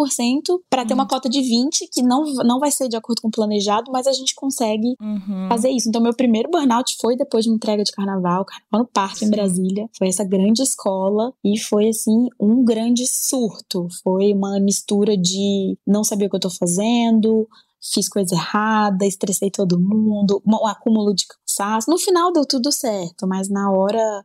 para 0.71 0.87
ter 0.87 0.95
uhum. 0.95 1.01
uma 1.01 1.07
cota 1.07 1.29
de 1.29 1.43
20, 1.43 1.89
que 1.93 2.03
não, 2.03 2.25
não 2.45 2.59
vai 2.59 2.71
ser 2.71 2.89
de 2.89 2.97
acordo 2.97 3.21
com 3.21 3.29
o 3.29 3.31
planejado, 3.31 3.93
mas 3.93 4.07
a 4.07 4.13
gente 4.13 4.35
consegue 4.35 4.97
uhum. 5.01 5.49
fazer 5.51 5.69
isso. 5.69 5.89
Então 5.89 6.01
meu 6.01 6.15
primeiro 6.15 6.51
burnout 6.51 6.97
foi 6.99 7.15
depois 7.15 7.45
de 7.45 7.51
uma 7.51 7.57
entrega 7.57 7.85
de 7.85 7.93
carnaval, 7.93 8.47
carnaval 8.47 8.81
no 8.81 8.87
parque 8.87 9.19
Sim. 9.19 9.27
em 9.27 9.31
Brasília. 9.31 9.91
Foi 9.99 10.09
essa 10.09 10.25
grande 10.25 10.63
escola 10.63 11.33
e 11.45 11.59
foi 11.59 11.91
assim 11.91 12.29
um 12.41 12.65
grande 12.65 13.07
surto. 13.07 13.87
Foi 14.03 14.33
uma 14.33 14.59
mistura 14.59 15.15
de 15.15 15.77
não 15.87 16.03
saber 16.03 16.27
o 16.27 16.31
que 16.31 16.37
eu 16.37 16.41
tô 16.41 16.51
fazendo, 16.51 17.47
fiz 17.93 18.09
coisa 18.09 18.35
errada, 18.35 19.05
estressei 19.05 19.51
todo 19.51 19.79
mundo, 19.79 20.43
um 20.47 20.67
acúmulo 20.67 21.15
de 21.15 21.27
cansaço. 21.55 21.91
No 21.91 21.99
final 21.99 22.33
deu 22.33 22.45
tudo 22.45 22.73
certo, 22.73 23.27
mas 23.27 23.49
na 23.49 23.71
hora 23.71 24.25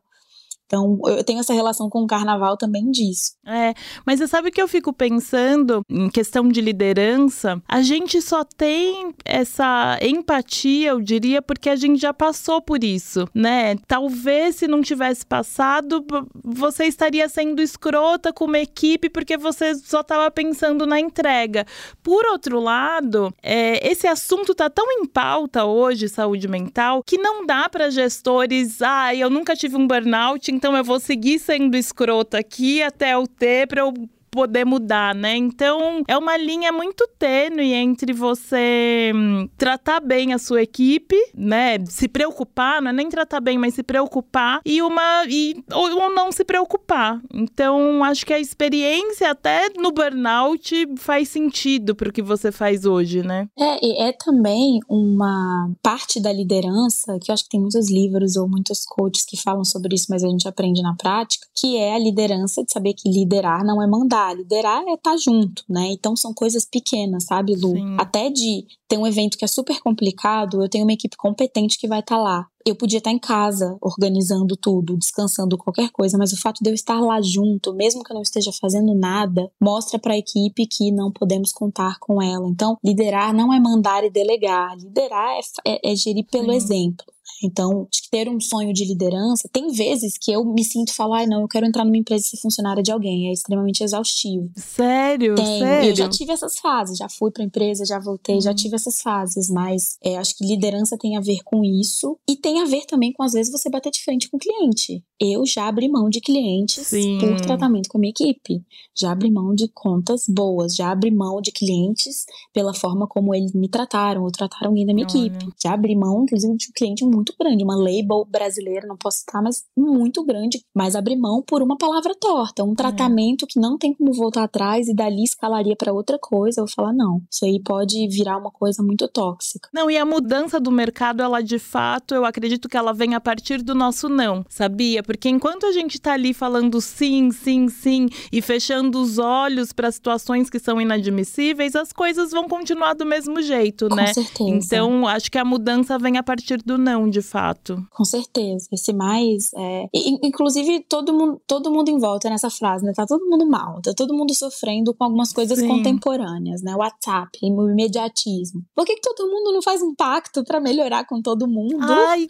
então, 0.70 1.00
eu 1.08 1.24
tenho 1.24 1.40
essa 1.40 1.52
relação 1.52 1.90
com 1.90 2.04
o 2.04 2.08
carnaval 2.08 2.56
também 2.56 2.92
disso. 2.92 3.34
É, 3.44 3.74
mas 4.06 4.20
você 4.20 4.28
sabe 4.28 4.52
que 4.52 4.62
eu 4.62 4.68
fico 4.68 4.94
pensando 4.94 5.82
em 5.90 6.08
questão 6.12 6.48
de 6.48 6.62
liderança, 6.62 7.60
a 7.68 7.82
gente 7.82 8.22
só 8.22 8.44
tem 8.44 9.12
essa 9.26 9.98
empatia, 10.00 10.92
eu 10.92 11.02
diria, 11.02 11.42
porque 11.42 11.72
a 11.72 11.76
gente 11.76 12.00
já 12.00 12.14
passou 12.14 12.62
por 12.62 12.84
isso, 12.84 13.28
né? 13.34 13.78
Talvez 13.88 14.58
se 14.58 14.68
não 14.68 14.84
tivesse 14.84 15.26
passado, 15.26 16.06
você 16.44 16.86
estaria 16.86 17.28
sendo 17.28 17.64
escrota 17.64 18.32
com 18.32 18.46
uma 18.46 18.60
equipe 18.60 19.10
porque 19.10 19.38
você 19.38 19.74
só 19.74 20.02
estava 20.02 20.30
pensando 20.30 20.86
na 20.86 21.00
entrega. 21.00 21.66
Por 22.04 22.28
outro 22.28 22.60
lado, 22.60 23.34
é, 23.42 23.90
esse 23.90 24.06
assunto 24.06 24.54
tá 24.54 24.70
tão 24.70 24.86
em 24.92 25.06
pauta 25.08 25.66
hoje, 25.66 26.08
saúde 26.08 26.48
mental, 26.48 27.02
que 27.04 27.18
não 27.18 27.44
dá 27.44 27.68
para 27.68 27.90
gestores, 27.90 28.84
ah, 28.84 29.16
eu 29.16 29.32
nunca 29.32 29.56
tive 29.56 29.76
um 29.76 29.88
burnout, 29.88 30.59
então 30.60 30.76
eu 30.76 30.84
vou 30.84 31.00
seguir 31.00 31.39
sendo 31.39 31.78
escrota 31.78 32.38
aqui 32.38 32.84
até 32.84 33.17
o 33.17 33.26
ter 33.26 33.65
para 33.65 33.80
eu 33.80 33.93
poder 34.32 34.65
mudar, 34.65 35.15
né? 35.15 35.36
Então 35.36 36.04
é 36.08 36.18
uma 36.18 36.38
linha 36.38 36.72
muito 36.72 37.08
tênue 37.18 37.74
entre 37.74 38.13
você 38.13 39.12
hum, 39.13 39.50
tratar 39.58 40.00
bem 40.00 40.34
a 40.34 40.38
sua 40.38 40.62
equipe, 40.62 41.15
né? 41.36 41.78
Se 41.88 42.08
preocupar, 42.08 42.82
não 42.82 42.89
é 42.89 42.94
nem 42.94 43.10
tratar 43.10 43.39
bem, 43.39 43.58
mas 43.58 43.74
se 43.74 43.84
preocupar 43.84 44.62
e 44.65 44.82
uma 44.82 45.26
e 45.28 45.63
ou, 45.74 46.04
ou 46.04 46.13
não 46.13 46.32
se 46.32 46.44
preocupar. 46.44 47.22
Então 47.34 48.04
acho 48.04 48.26
que 48.26 48.34
a 48.34 48.39
experiência 48.39 49.32
até 49.32 49.70
no 49.78 49.92
burnout 49.92 50.88
faz 50.98 51.30
sentido 51.30 51.96
para 51.96 52.10
o 52.10 52.13
que 52.13 52.22
você 52.22 52.52
faz 52.52 52.86
hoje, 52.86 53.24
né? 53.24 53.48
É, 53.58 53.86
e 53.86 54.02
é 54.02 54.13
também 54.13 54.80
uma 54.89 55.72
parte 55.82 56.22
da 56.22 56.32
liderança 56.32 57.18
que 57.22 57.32
eu 57.32 57.34
acho 57.34 57.44
que 57.44 57.50
tem 57.50 57.60
muitos 57.60 57.89
livros 57.89 58.36
ou 58.36 58.48
muitos 58.48 58.86
coaches 58.86 59.26
que 59.26 59.42
falam 59.42 59.63
sobre 59.63 59.96
isso, 59.96 60.08
mas 60.10 60.24
a 60.24 60.28
gente 60.28 60.48
aprende 60.48 60.82
na 60.82 60.96
prática, 60.96 61.48
que 61.56 61.78
é 61.78 61.96
a 61.96 62.00
liderança 62.00 62.63
de 62.63 62.72
saber 62.72 62.94
que 62.94 63.10
liderar 63.10 63.63
não 63.63 63.82
é 63.82 63.88
mandar 63.88 64.19
liderar. 64.20 64.36
Liderar 64.36 64.84
é 64.88 64.94
estar 64.94 65.12
tá 65.12 65.18
junto, 65.18 65.64
né? 65.70 65.88
Então 65.92 66.16
são 66.16 66.34
coisas 66.34 66.66
pequenas, 66.66 67.26
sabe, 67.26 67.56
Lu? 67.56 67.74
Sim. 67.74 67.96
Até 67.98 68.30
de 68.30 68.66
ter 68.88 68.98
um 68.98 69.08
evento 69.08 69.38
que 69.38 69.46
é 69.46 69.48
super 69.48 69.80
complicado, 69.80 70.62
eu 70.62 70.70
tenho 70.70 70.84
uma 70.84 70.94
equipe 70.94 71.16
competente 71.16 71.78
que 71.78 71.88
vai 71.88 72.00
estar 72.00 72.16
tá 72.16 72.22
lá. 72.22 72.48
Eu 72.66 72.76
podia 72.76 72.98
estar 72.98 73.10
tá 73.10 73.16
em 73.16 73.20
casa, 73.20 73.78
organizando 73.82 74.56
tudo, 74.58 74.98
descansando 74.98 75.58
qualquer 75.58 75.90
coisa, 75.92 76.18
mas 76.18 76.34
o 76.34 76.40
fato 76.40 76.62
de 76.62 76.70
eu 76.70 76.74
estar 76.74 77.00
lá 77.00 77.22
junto, 77.22 77.74
mesmo 77.74 78.04
que 78.04 78.12
eu 78.12 78.16
não 78.16 78.22
esteja 78.22 78.52
fazendo 78.60 78.94
nada, 78.94 79.50
mostra 79.60 79.98
para 79.98 80.14
a 80.14 80.18
equipe 80.18 80.68
que 80.68 80.92
não 80.92 81.12
podemos 81.12 81.52
contar 81.52 81.98
com 82.00 82.22
ela. 82.22 82.48
Então, 82.48 82.78
liderar 82.84 83.34
não 83.34 83.54
é 83.54 83.60
mandar 83.60 84.04
e 84.04 84.10
delegar. 84.10 84.76
Liderar 84.78 85.40
é, 85.66 85.72
é, 85.72 85.92
é 85.92 85.96
gerir 85.96 86.26
pelo 86.30 86.52
Sim. 86.52 86.58
exemplo. 86.58 87.06
Então, 87.43 87.88
ter 88.10 88.28
um 88.28 88.39
sonho 88.39 88.73
de 88.73 88.86
liderança, 88.86 89.49
tem 89.52 89.71
vezes 89.71 90.17
que 90.19 90.32
eu 90.32 90.43
me 90.43 90.63
sinto 90.63 90.93
falar, 90.93 91.23
ah, 91.23 91.28
não, 91.28 91.41
eu 91.41 91.47
quero 91.47 91.65
entrar 91.65 91.86
numa 91.86 91.97
empresa 91.97 92.25
e 92.25 92.30
ser 92.30 92.38
funcionária 92.38 92.82
de 92.82 92.91
alguém. 92.91 93.30
É 93.30 93.34
extremamente 93.34 93.84
exaustivo. 93.84 94.49
Sério? 94.56 95.36
Tenho. 95.36 95.60
Sério? 95.60 95.89
Eu 95.89 95.95
já 95.95 96.10
tive 96.10 96.32
essas 96.32 96.58
fases, 96.58 96.97
já 96.97 97.08
fui 97.10 97.32
pra 97.32 97.43
empresa, 97.43 97.86
já 97.86 97.99
voltei, 97.99 98.36
uhum. 98.36 98.41
já 98.41 98.54
tive 98.54 98.75
essas 98.75 99.02
fases, 99.02 99.49
mas 99.49 99.97
é, 100.04 100.17
acho 100.17 100.36
que 100.36 100.45
liderança 100.45 100.97
tem 100.97 101.17
a 101.17 101.21
ver 101.21 101.39
com 101.43 101.63
isso 101.63 102.17
e 102.28 102.36
tem 102.36 102.62
a 102.62 102.65
ver 102.65 102.86
também 102.86 103.13
com, 103.13 103.23
às 103.23 103.34
vezes, 103.34 103.52
você 103.52 103.69
bater 103.69 103.91
de 103.91 104.04
frente 104.04 104.30
com 104.30 104.38
o 104.38 104.39
cliente. 104.39 105.04
Eu 105.19 105.45
já 105.45 105.67
abri 105.67 105.89
mão 105.89 106.10
de 106.10 106.21
clientes 106.21 106.88
Sim. 106.88 107.17
por 107.19 107.41
tratamento 107.41 107.89
com 107.89 107.97
a 107.97 108.02
minha 108.02 108.12
equipe. 108.12 108.63
Já 108.97 109.12
abri 109.12 109.32
mão 109.32 109.54
de 109.54 109.67
contas 109.67 110.25
boas, 110.28 110.75
já 110.75 110.91
abri 110.91 111.12
mão 111.12 111.41
de 111.41 111.52
clientes 111.52 112.25
pela 112.54 112.73
forma 112.73 113.08
como 113.08 113.36
eles 113.36 113.54
me 113.54 113.67
trataram 113.67 114.23
ou 114.23 114.32
trataram 114.32 114.67
alguém 114.67 114.86
da 114.86 114.93
minha 114.93 115.08
Olha. 115.10 115.28
equipe. 115.28 115.54
Já 115.62 115.73
abri 115.73 115.95
mão, 115.95 116.23
inclusive, 116.23 116.56
de 116.56 116.67
um 116.69 116.73
cliente 116.73 117.06
muito 117.06 117.29
grande, 117.38 117.63
uma 117.63 117.76
label 117.76 118.26
brasileira, 118.26 118.88
não 118.88 118.98
posso 118.98 119.18
estar, 119.18 119.42
mas 119.42 119.63
muito 119.78 120.24
grande. 120.24 120.62
Mas 120.76 120.96
abri 120.96 121.15
mão 121.15 121.42
por 121.46 121.62
uma 121.62 121.78
palavra 121.78 122.13
torta, 122.15 122.63
um 122.63 122.74
é. 122.74 122.76
tratamento 122.76 123.46
é. 123.46 123.48
que 123.48 123.60
não 123.60 123.78
tem 123.78 123.94
como 123.94 124.13
voltar 124.13 124.44
atrás 124.44 124.88
e 124.88 124.94
dali 124.94 125.24
escalaria 125.24 125.76
para 125.76 125.94
outra 125.94 126.18
coisa. 126.20 126.62
Eu 126.62 126.65
vou 126.65 126.74
falar, 126.74 126.94
não, 126.94 127.22
isso 127.32 127.46
aí 127.46 127.62
pode 127.62 128.08
virar 128.08 128.38
uma 128.38 128.52
coisa 128.52 128.82
muito 128.84 129.08
tóxica. 129.08 129.70
Não, 129.74 129.89
e 129.89 129.98
a 129.98 130.06
mudança 130.06 130.60
do 130.60 130.72
mercado, 130.72 131.22
ela 131.22 131.42
de 131.42 131.60
fato, 131.60 132.13
eu 132.13 132.26
acredito 132.26 132.70
que 132.70 132.78
ela 132.78 132.94
vem 132.94 133.15
a 133.15 133.20
partir 133.20 133.62
do 133.62 133.76
nosso 133.76 134.10
não, 134.10 134.46
sabia? 134.50 135.04
Porque 135.04 135.30
enquanto 135.30 135.65
a 135.65 135.72
gente 135.72 136.00
tá 136.00 136.13
ali 136.13 136.34
falando 136.34 136.80
sim, 136.82 137.32
sim, 137.32 137.70
sim 137.70 138.08
e 138.32 138.42
fechando 138.42 139.02
os 139.02 139.18
olhos 139.18 139.72
para 139.72 139.92
situações 139.92 140.50
que 140.50 140.60
são 140.60 140.80
inadmissíveis, 140.80 141.76
as 141.76 141.92
coisas 141.92 142.32
vão 142.32 142.48
continuar 142.48 142.94
do 142.94 143.06
mesmo 143.06 143.42
jeito, 143.42 143.89
Com 143.89 143.96
né? 143.96 144.13
Certeza. 144.13 144.50
Então, 144.50 145.08
acho 145.08 145.32
que 145.32 145.38
a 145.38 145.46
mudança 145.46 145.98
vem 145.98 146.18
a 146.18 146.24
partir 146.24 146.58
do 146.58 146.78
não, 146.78 147.10
de 147.10 147.19
de 147.20 147.22
fato. 147.22 147.86
Com 147.92 148.06
certeza. 148.06 148.68
Esse 148.72 148.94
mais. 148.94 149.52
É... 149.56 149.86
Inclusive, 149.94 150.86
todo 150.88 151.14
mundo, 151.14 151.42
todo 151.46 151.72
mundo 151.72 151.90
em 151.90 152.00
volta 152.00 152.30
nessa 152.30 152.50
frase, 152.50 152.86
né? 152.86 152.94
Tá 152.94 153.06
todo 153.06 153.26
mundo 153.26 153.46
mal, 153.46 153.82
tá 153.82 153.94
todo 153.96 154.14
mundo 154.14 154.34
sofrendo 154.34 154.94
com 154.94 155.04
algumas 155.04 155.34
coisas 155.34 155.60
Sim. 155.60 155.68
contemporâneas, 155.68 156.62
né? 156.62 156.76
WhatsApp, 156.76 157.38
o 157.42 157.70
imediatismo. 157.70 158.64
Por 158.76 158.86
que, 158.86 158.96
que 158.96 159.02
todo 159.02 159.30
mundo 159.30 159.52
não 159.54 159.62
faz 159.62 159.82
um 159.82 159.94
pacto 159.94 160.44
para 160.44 160.60
melhorar 160.60 161.06
com 161.06 161.22
todo 161.22 161.48
mundo? 161.48 161.78
Ai, 161.82 162.28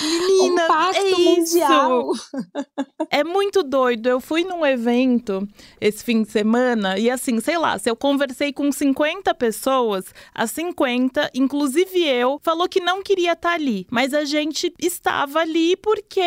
Menina, 0.00 0.64
um 0.64 0.68
pacto 0.68 1.06
é 1.06 1.10
mundial. 1.10 2.12
é 3.10 3.24
muito 3.24 3.62
doido. 3.62 4.08
Eu 4.08 4.20
fui 4.20 4.44
num 4.44 4.64
evento 4.64 5.46
esse 5.80 6.04
fim 6.04 6.22
de 6.22 6.30
semana 6.30 6.98
e 6.98 7.10
assim, 7.10 7.40
sei 7.40 7.58
lá, 7.58 7.78
se 7.78 7.88
eu 7.88 7.96
conversei 7.96 8.52
com 8.52 8.70
50 8.70 9.34
pessoas, 9.34 10.04
as 10.34 10.50
50, 10.50 11.30
inclusive 11.34 12.06
eu, 12.06 12.38
falou 12.42 12.68
que 12.68 12.80
não 12.80 13.02
queria 13.02 13.32
estar 13.32 13.50
tá 13.50 13.54
ali, 13.54 13.86
mas 13.90 14.12
a 14.12 14.24
gente 14.24 14.72
estava 14.78 15.40
ali 15.40 15.76
porque 15.76 16.20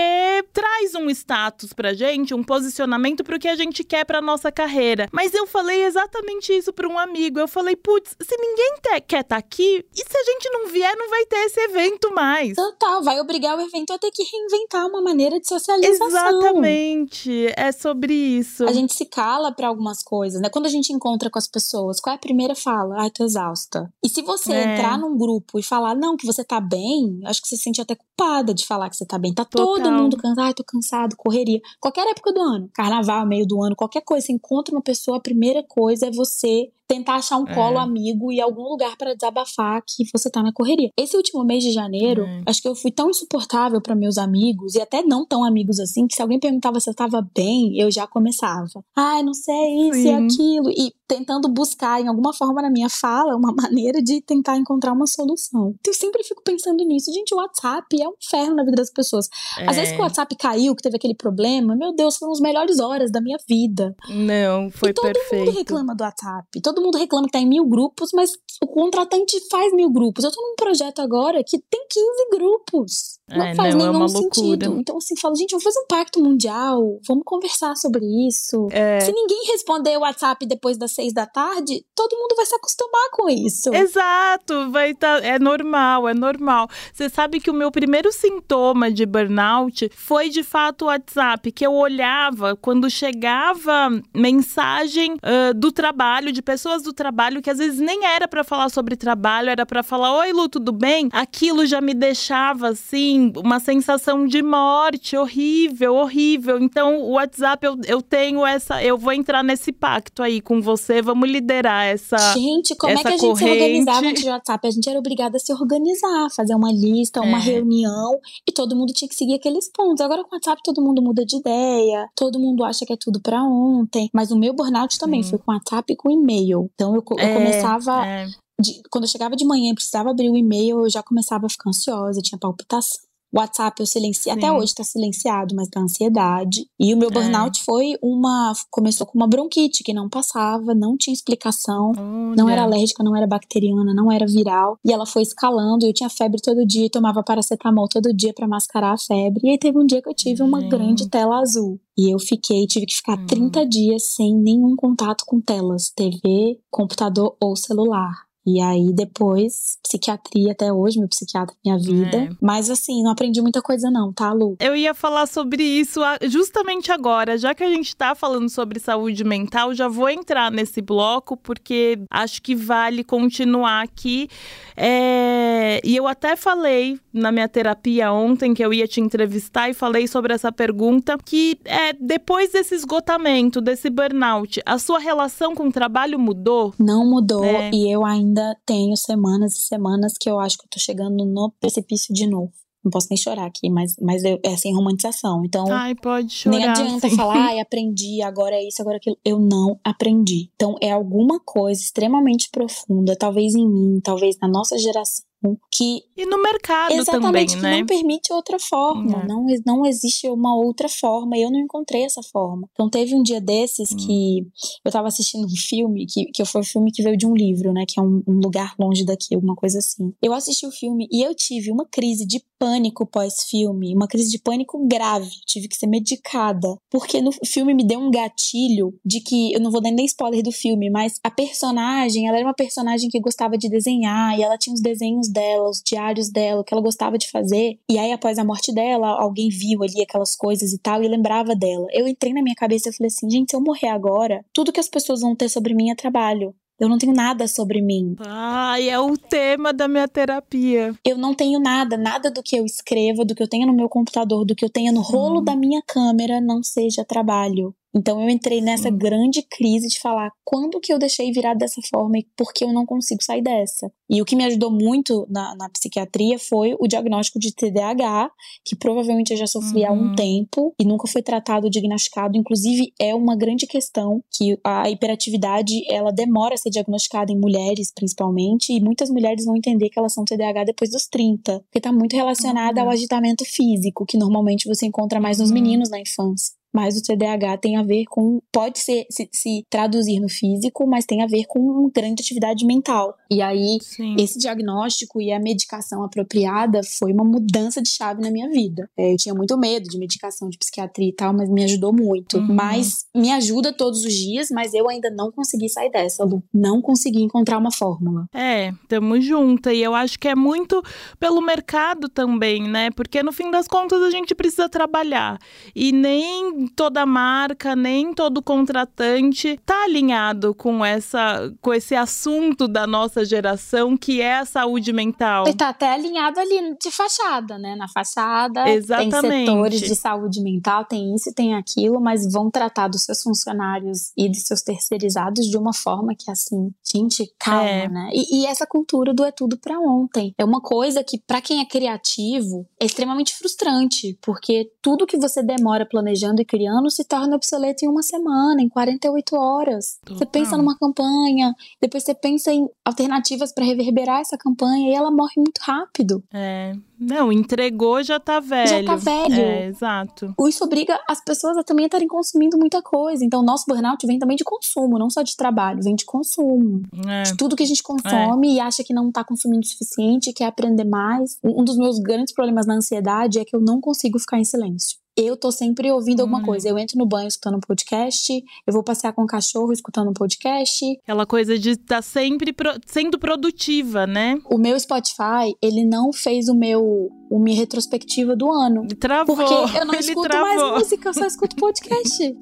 traz 0.53 0.95
um 0.95 1.10
status 1.10 1.73
pra 1.73 1.93
gente, 1.93 2.34
um 2.34 2.43
posicionamento 2.43 3.23
pro 3.23 3.39
que 3.39 3.47
a 3.47 3.55
gente 3.55 3.84
quer 3.84 4.05
pra 4.05 4.21
nossa 4.21 4.51
carreira. 4.51 5.08
Mas 5.12 5.34
eu 5.34 5.45
falei 5.45 5.84
exatamente 5.84 6.51
isso 6.53 6.73
para 6.73 6.88
um 6.88 6.97
amigo. 6.97 7.39
Eu 7.39 7.47
falei, 7.47 7.75
putz, 7.75 8.15
se 8.21 8.38
ninguém 8.38 8.75
quer 8.82 9.01
estar 9.01 9.23
tá 9.23 9.38
aqui, 9.38 9.86
e 9.93 9.97
se 9.97 10.17
a 10.17 10.23
gente 10.23 10.49
não 10.49 10.67
vier, 10.67 10.95
não 10.95 11.10
vai 11.10 11.25
ter 11.25 11.38
esse 11.45 11.60
evento 11.62 12.13
mais. 12.13 12.55
Total, 12.55 13.03
vai 13.03 13.19
obrigar 13.19 13.59
o 13.60 13.65
evento 13.67 13.91
a 13.91 14.00
ter 14.00 14.12
que 14.12 14.24
reinventar 14.24 14.88
uma 14.88 15.02
maneira 15.02 15.39
de 15.39 15.48
socialização. 15.48 16.08
Exatamente, 16.08 17.48
é 17.56 17.72
sobre 17.72 18.13
isso. 18.13 18.65
A 18.65 18.72
gente 18.72 18.93
se 18.93 19.06
cala 19.06 19.52
para 19.52 19.67
algumas 19.67 20.02
coisas, 20.02 20.41
né? 20.41 20.50
Quando 20.50 20.65
a 20.65 20.69
gente 20.69 20.91
encontra 20.91 21.30
com 21.30 21.38
as 21.38 21.48
pessoas, 21.48 22.00
qual 22.00 22.13
é 22.13 22.15
a 22.15 22.19
primeira 22.19 22.56
fala? 22.56 23.02
Ai, 23.02 23.10
tô 23.10 23.24
exausta. 23.24 23.91
E 24.04 24.10
se 24.10 24.22
você 24.22 24.54
é. 24.54 24.76
entrar 24.76 24.98
num 24.98 25.17
grupo 25.17 25.60
e 25.60 25.63
falar, 25.63 25.95
não, 25.95 26.15
que 26.15 26.26
você 26.26 26.43
tá 26.43 26.60
bem, 26.60 27.19
acho 27.26 27.41
que 27.41 27.48
você 27.48 27.58
se 27.58 27.63
sente 27.63 27.82
até 27.82 27.95
culpada 27.95 28.54
de 28.54 28.65
falar 28.65 28.89
que 28.89 28.95
você 28.95 29.06
tá 29.06 29.17
bem. 29.17 29.34
Tá 29.34 29.45
Total. 29.45 29.76
todo 29.76 29.91
mundo 29.91 30.17
cansado, 30.17 30.45
ai, 30.45 30.54
tô 30.54 30.63
cansado, 30.63 31.15
correria. 31.15 31.60
Qualquer 31.80 32.08
época 32.08 32.32
do 32.34 32.41
ano, 32.41 32.69
carnaval, 32.74 33.26
meio 33.26 33.45
do 33.45 33.62
ano, 33.63 33.76
qualquer 33.76 34.02
coisa, 34.02 34.26
você 34.26 34.34
encontra 34.34 34.74
uma 34.74 34.82
pessoa, 34.82 35.17
a 35.17 35.22
primeira 35.22 35.63
coisa 35.63 36.08
é 36.08 36.12
você 36.12 36.72
tentar 36.89 37.17
achar 37.17 37.38
um 37.38 37.45
colo 37.45 37.78
é. 37.78 37.82
amigo 37.82 38.32
e 38.32 38.41
algum 38.41 38.63
lugar 38.63 38.97
para 38.97 39.13
desabafar 39.13 39.84
que 39.86 40.04
você 40.12 40.30
tá 40.30 40.41
na 40.41 40.52
correria. 40.52 40.89
Esse 40.97 41.15
último 41.15 41.43
mês 41.43 41.63
de 41.63 41.71
janeiro, 41.71 42.23
é. 42.23 42.41
acho 42.47 42.62
que 42.62 42.67
eu 42.67 42.73
fui 42.73 42.91
tão 42.91 43.12
insuportável 43.12 43.80
para 43.80 43.95
meus 43.95 44.17
amigos 44.17 44.73
e 44.73 44.82
até 44.82 45.04
não 45.04 45.23
tão 45.23 45.45
amigos 45.45 45.80
assim, 45.80 46.08
que 46.08 46.15
se 46.15 46.21
alguém 46.21 46.39
perguntava 46.39 46.80
se 46.80 46.89
eu 46.89 46.95
tava 46.95 47.21
bem, 47.36 47.80
eu 47.80 47.91
já 47.91 48.08
começava. 48.08 48.84
Ai, 48.95 49.21
não 49.21 49.36
sei 49.36 49.88
isso 49.88 50.02
Sim. 50.02 50.08
e 50.08 50.13
aquilo. 50.13 50.69
E 50.71 50.91
tentando 51.10 51.50
buscar 51.50 52.02
em 52.02 52.08
alguma 52.08 52.34
forma 52.34 52.62
na 52.62 52.69
minha 52.69 52.89
fala 52.89 53.36
uma 53.36 53.52
maneira 53.54 54.02
de 54.02 54.22
tentar 54.22 54.58
encontrar 54.58 54.93
uma 54.93 55.06
solução. 55.06 55.76
Então, 55.80 55.91
eu 55.91 55.93
sempre 55.93 56.24
fico 56.24 56.41
pensando 56.43 56.84
nisso. 56.86 57.12
Gente, 57.13 57.34
o 57.34 57.38
WhatsApp 57.38 57.86
é 58.02 58.08
um 58.08 58.13
ferro 58.30 58.56
na 58.56 58.63
vida 58.63 58.78
das 58.78 58.91
pessoas. 58.91 59.28
É. 59.58 59.69
Às 59.69 59.76
vezes 59.76 59.91
que 59.91 60.00
o 60.00 60.02
WhatsApp 60.02 60.36
caiu, 60.38 60.76
que 60.76 60.82
teve 60.82 60.95
aquele 60.95 61.15
problema, 61.15 61.76
meu 61.76 61.93
Deus, 61.93 62.17
foram 62.17 62.32
as 62.32 62.39
melhores 62.39 62.80
horas 62.80 63.12
da 63.12 63.22
minha 63.22 63.38
vida. 63.48 63.93
Não, 64.10 64.69
foi 64.72 64.89
e 64.89 64.93
todo 64.93 65.04
perfeito. 65.04 65.30
Todo 65.30 65.45
mundo 65.45 65.58
reclama 65.58 65.95
do 65.95 66.04
WhatsApp. 66.04 66.62
Todo 66.62 66.80
todo 66.80 66.84
mundo 66.84 66.98
reclama 66.98 67.28
que 67.28 67.34
tá 67.34 67.39
em 67.39 67.48
mil 67.48 67.65
grupos, 67.65 68.12
mas 68.13 68.32
o 68.63 68.67
contratante 68.67 69.38
faz 69.52 69.74
mil 69.74 69.91
grupos. 69.91 70.24
Eu 70.24 70.32
tô 70.32 70.41
num 70.41 70.56
projeto 70.56 71.02
agora 71.02 71.43
que 71.43 71.60
tem 71.60 71.86
15 71.89 72.30
grupos. 72.32 73.18
Não 73.35 73.45
é, 73.45 73.55
faz 73.55 73.75
não, 73.75 73.87
é 73.87 73.91
nenhum 73.91 74.05
é 74.05 74.07
sentido. 74.07 74.77
Então, 74.79 74.97
assim, 74.97 75.15
fala, 75.15 75.35
gente, 75.35 75.51
vamos 75.51 75.63
fazer 75.63 75.79
um 75.79 75.87
pacto 75.87 76.21
mundial, 76.21 76.99
vamos 77.07 77.23
conversar 77.25 77.75
sobre 77.75 78.05
isso. 78.27 78.67
É. 78.71 78.99
Se 79.01 79.11
ninguém 79.11 79.47
responder 79.51 79.97
o 79.97 80.01
WhatsApp 80.01 80.45
depois 80.45 80.77
das 80.77 80.91
seis 80.91 81.13
da 81.13 81.25
tarde, 81.25 81.83
todo 81.95 82.17
mundo 82.17 82.35
vai 82.35 82.45
se 82.45 82.55
acostumar 82.55 83.09
com 83.11 83.29
isso. 83.29 83.73
Exato, 83.73 84.71
vai 84.71 84.93
tá, 84.93 85.19
é 85.19 85.37
normal, 85.37 86.07
é 86.07 86.13
normal. 86.13 86.67
Você 86.93 87.09
sabe 87.09 87.39
que 87.39 87.49
o 87.49 87.53
meu 87.53 87.71
primeiro 87.71 88.11
sintoma 88.11 88.91
de 88.91 89.05
burnout 89.05 89.89
foi 89.95 90.29
de 90.29 90.43
fato 90.43 90.83
o 90.83 90.85
WhatsApp, 90.85 91.51
que 91.51 91.65
eu 91.65 91.73
olhava 91.73 92.55
quando 92.55 92.89
chegava 92.89 93.89
mensagem 94.15 95.13
uh, 95.13 95.53
do 95.53 95.71
trabalho 95.71 96.31
de 96.31 96.41
pessoas 96.41 96.59
pessoas 96.69 96.83
do 96.83 96.93
trabalho 96.93 97.41
que 97.41 97.49
às 97.49 97.57
vezes 97.57 97.79
nem 97.79 98.05
era 98.05 98.27
para 98.27 98.43
falar 98.43 98.69
sobre 98.69 98.95
trabalho, 98.95 99.49
era 99.49 99.65
para 99.65 99.81
falar: 99.81 100.13
"Oi, 100.19 100.31
Lu, 100.31 100.47
tudo 100.47 100.71
bem?". 100.71 101.09
Aquilo 101.11 101.65
já 101.65 101.81
me 101.81 101.93
deixava 101.93 102.69
assim, 102.69 103.18
uma 103.38 103.60
sensação 103.60 104.25
de 104.25 104.41
morte 104.41 105.17
horrível, 105.17 105.95
horrível. 105.95 106.60
Então, 106.60 107.01
o 107.01 107.12
WhatsApp 107.12 107.65
eu, 107.65 107.77
eu 107.86 108.01
tenho 108.01 108.45
essa, 108.45 108.84
eu 108.84 108.97
vou 108.97 109.13
entrar 109.13 109.43
nesse 109.43 109.71
pacto 109.71 110.23
aí 110.23 110.41
com 110.41 110.62
você, 110.62 111.01
vamos 111.01 111.29
liderar 111.29 111.86
essa 111.86 112.17
Gente, 112.34 112.75
como 112.75 112.93
é 112.93 113.01
que 113.01 113.08
a 113.08 113.12
gente 113.12 113.21
corrente. 113.21 113.39
se 113.39 113.51
organizava 113.51 114.08
antes 114.08 114.23
do 114.23 114.29
WhatsApp? 114.29 114.67
A 114.67 114.71
gente 114.71 114.89
era 114.89 114.99
obrigada 114.99 115.38
a 115.38 115.39
se 115.39 115.53
organizar, 115.53 116.29
fazer 116.36 116.55
uma 116.55 116.71
lista, 116.71 117.21
uma 117.21 117.38
é. 117.38 117.41
reunião 117.41 118.19
e 118.47 118.51
todo 118.51 118.75
mundo 118.75 118.93
tinha 118.93 119.08
que 119.08 119.15
seguir 119.15 119.36
aqueles 119.36 119.69
pontos. 119.71 120.01
Agora 120.01 120.23
com 120.23 120.36
o 120.36 120.36
WhatsApp 120.36 120.62
todo 120.63 120.82
mundo 120.82 121.01
muda 121.01 121.25
de 121.25 121.38
ideia, 121.38 122.08
todo 122.15 122.39
mundo 122.39 122.63
acha 122.63 122.86
que 122.86 122.93
é 122.93 122.97
tudo 122.97 123.19
para 123.21 123.43
ontem, 123.43 124.10
mas 124.13 124.32
o 124.32 124.38
meu 124.38 124.53
burnout 124.53 124.97
também 124.97 125.21
hum. 125.21 125.23
foi 125.23 125.39
com 125.39 125.51
WhatsApp 125.51 125.91
e 125.91 125.95
com 125.95 126.10
e-mail 126.10 126.29
e-mail. 126.29 126.69
Então 126.73 126.95
eu, 126.95 127.03
eu 127.12 127.19
é, 127.19 127.34
começava. 127.34 128.05
É. 128.05 128.27
De, 128.62 128.82
quando 128.89 129.05
eu 129.05 129.10
chegava 129.10 129.36
de 129.36 129.45
manhã 129.45 129.71
e 129.71 129.75
precisava 129.75 130.12
abrir 130.12 130.29
o 130.29 130.38
e-mail, 130.38 130.82
eu 130.82 130.89
já 130.89 131.01
começava 131.01 131.45
a 131.45 131.49
ficar 131.49 131.69
ansiosa, 131.69 132.21
tinha 132.21 132.38
palpitação. 132.38 133.09
WhatsApp 133.33 133.79
eu 133.79 133.85
silenciei, 133.85 134.33
até 134.33 134.51
hoje 134.51 134.73
tá 134.73 134.83
silenciado, 134.83 135.55
mas 135.55 135.69
da 135.69 135.81
ansiedade. 135.81 136.65
E 136.79 136.93
o 136.93 136.97
meu 136.97 137.09
é. 137.09 137.11
burnout 137.11 137.59
é. 137.59 137.63
foi 137.63 137.95
uma. 138.01 138.53
Começou 138.71 139.05
com 139.05 139.17
uma 139.17 139.27
bronquite 139.27 139.83
que 139.83 139.93
não 139.93 140.09
passava, 140.09 140.73
não 140.73 140.97
tinha 140.97 141.13
explicação, 141.13 141.91
não 142.35 142.49
era 142.49 142.63
alérgica, 142.63 143.03
não 143.03 143.15
era 143.15 143.27
bacteriana, 143.27 143.93
não 143.93 144.11
era 144.11 144.25
viral. 144.25 144.77
E 144.83 144.91
ela 144.91 145.05
foi 145.05 145.21
escalando, 145.21 145.85
eu 145.85 145.93
tinha 145.93 146.09
febre 146.09 146.41
todo 146.41 146.65
dia, 146.65 146.89
tomava 146.89 147.23
paracetamol 147.23 147.87
todo 147.87 148.13
dia 148.13 148.33
para 148.33 148.47
mascarar 148.47 148.93
a 148.93 148.97
febre. 148.97 149.41
E 149.43 149.49
aí 149.51 149.59
teve 149.59 149.77
um 149.77 149.85
dia 149.85 150.01
que 150.01 150.09
eu 150.09 150.15
tive 150.15 150.41
uma 150.41 150.59
hum. 150.59 150.69
grande 150.69 151.07
tela 151.09 151.39
azul. 151.39 151.79
E 151.97 152.13
eu 152.13 152.19
fiquei, 152.19 152.65
tive 152.65 152.85
que 152.85 152.95
ficar 152.95 153.19
hum. 153.19 153.27
30 153.27 153.65
dias 153.67 154.13
sem 154.15 154.33
nenhum 154.33 154.75
contato 154.75 155.23
com 155.27 155.39
telas, 155.39 155.91
TV, 155.95 156.59
computador 156.71 157.35
ou 157.41 157.55
celular. 157.55 158.28
E 158.45 158.62
aí 158.62 158.91
depois, 158.93 159.78
psiquiatria 159.84 160.54
até 160.54 160.71
hoje, 160.71 160.97
meu 160.97 161.08
psiquiatra 161.08 161.56
minha 161.63 161.78
vida. 161.78 162.17
É. 162.17 162.30
Mas 162.41 162.69
assim, 162.69 163.04
não 163.04 163.12
aprendi 163.12 163.41
muita 163.41 163.62
coisa 163.62 163.91
não, 163.91 164.12
tá, 164.13 164.32
Lu? 164.32 164.56
Eu 164.60 164.75
ia 164.75 164.93
falar 164.93 165.28
sobre 165.28 165.62
isso 165.63 165.99
justamente 166.28 166.91
agora, 166.91 167.38
já 167.38 167.54
que 167.54 167.63
a 167.63 167.69
gente 167.69 167.95
tá 167.95 168.15
falando 168.15 168.49
sobre 168.49 168.80
saúde 168.80 169.23
mental, 169.23 169.73
já 169.73 169.88
vou 169.88 170.10
entrar 170.10 170.52
nesse 170.52 170.82
bloco 170.82 171.38
porque 171.38 171.99
acho 172.10 172.41
que 172.41 172.56
vale 172.56 173.04
continuar 173.04 173.84
aqui. 173.84 174.28
É... 174.75 175.82
E 175.84 175.95
eu 175.95 176.08
até 176.08 176.36
falei 176.36 176.99
na 177.13 177.32
minha 177.32 177.47
terapia 177.47 178.12
ontem 178.12 178.54
que 178.54 178.63
eu 178.63 178.73
ia 178.73 178.88
te 178.88 179.02
entrevistar 179.02 179.69
e 179.69 179.73
falei 179.73 180.08
sobre 180.08 180.34
essa 180.34 180.52
pergunta 180.52 181.17
que 181.23 181.60
é 181.65 181.93
depois 181.93 182.52
desse 182.52 182.73
esgotamento, 182.73 183.62
desse 183.62 183.89
burnout, 183.89 184.62
a 184.65 184.80
sua 184.80 184.99
relação 184.99 185.54
com 185.54 185.67
o 185.67 185.71
trabalho 185.71 186.17
mudou? 186.17 186.73
Não 186.80 187.06
mudou 187.06 187.43
é. 187.43 187.69
e 187.73 187.91
eu 187.91 188.06
ainda 188.06 188.28
ainda 188.29 188.55
tenho 188.65 188.95
semanas 188.95 189.55
e 189.55 189.61
semanas 189.61 190.13
que 190.19 190.29
eu 190.29 190.39
acho 190.39 190.57
que 190.57 190.65
eu 190.65 190.69
tô 190.69 190.79
chegando 190.79 191.25
no 191.25 191.51
precipício 191.59 192.13
de 192.13 192.27
novo. 192.27 192.51
Não 192.83 192.89
posso 192.89 193.07
nem 193.09 193.17
chorar 193.17 193.45
aqui, 193.45 193.69
mas, 193.69 193.95
mas 194.01 194.23
eu, 194.23 194.39
é 194.41 194.55
sem 194.55 194.73
romantização. 194.73 195.43
Então. 195.43 195.65
Ai, 195.69 195.95
pode 195.95 196.31
chorar. 196.31 196.57
Nem 196.57 196.65
adianta 196.65 197.09
sim. 197.09 197.15
falar, 197.15 197.35
ai, 197.35 197.59
aprendi, 197.59 198.21
agora 198.21 198.55
é 198.55 198.65
isso, 198.65 198.81
agora 198.81 198.95
é 198.95 198.99
aquilo. 198.99 199.17
Eu 199.25 199.37
não 199.37 199.77
aprendi. 199.83 200.49
Então, 200.55 200.75
é 200.81 200.89
alguma 200.89 201.41
coisa 201.41 201.81
extremamente 201.81 202.49
profunda, 202.49 203.17
talvez 203.17 203.53
em 203.53 203.67
mim, 203.67 203.99
talvez 204.01 204.37
na 204.41 204.47
nossa 204.47 204.77
geração, 204.77 205.25
que 205.71 206.02
e 206.17 206.25
no 206.25 206.41
mercado 206.41 206.93
exatamente 206.93 207.56
também, 207.56 207.71
né? 207.71 207.80
não 207.80 207.86
permite 207.86 208.34
outra 208.34 208.60
forma, 208.60 209.23
é. 209.23 209.28
não 209.28 209.45
não 209.65 209.86
existe 209.86 210.28
uma 210.28 210.56
outra 210.56 210.89
forma. 210.89 211.38
E 211.38 211.41
eu 211.41 211.52
não 211.52 211.60
encontrei 211.60 212.04
essa 212.04 212.21
forma. 212.21 212.67
Então 212.73 212.89
teve 212.89 213.15
um 213.15 213.23
dia 213.23 213.39
desses 213.39 213.91
hum. 213.91 213.97
que 213.97 214.47
eu 214.84 214.91
tava 214.91 215.08
assistindo 215.08 215.45
um 215.45 215.56
filme 215.56 216.06
que 216.06 216.25
que 216.25 216.43
foi 216.45 216.62
um 216.62 216.65
filme 216.65 216.91
que 216.91 217.02
veio 217.02 217.17
de 217.17 217.25
um 217.25 217.34
livro, 217.34 217.71
né, 217.71 217.86
que 217.88 217.99
é 217.99 218.04
um, 218.04 218.21
um 218.28 218.39
lugar 218.39 218.75
longe 218.78 219.06
daqui, 219.06 219.34
alguma 219.34 219.56
coisa 219.56 219.80
assim. 219.80 220.13
Eu 220.21 220.34
assisti 220.34 220.65
o 220.65 220.71
filme 220.71 221.08
e 221.12 221.23
eu 221.23 221.34
tive 221.34 221.71
uma 221.71 221.86
crise 221.86 222.25
de 222.25 222.43
pânico 222.60 223.06
pós-filme, 223.06 223.95
uma 223.95 224.08
crise 224.08 224.30
de 224.30 224.38
pânico 224.38 224.86
grave. 224.86 225.30
Tive 225.48 225.69
que 225.69 225.78
ser 225.78 225.88
medicada 225.88 226.78
porque 226.89 227.22
no 227.22 227.32
filme 227.45 227.74
me 227.74 227.88
deu 227.88 228.00
um 228.00 228.12
gatilho 228.12 228.93
de 229.04 229.22
que 229.22 229.54
eu 229.54 229.62
não 229.62 229.72
vou 229.72 229.82
dar 229.82 229.91
nem 229.91 230.06
spoiler 230.06 230.43
do 230.43 230.52
filme, 230.52 230.89
mas 230.89 231.19
a 231.24 231.32
personagem, 231.32 232.28
ela 232.28 232.38
era 232.38 232.45
uma 232.45 232.54
personagem 232.54 233.10
que 233.10 233.19
gostava 233.19 233.58
de 233.58 233.69
desenhar 233.69 234.38
e 234.38 234.43
ela 234.43 234.58
tinha 234.58 234.74
os 234.74 234.82
desenhos 234.82 235.30
dela, 235.30 235.69
os 235.69 235.82
diários 235.84 236.30
dela, 236.30 236.62
o 236.62 236.63
que 236.63 236.74
ela 236.74 236.84
gostava 236.84 237.17
de 237.17 237.32
fazer. 237.32 237.80
E 237.89 237.98
aí, 237.98 238.12
após 238.12 238.38
a 238.38 238.43
morte 238.43 238.74
dela, 238.74 239.08
alguém 239.08 239.50
viu 239.50 239.82
ali 239.84 240.02
aquelas 240.02 240.36
coisas 240.36 240.74
e 240.74 240.78
tal 240.78 241.02
e 241.02 241.08
lembrava 241.08 241.56
dela. 241.56 241.88
Eu 241.91 242.08
entrei 242.08 242.34
na 242.34 242.43
minha 242.43 242.56
cabeça 242.56 242.89
e 242.89 242.93
falei 242.93 243.08
assim: 243.08 243.30
gente, 243.30 243.52
se 243.52 243.56
eu 243.56 243.62
morrer 243.62 243.89
agora, 243.89 244.43
tudo 244.54 244.74
que 244.74 244.80
as 244.80 244.89
pessoas 244.89 245.22
vão 245.22 245.36
ter 245.36 245.50
sobre 245.50 245.74
mim 245.74 245.89
é 245.91 245.95
trabalho. 245.95 246.54
Eu 246.79 246.87
não 246.87 246.97
tenho 246.97 247.13
nada 247.13 247.45
sobre 247.47 247.81
mim. 247.81 248.15
Ai, 248.19 248.89
é 248.89 248.97
o 248.97 249.17
tema 249.17 249.73
da 249.73 249.87
minha 249.87 250.07
terapia. 250.07 250.95
Eu 251.05 251.17
não 251.17 251.33
tenho 251.35 251.59
nada, 251.59 251.97
nada 251.97 252.31
do 252.31 252.41
que 252.41 252.55
eu 252.55 252.65
escreva, 252.65 253.25
do 253.25 253.35
que 253.35 253.43
eu 253.43 253.49
tenha 253.49 253.65
no 253.65 253.73
meu 253.73 253.89
computador, 253.89 254.45
do 254.45 254.55
que 254.55 254.63
eu 254.63 254.69
tenha 254.69 254.91
no 254.91 255.01
rolo 255.01 255.41
hum. 255.41 255.43
da 255.43 255.55
minha 255.55 255.81
câmera 255.85 256.39
não 256.39 256.63
seja 256.63 257.03
trabalho. 257.03 257.75
Então 257.95 258.21
eu 258.21 258.30
entrei 258.30 258.62
nessa 258.62 258.89
grande 258.89 259.41
crise 259.41 259.88
de 259.88 259.99
falar 259.99 260.32
quando 260.43 260.80
que 260.80 260.93
eu 260.93 260.99
deixei 260.99 261.32
virar 261.32 261.54
dessa 261.54 261.82
forma 261.89 262.19
e 262.19 262.28
por 262.36 262.54
que 262.54 262.63
eu 262.63 262.73
não 262.73 262.86
consigo 262.86 263.23
sair 263.23 263.41
dessa. 263.41 263.91
E 264.10 264.21
o 264.21 264.25
que 264.25 264.36
me 264.36 264.45
ajudou 264.45 264.71
muito 264.71 265.28
na, 265.30 265.56
na 265.56 265.69
psiquiatria 265.69 266.39
foi 266.39 266.75
o 266.80 266.88
diagnóstico 266.88 267.39
de 267.39 267.54
TDAH, 267.54 268.32
que 268.65 268.75
provavelmente 268.75 269.32
eu 269.32 269.38
já 269.38 269.47
sofri 269.47 269.82
uhum. 269.82 269.88
há 269.88 269.91
um 269.91 270.08
uhum. 270.10 270.15
tempo 270.15 270.73
e 270.80 270.86
nunca 270.86 271.08
foi 271.08 271.21
tratado, 271.21 271.69
diagnosticado. 271.69 272.38
Inclusive, 272.38 272.91
é 272.99 273.13
uma 273.13 273.36
grande 273.36 273.67
questão 273.67 274.23
que 274.36 274.58
a 274.63 274.89
hiperatividade 274.89 275.82
ela 275.91 276.12
demora 276.12 276.56
a 276.56 276.58
ser 276.58 276.69
diagnosticada 276.69 277.32
em 277.32 277.39
mulheres, 277.39 277.91
principalmente, 277.93 278.74
e 278.74 278.82
muitas 278.82 279.09
mulheres 279.09 279.45
vão 279.45 279.55
entender 279.55 279.89
que 279.89 279.99
elas 279.99 280.13
são 280.13 280.26
TDAH 280.26 280.66
depois 280.66 280.91
dos 280.91 281.07
30, 281.07 281.59
porque 281.59 281.78
está 281.78 281.91
muito 281.91 282.16
relacionada 282.16 282.82
uhum. 282.82 282.88
ao 282.88 282.93
agitamento 282.93 283.45
físico, 283.45 284.05
que 284.05 284.18
normalmente 284.18 284.68
você 284.68 284.86
encontra 284.86 285.20
mais 285.20 285.39
nos 285.39 285.49
uhum. 285.49 285.55
meninos 285.55 285.89
na 285.89 285.99
infância 285.99 286.59
mas 286.74 286.97
o 286.97 287.01
TDAH 287.01 287.57
tem 287.57 287.78
a 287.78 287.84
ver 287.84 288.05
com. 288.05 288.41
pode 288.51 288.80
ser, 288.80 289.05
se, 289.09 289.30
se, 289.32 289.65
traduzir 289.70 290.20
no 290.20 290.30
físico, 290.30 290.86
mas 290.88 291.05
tem 291.05 291.24
a 291.24 291.28
ver 291.28 291.45
com 291.47 291.89
grande 291.93 292.22
atividade 292.22 292.65
mental. 292.65 293.15
E 293.30 293.41
aí, 293.41 293.78
Sim. 293.82 294.15
esse 294.20 294.38
diagnóstico 294.39 295.22
e 295.22 295.32
a 295.32 295.39
medicação 295.39 296.03
apropriada 296.03 296.82
foi 296.84 297.11
uma 297.11 297.24
mudança 297.24 297.82
de 297.82 297.89
chave 297.89 298.22
na 298.22 298.32
minha 298.32 298.49
vida. 298.49 298.89
É, 298.97 299.13
eu 299.13 299.17
tinha 299.17 299.34
muito 299.34 299.57
medo 299.57 299.88
de 299.89 299.97
medicação 299.97 300.49
de 300.49 300.57
psiquiatria 300.57 301.09
e 301.09 301.13
tal, 301.13 301.34
mas 301.34 301.49
me 301.49 301.63
ajudou 301.63 301.93
muito. 301.93 302.38
Uhum. 302.38 302.53
Mas 302.53 303.05
me 303.15 303.32
ajuda 303.32 303.74
todos 303.74 304.03
os 304.03 304.13
dias, 304.13 304.49
mas 304.51 304.74
eu 304.74 304.89
ainda 304.89 305.09
não 305.09 305.32
consegui 305.32 305.70
sair 305.70 305.89
dessa, 305.89 306.24
Lu. 306.24 306.43
Não 306.53 306.82
consegui 306.82 307.22
encontrar 307.22 307.57
uma 307.57 307.72
fórmula. 307.72 308.26
É, 308.34 308.72
tamo 308.88 309.20
junto. 309.20 309.70
E 309.70 309.82
eu 309.82 309.95
acho 309.95 310.20
que 310.20 310.28
é 310.28 310.36
muito 310.36 310.82
pelo 311.20 311.41
mercado 311.41 312.09
também, 312.09 312.67
né? 312.67 312.89
Porque 312.91 313.24
no 313.24 313.32
fim 313.32 313.49
das 313.51 313.67
contas 313.67 314.01
a 314.01 314.09
gente 314.09 314.36
precisa 314.36 314.70
trabalhar. 314.70 315.39
E 315.76 315.91
nem 315.91 316.59
toda 316.68 317.05
marca, 317.05 317.76
nem 317.76 318.14
todo 318.14 318.41
contratante 318.41 319.49
está 319.49 319.84
alinhado 319.84 320.53
com 320.53 320.84
essa 320.84 321.53
com 321.62 321.74
esse 321.74 321.95
assunto 321.95 322.68
da 322.68 322.86
nossa 322.86 323.24
geração 323.24 323.95
que 323.97 324.22
é 324.22 324.39
a 324.39 324.45
saúde 324.45 324.91
mental. 324.93 325.47
Está 325.47 325.70
até 325.70 325.93
alinhado 325.93 326.39
ali 326.39 326.76
de 326.82 326.91
fachada, 326.91 327.57
né? 327.57 327.76
Na 327.76 327.88
fachada 327.88 328.70
Exatamente. 328.70 329.22
tem 329.22 329.45
setores 329.45 329.82
de 329.82 329.95
saúde 329.95 330.41
mental, 330.41 330.86
tem 330.86 331.16
isso 331.16 331.30
e 331.30 331.34
tem 331.34 331.55
aquilo, 331.55 331.99
mas 331.99 332.32
vão 332.32 332.49
tratar 332.49 332.88
dos 332.88 333.03
seus 333.03 333.22
funcionários 333.22 334.12
e 334.18 334.30
dos 334.30 334.43
seus 334.43 334.62
terceirizados 334.62 335.45
de 335.45 335.57
uma 335.57 335.74
forma 335.74 336.14
que 336.18 336.30
assim, 336.30 336.72
gente, 336.84 337.32
calma, 337.39 337.70
é. 337.70 337.89
né? 337.89 338.10
E, 338.14 338.41
e 338.41 338.45
essa 338.45 338.66
cultura 338.66 339.14
do 339.14 339.24
é 339.24 339.32
tudo 339.32 339.57
para 339.57 339.80
ontem. 339.80 340.34
É 340.38 340.45
uma 340.45 340.62
coisa 340.62 341.03
que 341.03 341.18
para 341.18 341.41
quem 341.41 341.62
é 341.62 341.66
criativo 341.66 342.68
é 342.80 342.86
extremamente 342.86 343.36
frustrante, 343.36 344.18
porque 344.22 344.72
tudo 344.82 345.05
que 345.05 345.18
você 345.18 345.43
demora 345.43 345.86
planejando 345.86 346.41
e 346.41 346.45
criando 346.50 346.89
se 346.89 347.06
torna 347.06 347.36
obsoleto 347.36 347.86
em 347.86 347.88
uma 347.88 348.02
semana, 348.02 348.62
em 348.62 348.68
48 348.68 349.36
horas. 349.36 350.00
Total. 350.04 350.18
Você 350.18 350.26
pensa 350.26 350.58
numa 350.58 350.76
campanha, 350.78 351.54
depois 351.80 352.04
você 352.04 352.16
pensa 352.16 352.52
em 352.52 352.68
alternativas 352.84 353.54
para 353.54 353.64
reverberar 353.64 354.20
essa 354.20 354.38
campanha 354.38 354.89
e 354.89 354.93
ela 354.93 355.12
morre 355.12 355.36
muito 355.38 355.60
rápido. 355.62 356.24
É. 356.34 356.74
Não, 357.00 357.32
entregou 357.32 358.04
já 358.04 358.20
tá 358.20 358.41
velho. 358.41 358.68
Já 358.68 358.84
tá 358.84 358.95
velho. 358.97 359.34
É, 359.34 359.68
exato. 359.68 360.34
Isso 360.47 360.64
obriga 360.66 361.00
as 361.08 361.24
pessoas 361.24 361.56
a 361.58 361.64
também 361.64 361.86
estarem 361.86 362.08
consumindo 362.08 362.58
muita 362.58 362.82
coisa. 362.82 363.24
Então, 363.24 363.41
nosso 363.41 363.64
burnout 363.68 364.06
vem 364.06 364.20
também 364.20 364.36
de 364.36 364.43
consumo, 364.43 365.00
não 365.00 365.10
só 365.10 365.22
de 365.22 365.38
trabalho, 365.38 365.82
vem 365.82 365.95
de 365.95 366.04
consumo. 366.04 366.82
É. 367.08 367.24
De 367.24 367.38
tudo 367.38 367.56
que 367.56 367.64
a 367.64 367.66
gente 367.66 367.82
consome 367.84 368.50
é. 368.50 368.54
e 368.56 368.60
acha 368.60 368.84
que 368.84 368.93
não 368.93 369.12
tá 369.12 369.24
consumindo 369.24 369.62
o 369.62 369.70
suficiente, 369.70 370.34
quer 370.34 370.47
aprender 370.47 370.84
mais. 370.84 371.38
Um 371.41 371.64
dos 371.64 371.78
meus 371.78 372.00
grandes 372.00 372.34
problemas 372.34 372.66
na 372.66 372.74
ansiedade 372.74 373.39
é 373.39 373.45
que 373.45 373.56
eu 373.56 373.62
não 373.62 373.80
consigo 373.80 374.20
ficar 374.20 374.38
em 374.38 374.43
silêncio 374.43 374.99
eu 375.16 375.36
tô 375.36 375.51
sempre 375.51 375.91
ouvindo 375.91 376.22
alguma 376.22 376.39
hum. 376.39 376.45
coisa. 376.45 376.70
Eu 376.70 376.78
entro 376.78 376.97
no 376.97 377.05
banho 377.05 377.28
escutando 377.28 377.57
um 377.57 377.60
podcast, 377.60 378.34
eu 378.66 378.74
vou 378.74 378.84
passear 378.84 379.14
com 379.14 379.24
o 379.24 379.28
cachorro 379.28 379.72
escutando 379.72 380.10
um 380.10 380.14
podcast. 380.14 380.86
Aquela 381.03 381.26
coisa 381.26 381.57
de 381.57 381.72
estar 381.72 381.97
tá 381.97 382.01
sempre 382.01 382.53
pro, 382.53 382.72
sendo 382.86 383.20
produtiva, 383.20 384.07
né? 384.07 384.39
O 384.49 384.57
meu 384.57 384.80
Spotify, 384.80 385.55
ele 385.62 385.86
não 385.86 386.14
fez 386.14 386.47
o 386.47 386.55
meu 386.55 387.10
minha 387.38 387.57
retrospectiva 387.57 388.36
do 388.36 388.49
ano. 388.49 388.88
Travou. 388.99 389.36
Porque 389.36 389.53
eu 389.53 389.86
não 389.86 389.93
escuto 389.99 390.27
travou. 390.27 390.47
mais 390.47 390.82
música, 390.82 391.09
eu 391.09 391.13
só 391.13 391.25
escuto 391.25 391.55
podcast. 391.55 392.38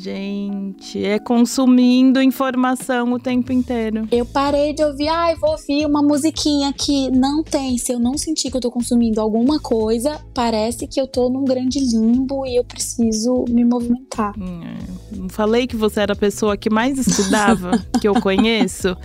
Gente, 0.00 1.04
é 1.04 1.18
consumindo 1.18 2.20
informação 2.20 3.12
o 3.12 3.18
tempo 3.18 3.52
inteiro. 3.52 4.08
Eu 4.10 4.26
parei 4.26 4.72
de 4.72 4.82
ouvir, 4.82 5.08
ai, 5.08 5.34
ah, 5.34 5.36
vou 5.40 5.50
ouvir 5.50 5.86
uma 5.86 6.02
musiquinha 6.02 6.72
que 6.72 7.10
não 7.10 7.42
tem. 7.44 7.78
Se 7.78 7.92
eu 7.92 8.00
não 8.00 8.18
sentir 8.18 8.50
que 8.50 8.56
eu 8.56 8.60
tô 8.60 8.70
consumindo 8.70 9.20
alguma 9.20 9.60
coisa, 9.60 10.20
parece 10.34 10.86
que 10.86 11.00
eu 11.00 11.06
tô 11.06 11.28
num 11.28 11.44
grande 11.44 11.78
limbo 11.78 12.46
e 12.46 12.56
eu 12.56 12.64
preciso 12.64 13.44
me 13.48 13.64
movimentar. 13.64 14.32
Hum, 14.38 14.62
é. 14.64 15.16
Não 15.16 15.28
falei 15.28 15.66
que 15.66 15.76
você 15.76 16.00
era 16.00 16.12
a 16.14 16.16
pessoa 16.16 16.56
que 16.56 16.70
mais 16.70 16.98
estudava, 16.98 17.84
que 18.00 18.08
eu 18.08 18.14
conheço. 18.20 18.96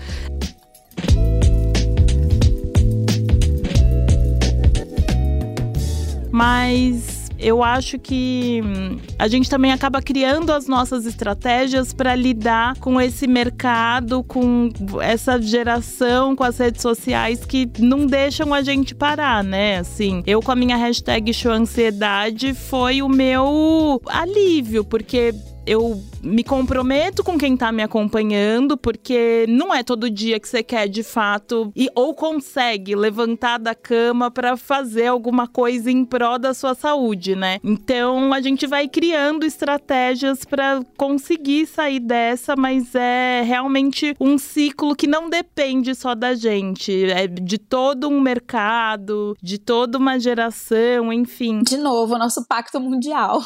Mas 6.31 7.29
eu 7.39 7.63
acho 7.63 7.97
que 7.97 8.61
hum, 8.63 8.97
a 9.17 9.27
gente 9.27 9.49
também 9.49 9.71
acaba 9.71 10.01
criando 10.01 10.51
as 10.51 10.67
nossas 10.67 11.05
estratégias 11.05 11.93
para 11.93 12.13
lidar 12.13 12.75
com 12.79 12.99
esse 12.99 13.27
mercado, 13.27 14.21
com 14.23 14.69
essa 15.01 15.41
geração, 15.41 16.35
com 16.35 16.43
as 16.43 16.57
redes 16.57 16.81
sociais 16.81 17.45
que 17.45 17.69
não 17.79 18.05
deixam 18.05 18.53
a 18.53 18.61
gente 18.61 18.93
parar, 18.93 19.43
né? 19.43 19.77
Assim, 19.77 20.21
eu 20.27 20.41
com 20.41 20.51
a 20.51 20.55
minha 20.55 20.75
hashtag 20.75 21.33
show 21.33 21.51
ansiedade 21.51 22.53
foi 22.53 23.01
o 23.01 23.07
meu 23.07 24.01
alívio, 24.07 24.83
porque 24.83 25.33
eu 25.65 26.01
me 26.21 26.43
comprometo 26.43 27.23
com 27.23 27.37
quem 27.37 27.55
tá 27.55 27.71
me 27.71 27.81
acompanhando, 27.81 28.77
porque 28.77 29.45
não 29.47 29.73
é 29.73 29.83
todo 29.83 30.09
dia 30.09 30.39
que 30.39 30.47
você 30.47 30.63
quer 30.63 30.87
de 30.87 31.03
fato 31.03 31.71
e 31.75 31.89
ou 31.95 32.13
consegue 32.13 32.95
levantar 32.95 33.57
da 33.57 33.73
cama 33.73 34.29
para 34.29 34.57
fazer 34.57 35.07
alguma 35.07 35.47
coisa 35.47 35.89
em 35.91 36.03
prol 36.03 36.37
da 36.37 36.53
sua 36.53 36.73
saúde, 36.73 37.35
né? 37.35 37.59
Então 37.63 38.33
a 38.33 38.41
gente 38.41 38.67
vai 38.67 38.87
criando 38.87 39.45
estratégias 39.45 40.43
para 40.43 40.81
conseguir 40.97 41.65
sair 41.65 41.99
dessa, 41.99 42.55
mas 42.55 42.95
é 42.95 43.41
realmente 43.43 44.15
um 44.19 44.37
ciclo 44.37 44.95
que 44.95 45.07
não 45.07 45.29
depende 45.29 45.95
só 45.95 46.15
da 46.15 46.33
gente, 46.33 47.05
é 47.11 47.27
de 47.27 47.57
todo 47.57 48.09
um 48.09 48.19
mercado, 48.19 49.35
de 49.41 49.57
toda 49.57 49.97
uma 49.97 50.19
geração, 50.19 51.13
enfim. 51.13 51.61
De 51.63 51.77
novo, 51.77 52.17
nosso 52.17 52.45
pacto 52.47 52.79
mundial. 52.79 53.41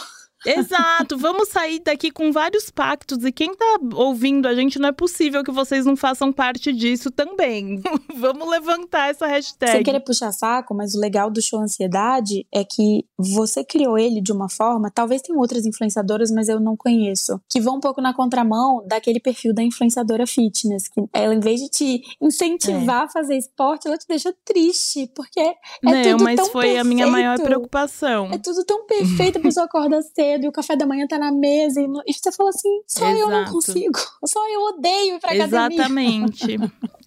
Exato, 0.45 1.17
vamos 1.17 1.49
sair 1.49 1.79
daqui 1.79 2.11
com 2.11 2.31
vários 2.31 2.69
pactos 2.69 3.23
e 3.23 3.31
quem 3.31 3.55
tá 3.55 3.79
ouvindo 3.95 4.47
a 4.47 4.53
gente 4.53 4.77
não 4.77 4.89
é 4.89 4.91
possível 4.91 5.43
que 5.43 5.51
vocês 5.51 5.85
não 5.85 5.95
façam 5.95 6.31
parte 6.31 6.73
disso 6.73 7.09
também. 7.09 7.81
vamos 8.15 8.49
levantar 8.49 9.09
essa 9.09 9.25
hashtag. 9.25 9.71
Sem 9.71 9.83
querer 9.83 10.01
puxar 10.01 10.31
saco, 10.31 10.73
mas 10.73 10.93
o 10.93 10.99
legal 10.99 11.29
do 11.29 11.41
show 11.41 11.59
Ansiedade 11.59 12.45
é 12.53 12.63
que 12.63 13.05
você 13.17 13.63
criou 13.63 13.97
ele 13.97 14.21
de 14.21 14.31
uma 14.31 14.49
forma, 14.49 14.91
talvez 14.91 15.21
tenha 15.21 15.37
outras 15.37 15.65
influenciadoras, 15.65 16.29
mas 16.31 16.49
eu 16.49 16.59
não 16.59 16.75
conheço, 16.75 17.39
que 17.49 17.61
vão 17.61 17.77
um 17.77 17.79
pouco 17.79 18.01
na 18.01 18.13
contramão 18.13 18.85
daquele 18.85 19.19
perfil 19.19 19.53
da 19.53 19.63
influenciadora 19.63 20.27
fitness, 20.27 20.87
que 20.87 21.01
ela 21.13 21.33
em 21.33 21.39
vez 21.39 21.61
de 21.61 21.69
te 21.69 22.01
incentivar 22.21 23.03
é. 23.03 23.05
a 23.05 23.09
fazer 23.09 23.37
esporte, 23.37 23.87
ela 23.87 23.97
te 23.97 24.07
deixa 24.07 24.33
triste, 24.45 25.09
porque 25.15 25.39
é 25.39 25.55
não, 25.81 26.01
tudo 26.01 26.23
mas 26.23 26.35
tão 26.35 26.45
foi 26.47 26.65
perfeito. 26.65 26.81
a 26.81 26.83
minha 26.83 27.07
maior 27.07 27.39
preocupação. 27.39 28.29
É 28.31 28.37
tudo 28.37 28.63
tão 28.65 28.85
perfeito, 28.85 29.37
a 29.37 29.41
pessoa 29.41 29.65
acorda 29.65 30.01
cedo 30.01 30.32
cedo 30.33 30.45
e 30.45 30.47
o 30.47 30.51
café 30.51 30.75
da 30.75 30.85
manhã 30.85 31.05
tá 31.07 31.17
na 31.17 31.31
mesa 31.31 31.81
e, 31.81 31.87
e 32.07 32.13
você 32.13 32.31
fala 32.31 32.49
assim, 32.49 32.81
só 32.87 33.07
Exato. 33.07 33.19
eu 33.19 33.29
não 33.29 33.51
consigo, 33.51 33.99
só 34.25 34.49
eu 34.49 34.61
odeio 34.75 35.15
ir 35.15 35.19
pra 35.19 35.31
academia. 35.31 35.75
Exatamente. 35.75 36.57